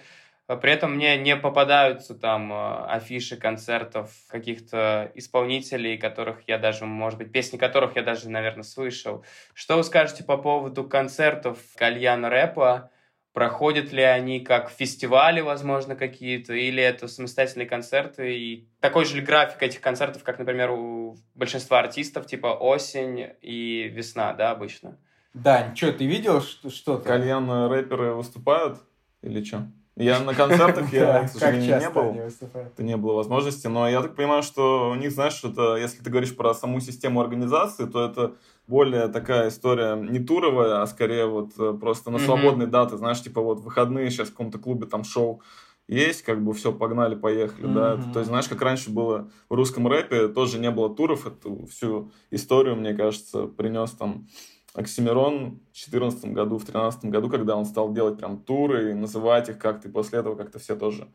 А 0.52 0.58
при 0.58 0.74
этом 0.74 0.96
мне 0.96 1.18
не 1.18 1.38
попадаются 1.38 2.14
там 2.14 2.52
а, 2.52 2.86
афиши 2.88 3.38
концертов 3.38 4.12
каких-то 4.28 5.10
исполнителей, 5.16 5.98
которых 5.98 6.40
я 6.46 6.58
даже, 6.58 6.86
может 6.86 7.18
быть, 7.18 7.32
песни 7.32 7.56
которых 7.56 7.96
я 7.96 8.02
даже, 8.04 8.30
наверное, 8.30 8.64
слышал. 8.64 9.24
Что 9.54 9.78
вы 9.78 9.86
скажете 9.86 10.26
по 10.26 10.36
поводу 10.36 10.84
концертов 10.84 11.58
кальян 11.78 12.26
рэпа? 12.26 12.92
Проходят 13.32 13.94
ли 13.94 14.02
они 14.02 14.42
как 14.42 14.70
фестивали, 14.70 15.40
возможно, 15.40 15.96
какие-то, 15.96 16.52
или 16.52 16.84
это 16.84 17.08
самостоятельные 17.08 17.66
концерты? 17.66 18.38
И 18.38 18.68
такой 18.82 19.06
же 19.06 19.16
ли 19.16 19.22
график 19.22 19.64
этих 19.64 19.80
концертов, 19.80 20.22
как, 20.26 20.38
например, 20.38 20.72
у 20.72 21.18
большинства 21.34 21.80
артистов, 21.80 22.26
типа 22.26 22.48
осень 22.48 23.30
и 23.42 23.84
весна, 23.88 24.34
да, 24.34 24.52
обычно? 24.52 24.98
Да, 25.34 25.74
что, 25.74 25.94
ты 25.94 26.06
видел 26.06 26.42
что-то? 26.42 27.08
Кальян 27.08 27.50
рэперы 27.70 28.16
выступают 28.16 28.80
или 29.22 29.42
что? 29.42 29.72
Я 29.98 30.20
на 30.22 30.34
концертах, 30.34 30.92
я, 30.94 31.24
к 31.24 31.30
сожалению, 31.30 31.80
не 31.80 31.90
был. 31.90 32.16
Это 32.54 32.84
не 32.84 32.98
было 32.98 33.14
возможности. 33.14 33.68
Но 33.68 33.90
я 33.90 34.02
так 34.02 34.16
понимаю, 34.16 34.42
что 34.42 34.90
у 34.90 34.96
них, 34.96 35.12
знаешь, 35.12 35.44
это, 35.44 35.76
если 35.76 36.02
ты 36.02 36.10
говоришь 36.10 36.36
про 36.36 36.54
саму 36.54 36.80
систему 36.80 37.22
организации, 37.22 37.86
то 37.86 38.06
это 38.06 38.36
более 38.68 39.10
такая 39.10 39.50
история 39.50 39.96
не 39.96 40.20
туровая, 40.20 40.82
а 40.82 40.88
скорее 40.88 41.26
вот 41.26 41.52
э, 41.60 41.74
просто 41.74 42.10
на 42.10 42.20
свободные 42.20 42.68
даты. 42.68 42.98
Знаешь, 42.98 43.22
типа 43.22 43.42
вот 43.42 43.60
выходные 43.60 44.10
сейчас 44.10 44.30
в 44.30 44.32
каком-то 44.32 44.60
клубе 44.60 44.88
там 44.88 45.04
шоу 45.04 45.42
есть, 45.90 46.22
как 46.24 46.42
бы 46.42 46.54
все, 46.54 46.72
погнали, 46.72 47.16
поехали, 47.16 47.68
mm-hmm. 47.68 47.74
да. 47.74 48.14
То 48.14 48.20
есть, 48.20 48.30
знаешь, 48.30 48.48
как 48.48 48.62
раньше 48.62 48.92
было 48.92 49.30
в 49.50 49.56
русском 49.56 49.88
рэпе, 49.88 50.30
тоже 50.30 50.58
не 50.58 50.72
было 50.72 50.96
туров, 50.96 51.28
эту 51.28 51.66
всю 51.66 52.12
историю, 52.30 52.78
мне 52.78 52.94
кажется, 52.94 53.48
принес 53.48 53.92
там 53.92 54.28
Оксимирон 54.74 55.60
в 55.74 55.90
2014 55.90 56.26
году, 56.26 56.58
в 56.58 56.64
2013 56.64 57.06
году, 57.06 57.30
когда 57.30 57.56
он 57.56 57.66
стал 57.66 57.92
делать 57.94 58.18
прям 58.18 58.38
туры 58.38 58.92
и 58.92 58.94
называть 58.94 59.50
их 59.50 59.58
как-то, 59.58 59.90
и 59.90 59.92
после 59.92 60.20
этого 60.20 60.36
как-то 60.36 60.60
все 60.60 60.76
тоже 60.76 61.08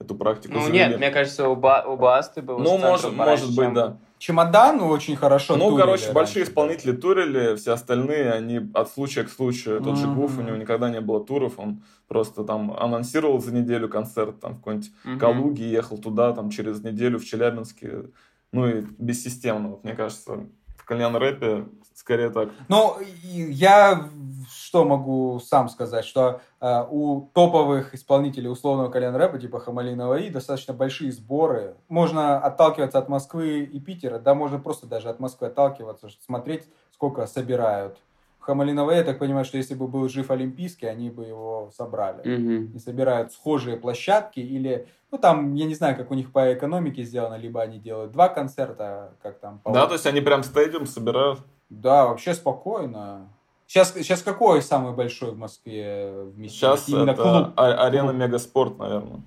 эту 0.00 0.14
практику 0.14 0.54
Ну 0.54 0.62
завели. 0.62 0.78
нет, 0.78 0.98
мне 0.98 1.10
кажется, 1.10 1.48
у, 1.48 1.56
ба 1.56 1.84
у 1.86 1.96
Басты 1.96 2.40
был 2.40 2.58
Ну, 2.58 2.78
может, 2.78 3.12
может 3.12 3.48
быть, 3.48 3.66
чем... 3.66 3.74
да. 3.74 3.96
Чемодан 4.18 4.80
очень 4.80 5.16
хорошо 5.16 5.56
Ну, 5.56 5.76
короче, 5.76 6.04
раньше. 6.04 6.12
большие 6.12 6.44
исполнители 6.44 6.92
турили, 6.92 7.56
все 7.56 7.72
остальные, 7.72 8.32
они 8.32 8.60
от 8.74 8.90
случая 8.90 9.24
к 9.24 9.30
случаю. 9.30 9.80
Тот 9.80 9.94
mm-hmm. 9.94 9.96
же 9.96 10.08
Гуф, 10.08 10.38
у 10.38 10.42
него 10.42 10.56
никогда 10.56 10.90
не 10.90 11.00
было 11.00 11.24
туров, 11.24 11.58
он 11.58 11.82
просто 12.08 12.44
там 12.44 12.72
анонсировал 12.72 13.40
за 13.40 13.54
неделю 13.54 13.88
концерт 13.88 14.40
там 14.40 14.54
в 14.54 14.56
какой-нибудь 14.58 14.90
mm-hmm. 15.04 15.18
Калуге, 15.18 15.70
ехал 15.70 15.98
туда, 15.98 16.32
там 16.32 16.50
через 16.50 16.82
неделю 16.82 17.18
в 17.18 17.24
Челябинске. 17.24 18.10
Ну 18.52 18.68
и 18.68 18.82
бессистемно, 18.98 19.68
вот, 19.68 19.84
мне 19.84 19.94
кажется, 19.94 20.46
в 20.76 20.84
кальян-рэпе 20.84 21.66
Скорее 22.00 22.30
так. 22.30 22.48
Ну, 22.68 22.96
я 23.22 24.08
что 24.48 24.86
могу 24.86 25.38
сам 25.38 25.68
сказать, 25.68 26.06
что 26.06 26.40
э, 26.60 26.84
у 26.90 27.28
топовых 27.34 27.94
исполнителей 27.94 28.50
условного 28.50 28.88
колен 28.88 29.14
рэпа, 29.14 29.38
типа 29.38 29.60
Хамали 29.60 29.92
Наваи, 29.92 30.30
достаточно 30.30 30.72
большие 30.72 31.12
сборы. 31.12 31.74
Можно 31.88 32.38
отталкиваться 32.38 32.98
от 32.98 33.10
Москвы 33.10 33.64
и 33.64 33.80
Питера, 33.80 34.18
да, 34.18 34.34
можно 34.34 34.58
просто 34.58 34.86
даже 34.86 35.10
от 35.10 35.20
Москвы 35.20 35.48
отталкиваться, 35.48 36.08
смотреть, 36.24 36.64
сколько 36.90 37.26
собирают. 37.26 37.98
Хамали 38.38 38.72
Наваи, 38.72 38.96
я 38.96 39.04
так 39.04 39.18
понимаю, 39.18 39.44
что 39.44 39.58
если 39.58 39.74
бы 39.74 39.86
был 39.86 40.08
жив 40.08 40.30
Олимпийский, 40.30 40.86
они 40.86 41.10
бы 41.10 41.26
его 41.26 41.70
собрали. 41.76 42.24
Mm-hmm. 42.24 42.76
И 42.76 42.78
собирают 42.78 43.32
схожие 43.32 43.76
площадки 43.76 44.40
или 44.40 44.88
ну, 45.10 45.18
там, 45.18 45.54
я 45.54 45.66
не 45.66 45.74
знаю, 45.74 45.96
как 45.96 46.10
у 46.10 46.14
них 46.14 46.32
по 46.32 46.54
экономике 46.54 47.02
сделано, 47.02 47.34
либо 47.34 47.60
они 47.60 47.78
делают 47.78 48.12
два 48.12 48.28
концерта, 48.28 49.12
как 49.22 49.38
там. 49.40 49.58
По 49.58 49.72
да, 49.72 49.86
то 49.86 49.94
есть 49.94 50.06
они 50.06 50.20
прям 50.20 50.42
стадиум 50.42 50.86
собирают? 50.86 51.40
Да, 51.70 52.06
вообще 52.06 52.34
спокойно. 52.34 53.28
Сейчас, 53.66 53.94
сейчас 53.94 54.22
какой 54.22 54.62
самый 54.62 54.92
большой 54.92 55.30
в 55.30 55.38
Москве 55.38 56.12
вместе? 56.34 56.58
Сейчас 56.58 56.88
Именно 56.88 57.10
это 57.10 57.22
клуб. 57.22 57.52
А, 57.56 57.86
арена 57.86 58.10
Мегаспорт, 58.10 58.78
наверное. 58.78 59.20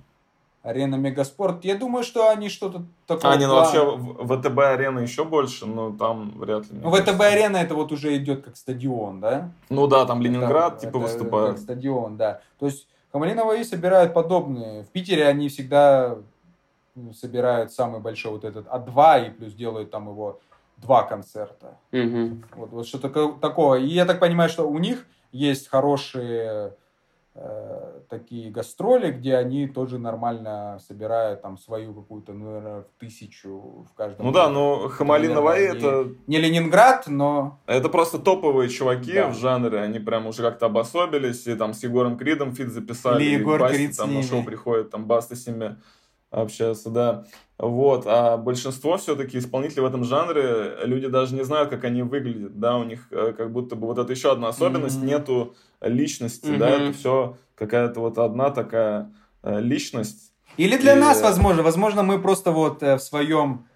Арена 0.62 0.94
Мегаспорт. 0.96 1.64
Я 1.64 1.76
думаю, 1.76 2.04
что 2.04 2.30
они 2.30 2.48
что-то 2.48 2.84
такое... 3.06 3.32
А, 3.32 3.36
не, 3.36 3.46
ну 3.46 3.54
вообще 3.54 3.80
ВТБ 3.96 4.58
Арена 4.58 4.98
еще 5.00 5.24
больше, 5.24 5.66
но 5.66 5.92
там 5.92 6.32
вряд 6.38 6.70
ли. 6.70 6.78
Ну, 6.82 6.90
ВТБ 6.90 7.20
Арена 7.20 7.58
это 7.58 7.74
вот 7.74 7.92
уже 7.92 8.16
идет 8.16 8.44
как 8.44 8.56
стадион, 8.56 9.20
да? 9.20 9.50
Ну 9.68 9.86
да, 9.86 10.06
там 10.06 10.22
Ленинград 10.22 10.74
это, 10.74 10.86
типа 10.86 10.96
это, 10.96 10.98
выступает. 10.98 11.50
Как 11.52 11.58
стадион, 11.58 12.16
да. 12.16 12.40
То 12.58 12.66
есть 12.66 12.86
Хамалиновые 13.12 13.64
собирают 13.64 14.12
подобные. 14.12 14.82
В 14.82 14.88
Питере 14.88 15.28
они 15.28 15.48
всегда 15.48 16.16
ну, 16.94 17.12
собирают 17.12 17.70
самый 17.70 18.00
большой 18.00 18.32
вот 18.32 18.44
этот 18.44 18.66
А2 18.66 19.28
и 19.28 19.30
плюс 19.30 19.54
делают 19.54 19.90
там 19.90 20.08
его 20.08 20.40
два 20.84 21.02
концерта. 21.02 21.78
Угу. 21.92 22.42
Вот, 22.56 22.70
вот 22.70 22.86
что-то 22.86 23.32
такое. 23.40 23.80
И 23.80 23.88
я 23.88 24.04
так 24.04 24.20
понимаю, 24.20 24.48
что 24.48 24.68
у 24.68 24.78
них 24.78 25.06
есть 25.32 25.68
хорошие 25.68 26.74
э, 27.34 28.00
такие 28.08 28.50
гастроли, 28.50 29.10
где 29.10 29.36
они 29.36 29.66
тоже 29.66 29.98
нормально 29.98 30.78
собирают 30.86 31.42
там 31.42 31.58
свою 31.58 31.94
какую-то, 31.94 32.32
ну, 32.32 32.44
наверное, 32.46 32.82
в 32.82 33.00
тысячу 33.00 33.86
в 33.90 33.94
каждом. 33.96 34.26
Ну 34.26 34.32
да, 34.32 34.48
но 34.48 34.88
HammAli 34.88 35.26
Navai 35.26 35.76
это... 35.76 36.08
Не 36.26 36.38
Ленинград, 36.38 37.08
но... 37.08 37.58
Это 37.66 37.88
просто 37.88 38.18
топовые 38.18 38.68
чуваки 38.68 39.14
да. 39.14 39.28
в 39.28 39.34
жанре, 39.34 39.80
они 39.80 39.98
прям 39.98 40.26
уже 40.26 40.42
как-то 40.42 40.66
обособились, 40.66 41.46
и 41.46 41.54
там 41.54 41.72
с 41.72 41.82
Егором 41.82 42.16
Кридом 42.16 42.52
feat 42.52 42.68
записали. 42.68 43.24
Или 43.24 43.40
Егор 43.40 43.68
Крид 43.68 43.96
там 43.96 44.14
на 44.14 44.22
шоу 44.22 44.44
приходит, 44.44 44.90
там 44.90 45.06
Баста 45.06 45.34
с 45.34 45.46
ними 45.46 45.76
общаться, 46.34 46.90
да. 46.90 47.24
Вот, 47.56 48.04
а 48.06 48.36
большинство 48.36 48.96
все-таки 48.96 49.38
исполнителей 49.38 49.82
в 49.82 49.86
этом 49.86 50.04
жанре, 50.04 50.76
люди 50.82 51.06
даже 51.06 51.34
не 51.34 51.44
знают, 51.44 51.70
как 51.70 51.84
они 51.84 52.02
выглядят, 52.02 52.58
да, 52.58 52.76
у 52.76 52.84
них 52.84 53.06
э, 53.12 53.32
как 53.36 53.52
будто 53.52 53.76
бы 53.76 53.86
вот 53.86 53.98
это 53.98 54.12
еще 54.12 54.32
одна 54.32 54.48
особенность, 54.48 54.98
mm-hmm. 54.98 55.06
нету 55.06 55.54
личности, 55.80 56.46
mm-hmm. 56.46 56.58
да, 56.58 56.70
это 56.70 56.92
все 56.92 57.36
какая-то 57.54 58.00
вот 58.00 58.18
одна 58.18 58.50
такая 58.50 59.12
э, 59.44 59.60
личность. 59.60 60.32
Или 60.56 60.76
для 60.76 60.96
и... 60.96 61.00
нас, 61.00 61.22
возможно, 61.22 61.62
возможно, 61.62 62.02
мы 62.02 62.20
просто 62.20 62.50
вот 62.50 62.82
э, 62.82 62.96
в 62.96 63.00
своем 63.00 63.66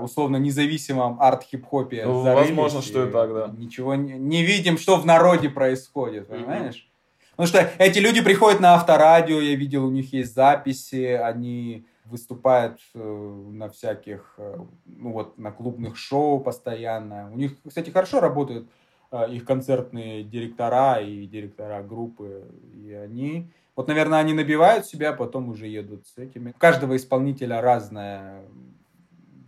условно 0.00 0.36
независимом 0.36 1.20
арт-хип-хопе 1.20 2.06
ну, 2.06 2.22
Возможно, 2.22 2.82
что 2.82 3.04
и 3.04 3.10
так, 3.10 3.34
да. 3.34 3.52
Ничего 3.52 3.96
не, 3.96 4.12
не 4.12 4.44
видим, 4.44 4.78
что 4.78 4.94
в 4.94 5.04
народе 5.04 5.48
происходит, 5.48 6.28
понимаешь? 6.28 6.88
Mm-hmm. 6.88 6.95
Потому 7.36 7.48
что 7.48 7.70
эти 7.78 7.98
люди 7.98 8.22
приходят 8.22 8.60
на 8.60 8.74
авторадио, 8.74 9.40
я 9.40 9.56
видел, 9.56 9.84
у 9.84 9.90
них 9.90 10.12
есть 10.14 10.34
записи, 10.34 11.12
они 11.12 11.84
выступает 12.06 12.78
э, 12.94 12.98
на 12.98 13.68
всяких, 13.68 14.34
э, 14.38 14.56
ну 14.86 15.12
вот, 15.12 15.36
на 15.36 15.50
клубных 15.50 15.96
шоу 15.96 16.40
постоянно. 16.40 17.30
У 17.32 17.36
них, 17.36 17.52
кстати, 17.66 17.90
хорошо 17.90 18.20
работают 18.20 18.68
э, 19.10 19.30
их 19.32 19.44
концертные 19.44 20.22
директора 20.24 21.00
и 21.00 21.26
директора 21.26 21.82
группы, 21.82 22.44
и 22.72 22.92
они, 22.92 23.50
вот, 23.74 23.88
наверное, 23.88 24.20
они 24.20 24.32
набивают 24.32 24.86
себя, 24.86 25.12
потом 25.12 25.50
уже 25.50 25.66
едут 25.66 26.06
с 26.06 26.16
этими. 26.16 26.50
У 26.50 26.58
каждого 26.58 26.96
исполнителя 26.96 27.60
разная 27.60 28.44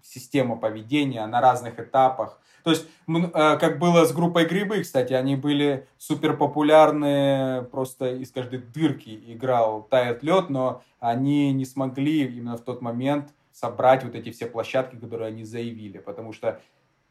система 0.02 0.56
поведения 0.56 1.24
на 1.26 1.40
разных 1.40 1.78
этапах. 1.78 2.38
То 2.68 2.72
есть, 2.72 2.86
э, 3.08 3.56
как 3.58 3.78
было 3.78 4.04
с 4.04 4.12
группой 4.12 4.44
Грибы, 4.44 4.82
кстати, 4.82 5.14
они 5.14 5.36
были 5.36 5.86
супер 5.96 6.36
популярны, 6.36 7.62
просто 7.70 8.16
из 8.16 8.30
каждой 8.30 8.58
дырки 8.58 9.08
играл 9.32 9.84
«Тает 9.84 10.22
лед», 10.22 10.50
но 10.50 10.82
они 11.00 11.50
не 11.54 11.64
смогли 11.64 12.26
именно 12.26 12.58
в 12.58 12.60
тот 12.60 12.82
момент 12.82 13.32
собрать 13.52 14.04
вот 14.04 14.14
эти 14.14 14.30
все 14.32 14.44
площадки, 14.44 14.96
которые 14.96 15.28
они 15.28 15.44
заявили, 15.44 15.96
потому 15.96 16.34
что 16.34 16.60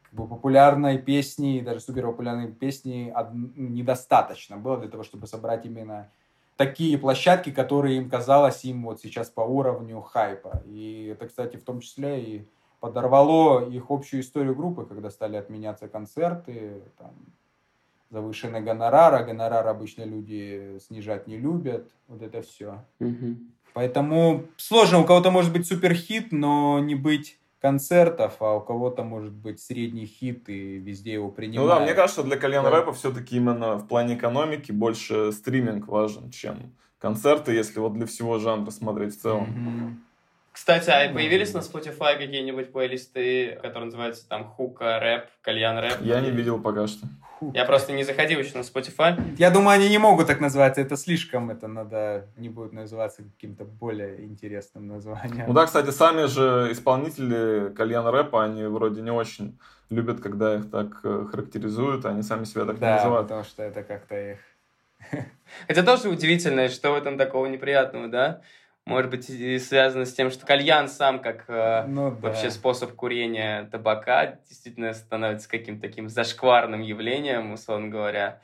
как 0.04 0.12
бы, 0.12 0.28
популярной 0.28 0.96
песни, 0.96 1.58
даже 1.58 1.80
супер 1.80 2.06
популярной 2.06 2.52
песни 2.52 3.12
недостаточно 3.56 4.58
было 4.58 4.78
для 4.78 4.88
того, 4.88 5.02
чтобы 5.02 5.26
собрать 5.26 5.66
именно 5.66 6.08
такие 6.56 6.96
площадки, 6.98 7.50
которые 7.50 7.96
им 7.96 8.08
казалось 8.08 8.64
им 8.64 8.84
вот 8.84 9.00
сейчас 9.00 9.28
по 9.28 9.40
уровню 9.40 10.02
хайпа. 10.02 10.62
И 10.66 11.08
это, 11.10 11.26
кстати, 11.26 11.56
в 11.56 11.64
том 11.64 11.80
числе 11.80 12.22
и 12.22 12.48
подорвало 12.80 13.68
их 13.68 13.84
общую 13.90 14.20
историю 14.20 14.54
группы, 14.54 14.84
когда 14.84 15.10
стали 15.10 15.36
отменяться 15.36 15.88
концерты, 15.88 16.82
там, 16.98 17.12
завышенный 18.10 18.60
гонорар, 18.60 19.14
а 19.14 19.24
гонорар 19.24 19.66
обычно 19.66 20.04
люди 20.04 20.78
снижать 20.86 21.26
не 21.26 21.36
любят, 21.36 21.90
вот 22.06 22.22
это 22.22 22.42
все. 22.42 22.84
Угу. 23.00 23.36
Поэтому 23.74 24.44
сложно, 24.56 25.00
у 25.00 25.04
кого-то 25.04 25.30
может 25.30 25.52
быть 25.52 25.66
супер 25.66 25.94
хит, 25.94 26.32
но 26.32 26.78
не 26.78 26.94
быть 26.94 27.38
концертов, 27.60 28.36
а 28.40 28.56
у 28.56 28.60
кого-то 28.60 29.02
может 29.02 29.32
быть 29.32 29.60
средний 29.60 30.06
хит 30.06 30.48
и 30.48 30.78
везде 30.78 31.14
его 31.14 31.28
принимают. 31.28 31.70
Ну 31.70 31.74
да, 31.74 31.80
мне 31.80 31.94
кажется, 31.94 32.22
для 32.22 32.36
кальян 32.36 32.66
рэпа 32.66 32.92
все-таки 32.92 33.36
именно 33.36 33.76
в 33.76 33.86
плане 33.86 34.14
экономики 34.14 34.72
больше 34.72 35.32
стриминг 35.32 35.88
важен, 35.88 36.30
чем 36.30 36.72
концерты, 36.98 37.52
если 37.52 37.80
вот 37.80 37.94
для 37.94 38.06
всего 38.06 38.38
жанра 38.38 38.70
смотреть 38.70 39.16
в 39.16 39.20
целом. 39.20 39.50
Мгм. 39.50 40.04
Кстати, 40.58 40.90
а 40.90 41.08
появились 41.14 41.54
на 41.54 41.58
Spotify 41.58 42.18
какие-нибудь 42.18 42.72
плейлисты, 42.72 43.56
которые 43.62 43.84
называются 43.84 44.28
там 44.28 44.44
хука 44.44 44.98
рэп, 44.98 45.26
кальян 45.40 45.78
рэп? 45.78 45.98
Я 46.00 46.20
не 46.20 46.32
видел 46.32 46.60
пока 46.60 46.88
что. 46.88 47.06
Я 47.54 47.64
просто 47.64 47.92
не 47.92 48.02
заходил 48.02 48.40
еще 48.40 48.58
на 48.58 48.62
Spotify. 48.62 49.16
Я 49.38 49.50
думаю, 49.52 49.76
они 49.76 49.88
не 49.88 49.98
могут 49.98 50.26
так 50.26 50.40
называться, 50.40 50.80
это 50.80 50.96
слишком, 50.96 51.50
это 51.50 51.68
надо, 51.68 52.26
не 52.36 52.48
будет 52.48 52.72
называться 52.72 53.22
каким-то 53.22 53.64
более 53.64 54.24
интересным 54.24 54.88
названием. 54.88 55.44
Ну 55.46 55.54
да, 55.54 55.64
кстати, 55.64 55.90
сами 55.90 56.26
же 56.26 56.72
исполнители 56.72 57.72
кальян 57.76 58.08
рэпа, 58.08 58.42
они 58.44 58.64
вроде 58.64 59.00
не 59.00 59.12
очень 59.12 59.60
любят, 59.90 60.20
когда 60.20 60.56
их 60.56 60.68
так 60.72 60.98
э, 61.04 61.26
характеризуют, 61.30 62.04
они 62.04 62.22
сами 62.24 62.42
себя 62.42 62.64
так 62.64 62.74
не 62.74 62.80
Да, 62.80 62.96
называют. 62.96 63.28
потому 63.28 63.44
что 63.44 63.62
это 63.62 63.84
как-то 63.84 64.32
их... 64.32 64.38
Это 65.68 65.84
тоже 65.84 66.08
удивительно, 66.08 66.68
что 66.68 66.90
в 66.90 66.96
этом 66.96 67.16
такого 67.16 67.46
неприятного, 67.46 68.08
да? 68.08 68.40
Может 68.88 69.10
быть, 69.10 69.28
и 69.30 69.58
связано 69.58 70.04
с 70.06 70.12
тем, 70.14 70.30
что 70.30 70.46
кальян 70.46 70.88
сам, 70.88 71.20
как 71.20 71.44
э, 71.48 71.84
Ну 71.86 72.10
да. 72.10 72.16
вообще 72.28 72.50
способ 72.50 72.92
курения 72.92 73.64
табака, 73.70 74.38
действительно 74.48 74.92
становится 74.94 75.48
каким-то 75.48 75.82
таким 75.82 76.08
зашкварным 76.08 76.80
явлением, 76.80 77.52
условно 77.52 77.88
говоря. 77.88 78.40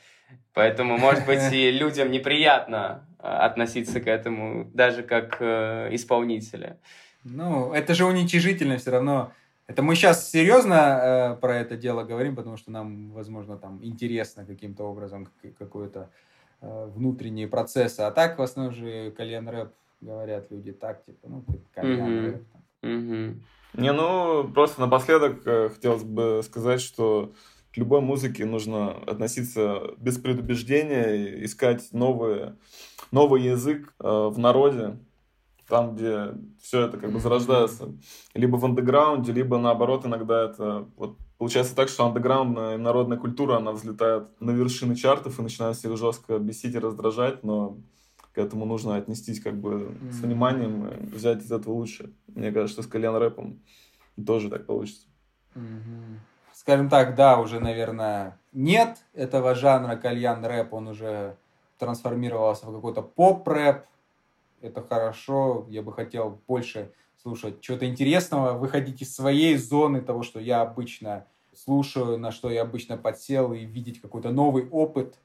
Поэтому, 0.53 0.99
может 0.99 1.27
быть, 1.27 1.53
и 1.53 1.71
людям 1.71 2.11
неприятно 2.11 3.07
э, 3.19 3.27
относиться 3.27 4.01
к 4.01 4.07
этому, 4.07 4.65
даже 4.75 5.03
как 5.03 5.37
э, 5.41 5.89
исполнители. 5.93 6.77
Ну, 7.25 7.73
это 7.73 7.95
же 7.95 8.05
уничижительно 8.05 8.77
все 8.77 8.91
равно. 8.91 9.33
Это 9.67 9.83
мы 9.83 9.95
сейчас 9.95 10.31
серьезно 10.31 11.35
э, 11.37 11.41
про 11.41 11.57
это 11.57 11.77
дело 11.77 12.03
говорим, 12.05 12.37
потому 12.37 12.59
что 12.59 12.71
нам, 12.71 13.13
возможно, 13.13 13.57
там 13.57 13.83
интересно 13.83 14.45
каким-то 14.45 14.85
образом 14.85 15.27
как- 15.43 15.57
какой-то 15.57 16.11
э, 16.61 16.91
внутренние 16.95 17.49
процессы. 17.49 18.01
А 18.01 18.11
так, 18.11 18.39
в 18.39 18.43
основном 18.43 18.75
же 18.75 19.11
кальян 19.13 19.49
рэп 19.49 19.73
говорят 20.05 20.51
люди 20.51 20.73
так, 20.73 21.05
типа, 21.05 21.29
ну, 21.29 21.43
ты 21.47 21.61
кальян. 21.73 22.45
Мгм. 22.83 23.43
Не, 23.75 23.93
ну, 23.93 24.49
просто 24.55 24.81
напоследок 24.81 25.47
э, 25.47 25.71
хотелось 25.71 26.05
бы 26.05 26.43
сказать, 26.45 26.81
что 26.81 27.33
к 27.73 27.77
любой 27.77 28.01
музыке 28.01 28.45
нужно 28.45 28.91
относиться 28.91 29.95
без 29.99 30.19
предубеждения, 30.19 31.45
искать 31.45 31.89
новые, 31.93 32.57
новый 33.11 33.43
язык 33.43 33.95
э, 33.99 34.29
в 34.29 34.39
народе, 34.39 34.99
там, 35.69 35.97
где 35.97 36.35
все 36.63 36.83
это 36.83 36.99
как 36.99 37.11
бы 37.11 37.19
зарождается. 37.19 37.93
Либо 38.35 38.57
в 38.57 38.65
андеграунде, 38.65 39.33
либо 39.33 39.59
наоборот, 39.59 40.07
иногда 40.07 40.45
это 40.45 40.87
вот 40.97 41.17
получается 41.39 41.75
так, 41.75 41.89
что 41.89 42.07
андеграундная 42.07 42.77
народная 42.77 43.19
культура, 43.19 43.57
она 43.57 43.73
взлетает 43.73 44.29
на 44.41 44.51
вершины 44.53 44.95
чартов 44.95 45.39
и 45.39 45.43
начинает 45.43 45.77
всех 45.77 45.97
жестко 45.97 46.39
бесить 46.39 46.75
и 46.75 46.79
раздражать, 46.79 47.43
но 47.43 47.79
к 48.35 48.39
этому 48.39 48.65
нужно 48.65 48.97
отнестись 48.97 49.41
как 49.41 49.55
бы 49.55 49.95
с 50.11 50.21
вниманием, 50.21 50.91
взять 51.13 51.43
из 51.43 51.53
этого 51.53 51.75
лучше. 51.75 52.13
Мне 52.27 52.51
кажется, 52.51 52.75
что 52.75 52.83
с 52.83 52.87
кальян 52.91 53.17
рэпом 53.17 53.61
тоже 54.27 54.51
так 54.51 54.67
получится. 54.67 55.07
Скажем 56.53 56.89
так, 56.89 57.15
да, 57.15 57.39
уже, 57.39 57.61
наверное, 57.61 58.39
нет 58.53 58.99
этого 59.13 59.55
жанра 59.55 59.97
кальян 59.97 60.45
рэп, 60.45 60.73
он 60.73 60.89
уже 60.89 61.37
трансформировался 61.79 62.67
в 62.67 62.75
какой-то 62.75 63.03
поп-рэп. 63.03 63.85
Это 64.61 64.83
хорошо, 64.83 65.67
я 65.69 65.83
бы 65.83 65.93
хотел 65.93 66.41
больше 66.49 66.91
слушать 67.23 67.61
чего-то 67.61 67.87
интересного, 67.87 68.53
выходить 68.53 69.03
из 69.03 69.15
своей 69.15 69.57
зоны 69.57 70.01
того, 70.01 70.23
что 70.23 70.41
я 70.41 70.63
обычно 70.63 71.27
слушаю, 71.55 72.19
на 72.19 72.33
что 72.33 72.51
я 72.51 72.63
обычно 72.63 72.97
подсел, 72.97 73.53
и 73.53 73.65
видеть 73.65 74.01
какой-то 74.01 74.31
новый 74.31 74.69
опыт. 74.71 75.19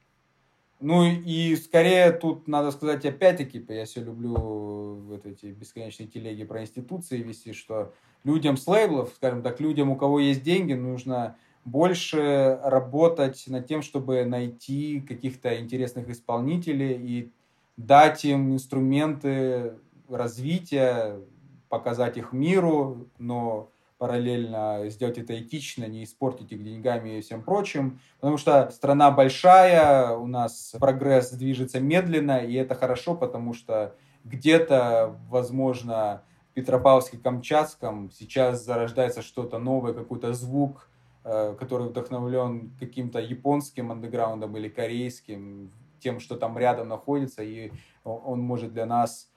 Ну 0.80 1.04
и 1.04 1.56
скорее 1.56 2.10
тут 2.10 2.48
надо 2.48 2.70
сказать 2.70 3.04
опять-таки, 3.04 3.62
я 3.68 3.84
все 3.84 4.02
люблю 4.02 4.34
вот 4.34 5.26
эти 5.26 5.46
бесконечные 5.46 6.08
телеги 6.08 6.44
про 6.44 6.62
институции 6.62 7.18
вести, 7.18 7.52
что 7.52 7.92
людям 8.24 8.56
с 8.56 8.66
лейблов, 8.66 9.12
скажем 9.14 9.42
так, 9.42 9.60
людям, 9.60 9.90
у 9.90 9.96
кого 9.96 10.20
есть 10.20 10.42
деньги, 10.42 10.72
нужно 10.72 11.36
больше 11.66 12.58
работать 12.64 13.44
над 13.48 13.66
тем, 13.66 13.82
чтобы 13.82 14.24
найти 14.24 15.02
каких-то 15.02 15.60
интересных 15.60 16.08
исполнителей 16.08 16.96
и 16.96 17.32
дать 17.76 18.24
им 18.24 18.54
инструменты 18.54 19.74
развития, 20.08 21.20
показать 21.68 22.16
их 22.16 22.32
миру, 22.32 23.06
но 23.18 23.70
параллельно 24.00 24.88
сделать 24.88 25.18
это 25.18 25.38
этично, 25.38 25.84
не 25.84 26.04
испортить 26.04 26.50
их 26.52 26.64
деньгами 26.64 27.18
и 27.18 27.20
всем 27.20 27.42
прочим. 27.42 28.00
Потому 28.18 28.38
что 28.38 28.70
страна 28.70 29.10
большая, 29.10 30.12
у 30.16 30.26
нас 30.26 30.74
прогресс 30.80 31.30
движется 31.32 31.80
медленно, 31.80 32.38
и 32.38 32.54
это 32.54 32.74
хорошо, 32.74 33.14
потому 33.14 33.52
что 33.52 33.94
где-то, 34.24 35.18
возможно, 35.28 36.22
в 36.50 36.58
Петропавловске-Камчатском 36.58 38.10
сейчас 38.10 38.64
зарождается 38.64 39.20
что-то 39.20 39.58
новое, 39.58 39.92
какой-то 39.92 40.32
звук, 40.32 40.88
э, 41.24 41.54
который 41.60 41.88
вдохновлен 41.88 42.72
каким-то 42.80 43.18
японским 43.18 43.92
андеграундом 43.92 44.56
или 44.56 44.70
корейским, 44.70 45.72
тем, 45.98 46.20
что 46.20 46.36
там 46.36 46.56
рядом 46.56 46.88
находится, 46.88 47.42
и 47.42 47.70
он 48.04 48.40
может 48.40 48.72
для 48.72 48.86
нас 48.86 49.29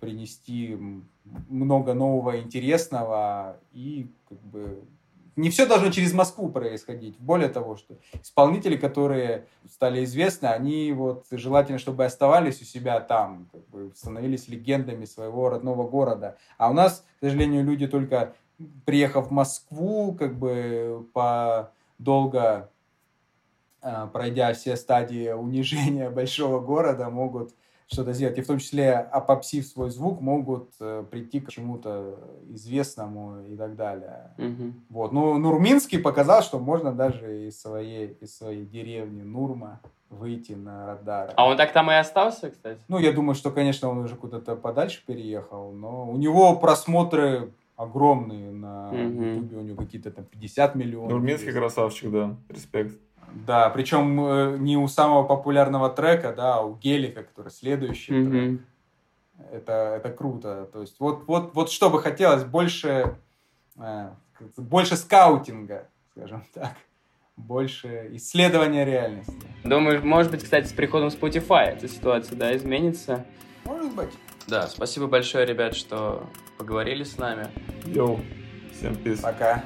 принести 0.00 0.72
м- 0.72 1.08
много 1.48 1.94
нового 1.94 2.40
интересного 2.40 3.58
и 3.72 4.10
как 4.28 4.38
бы 4.40 4.82
не 5.36 5.50
все 5.50 5.66
должно 5.66 5.90
через 5.90 6.12
Москву 6.12 6.50
происходить. 6.50 7.18
Более 7.18 7.48
того, 7.48 7.76
что 7.76 7.96
исполнители, 8.22 8.76
которые 8.76 9.46
стали 9.68 10.04
известны, 10.04 10.46
они 10.46 10.92
вот 10.92 11.26
желательно, 11.30 11.78
чтобы 11.78 12.04
оставались 12.04 12.60
у 12.60 12.64
себя 12.64 13.00
там, 13.00 13.48
как 13.50 13.66
бы 13.68 13.92
становились 13.94 14.48
легендами 14.48 15.04
своего 15.06 15.48
родного 15.48 15.88
города. 15.88 16.36
А 16.58 16.70
у 16.70 16.74
нас, 16.74 17.04
к 17.16 17.24
сожалению, 17.24 17.64
люди 17.64 17.86
только 17.86 18.34
приехав 18.84 19.28
в 19.28 19.30
Москву, 19.30 20.14
как 20.14 20.38
бы 20.38 21.06
по 21.14 21.72
долго 21.98 22.70
э, 23.80 24.08
пройдя 24.12 24.52
все 24.52 24.76
стадии 24.76 25.30
унижения 25.32 26.10
большого 26.10 26.60
города, 26.60 27.08
могут 27.08 27.54
что-то 27.86 28.12
сделать. 28.12 28.38
И 28.38 28.42
в 28.42 28.46
том 28.46 28.58
числе, 28.58 28.94
опопсив 28.94 29.66
свой 29.66 29.90
звук, 29.90 30.20
могут 30.20 30.70
э, 30.80 31.04
прийти 31.10 31.40
к 31.40 31.50
чему-то 31.50 32.18
известному 32.48 33.44
и 33.46 33.56
так 33.56 33.76
далее. 33.76 34.34
Мгм. 34.38 34.84
Вот. 34.88 35.12
Ну, 35.12 35.38
Нурминский 35.38 35.98
показал, 35.98 36.42
что 36.42 36.58
можно 36.58 36.92
даже 36.92 37.48
из 37.48 37.60
своей, 37.60 38.16
из 38.20 38.36
своей 38.36 38.64
деревни 38.64 39.22
Нурма 39.22 39.80
выйти 40.10 40.52
на 40.52 40.86
радар. 40.86 41.32
А 41.36 41.48
он 41.48 41.56
так 41.56 41.72
там 41.72 41.90
и 41.90 41.94
остался, 41.94 42.50
кстати? 42.50 42.78
Ну, 42.88 42.98
я 42.98 43.12
думаю, 43.12 43.34
что, 43.34 43.50
конечно, 43.50 43.88
он 43.88 43.98
уже 43.98 44.16
куда-то 44.16 44.56
подальше 44.56 45.02
переехал, 45.06 45.72
но 45.72 46.10
у 46.10 46.16
него 46.16 46.54
просмотры 46.56 47.52
огромные 47.76 48.50
на 48.50 48.92
Мгм. 48.92 49.34
Ютубе, 49.34 49.56
у 49.56 49.62
него 49.62 49.76
какие-то 49.82 50.10
там 50.10 50.24
50 50.24 50.74
миллионов. 50.74 51.10
Нурминский 51.10 51.52
красавчик, 51.52 52.10
да, 52.10 52.36
респект. 52.48 52.98
Да, 53.46 53.70
причем 53.70 54.20
э, 54.20 54.56
не 54.58 54.76
у 54.76 54.86
самого 54.88 55.24
популярного 55.24 55.88
трека, 55.88 56.32
да, 56.36 56.56
а 56.56 56.60
у 56.62 56.74
Гелика, 56.76 57.22
который 57.22 57.50
следующий 57.50 58.12
трек. 58.12 58.26
Мгм. 58.26 58.66
Это, 59.50 59.72
это 59.96 60.10
круто. 60.10 60.68
То 60.72 60.82
есть 60.82 60.96
вот, 61.00 61.24
вот, 61.26 61.54
вот 61.54 61.70
что 61.70 61.90
бы 61.90 62.00
хотелось, 62.00 62.44
больше, 62.44 63.16
э, 63.78 64.10
больше 64.56 64.96
скаутинга, 64.96 65.88
скажем 66.10 66.44
так. 66.52 66.76
Больше 67.36 68.10
исследования 68.12 68.84
реальности. 68.84 69.46
Думаю, 69.64 70.04
может 70.04 70.30
быть, 70.30 70.44
кстати, 70.44 70.66
с 70.66 70.72
приходом 70.72 71.08
Spotify 71.08 71.70
эта 71.70 71.88
ситуация, 71.88 72.36
да, 72.36 72.54
изменится. 72.54 73.24
Может 73.64 73.94
быть. 73.94 74.10
Да, 74.46 74.66
спасибо 74.66 75.06
большое, 75.06 75.46
ребят, 75.46 75.74
что 75.74 76.28
поговорили 76.58 77.04
с 77.04 77.16
нами. 77.16 77.48
Йоу. 77.86 78.20
Всем 78.72 78.94
пиз. 78.96 79.20
Пока. 79.20 79.64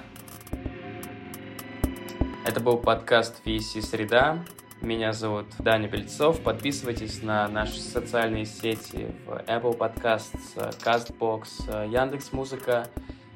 Это 2.47 2.61
был 2.61 2.78
подкаст 2.78 3.42
VC 3.44 3.82
Среда. 3.82 4.38
Меня 4.80 5.12
зовут 5.12 5.47
Даня 5.59 5.88
Бельцов. 5.88 6.40
Подписывайтесь 6.40 7.20
на 7.20 7.49
наши 7.49 7.80
социальные 7.80 8.47
сети 8.47 9.09
в 9.26 9.30
Apple 9.49 9.76
Podcasts, 9.76 10.55
CastBox, 10.55 11.88
Яндекс 11.88 12.32
Музыка. 12.32 12.86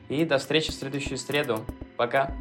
И 0.09 0.25
до 0.25 0.39
встречи 0.39 0.71
в 0.71 0.75
следующую 0.75 1.19
среду. 1.19 1.65
Пока! 1.97 2.37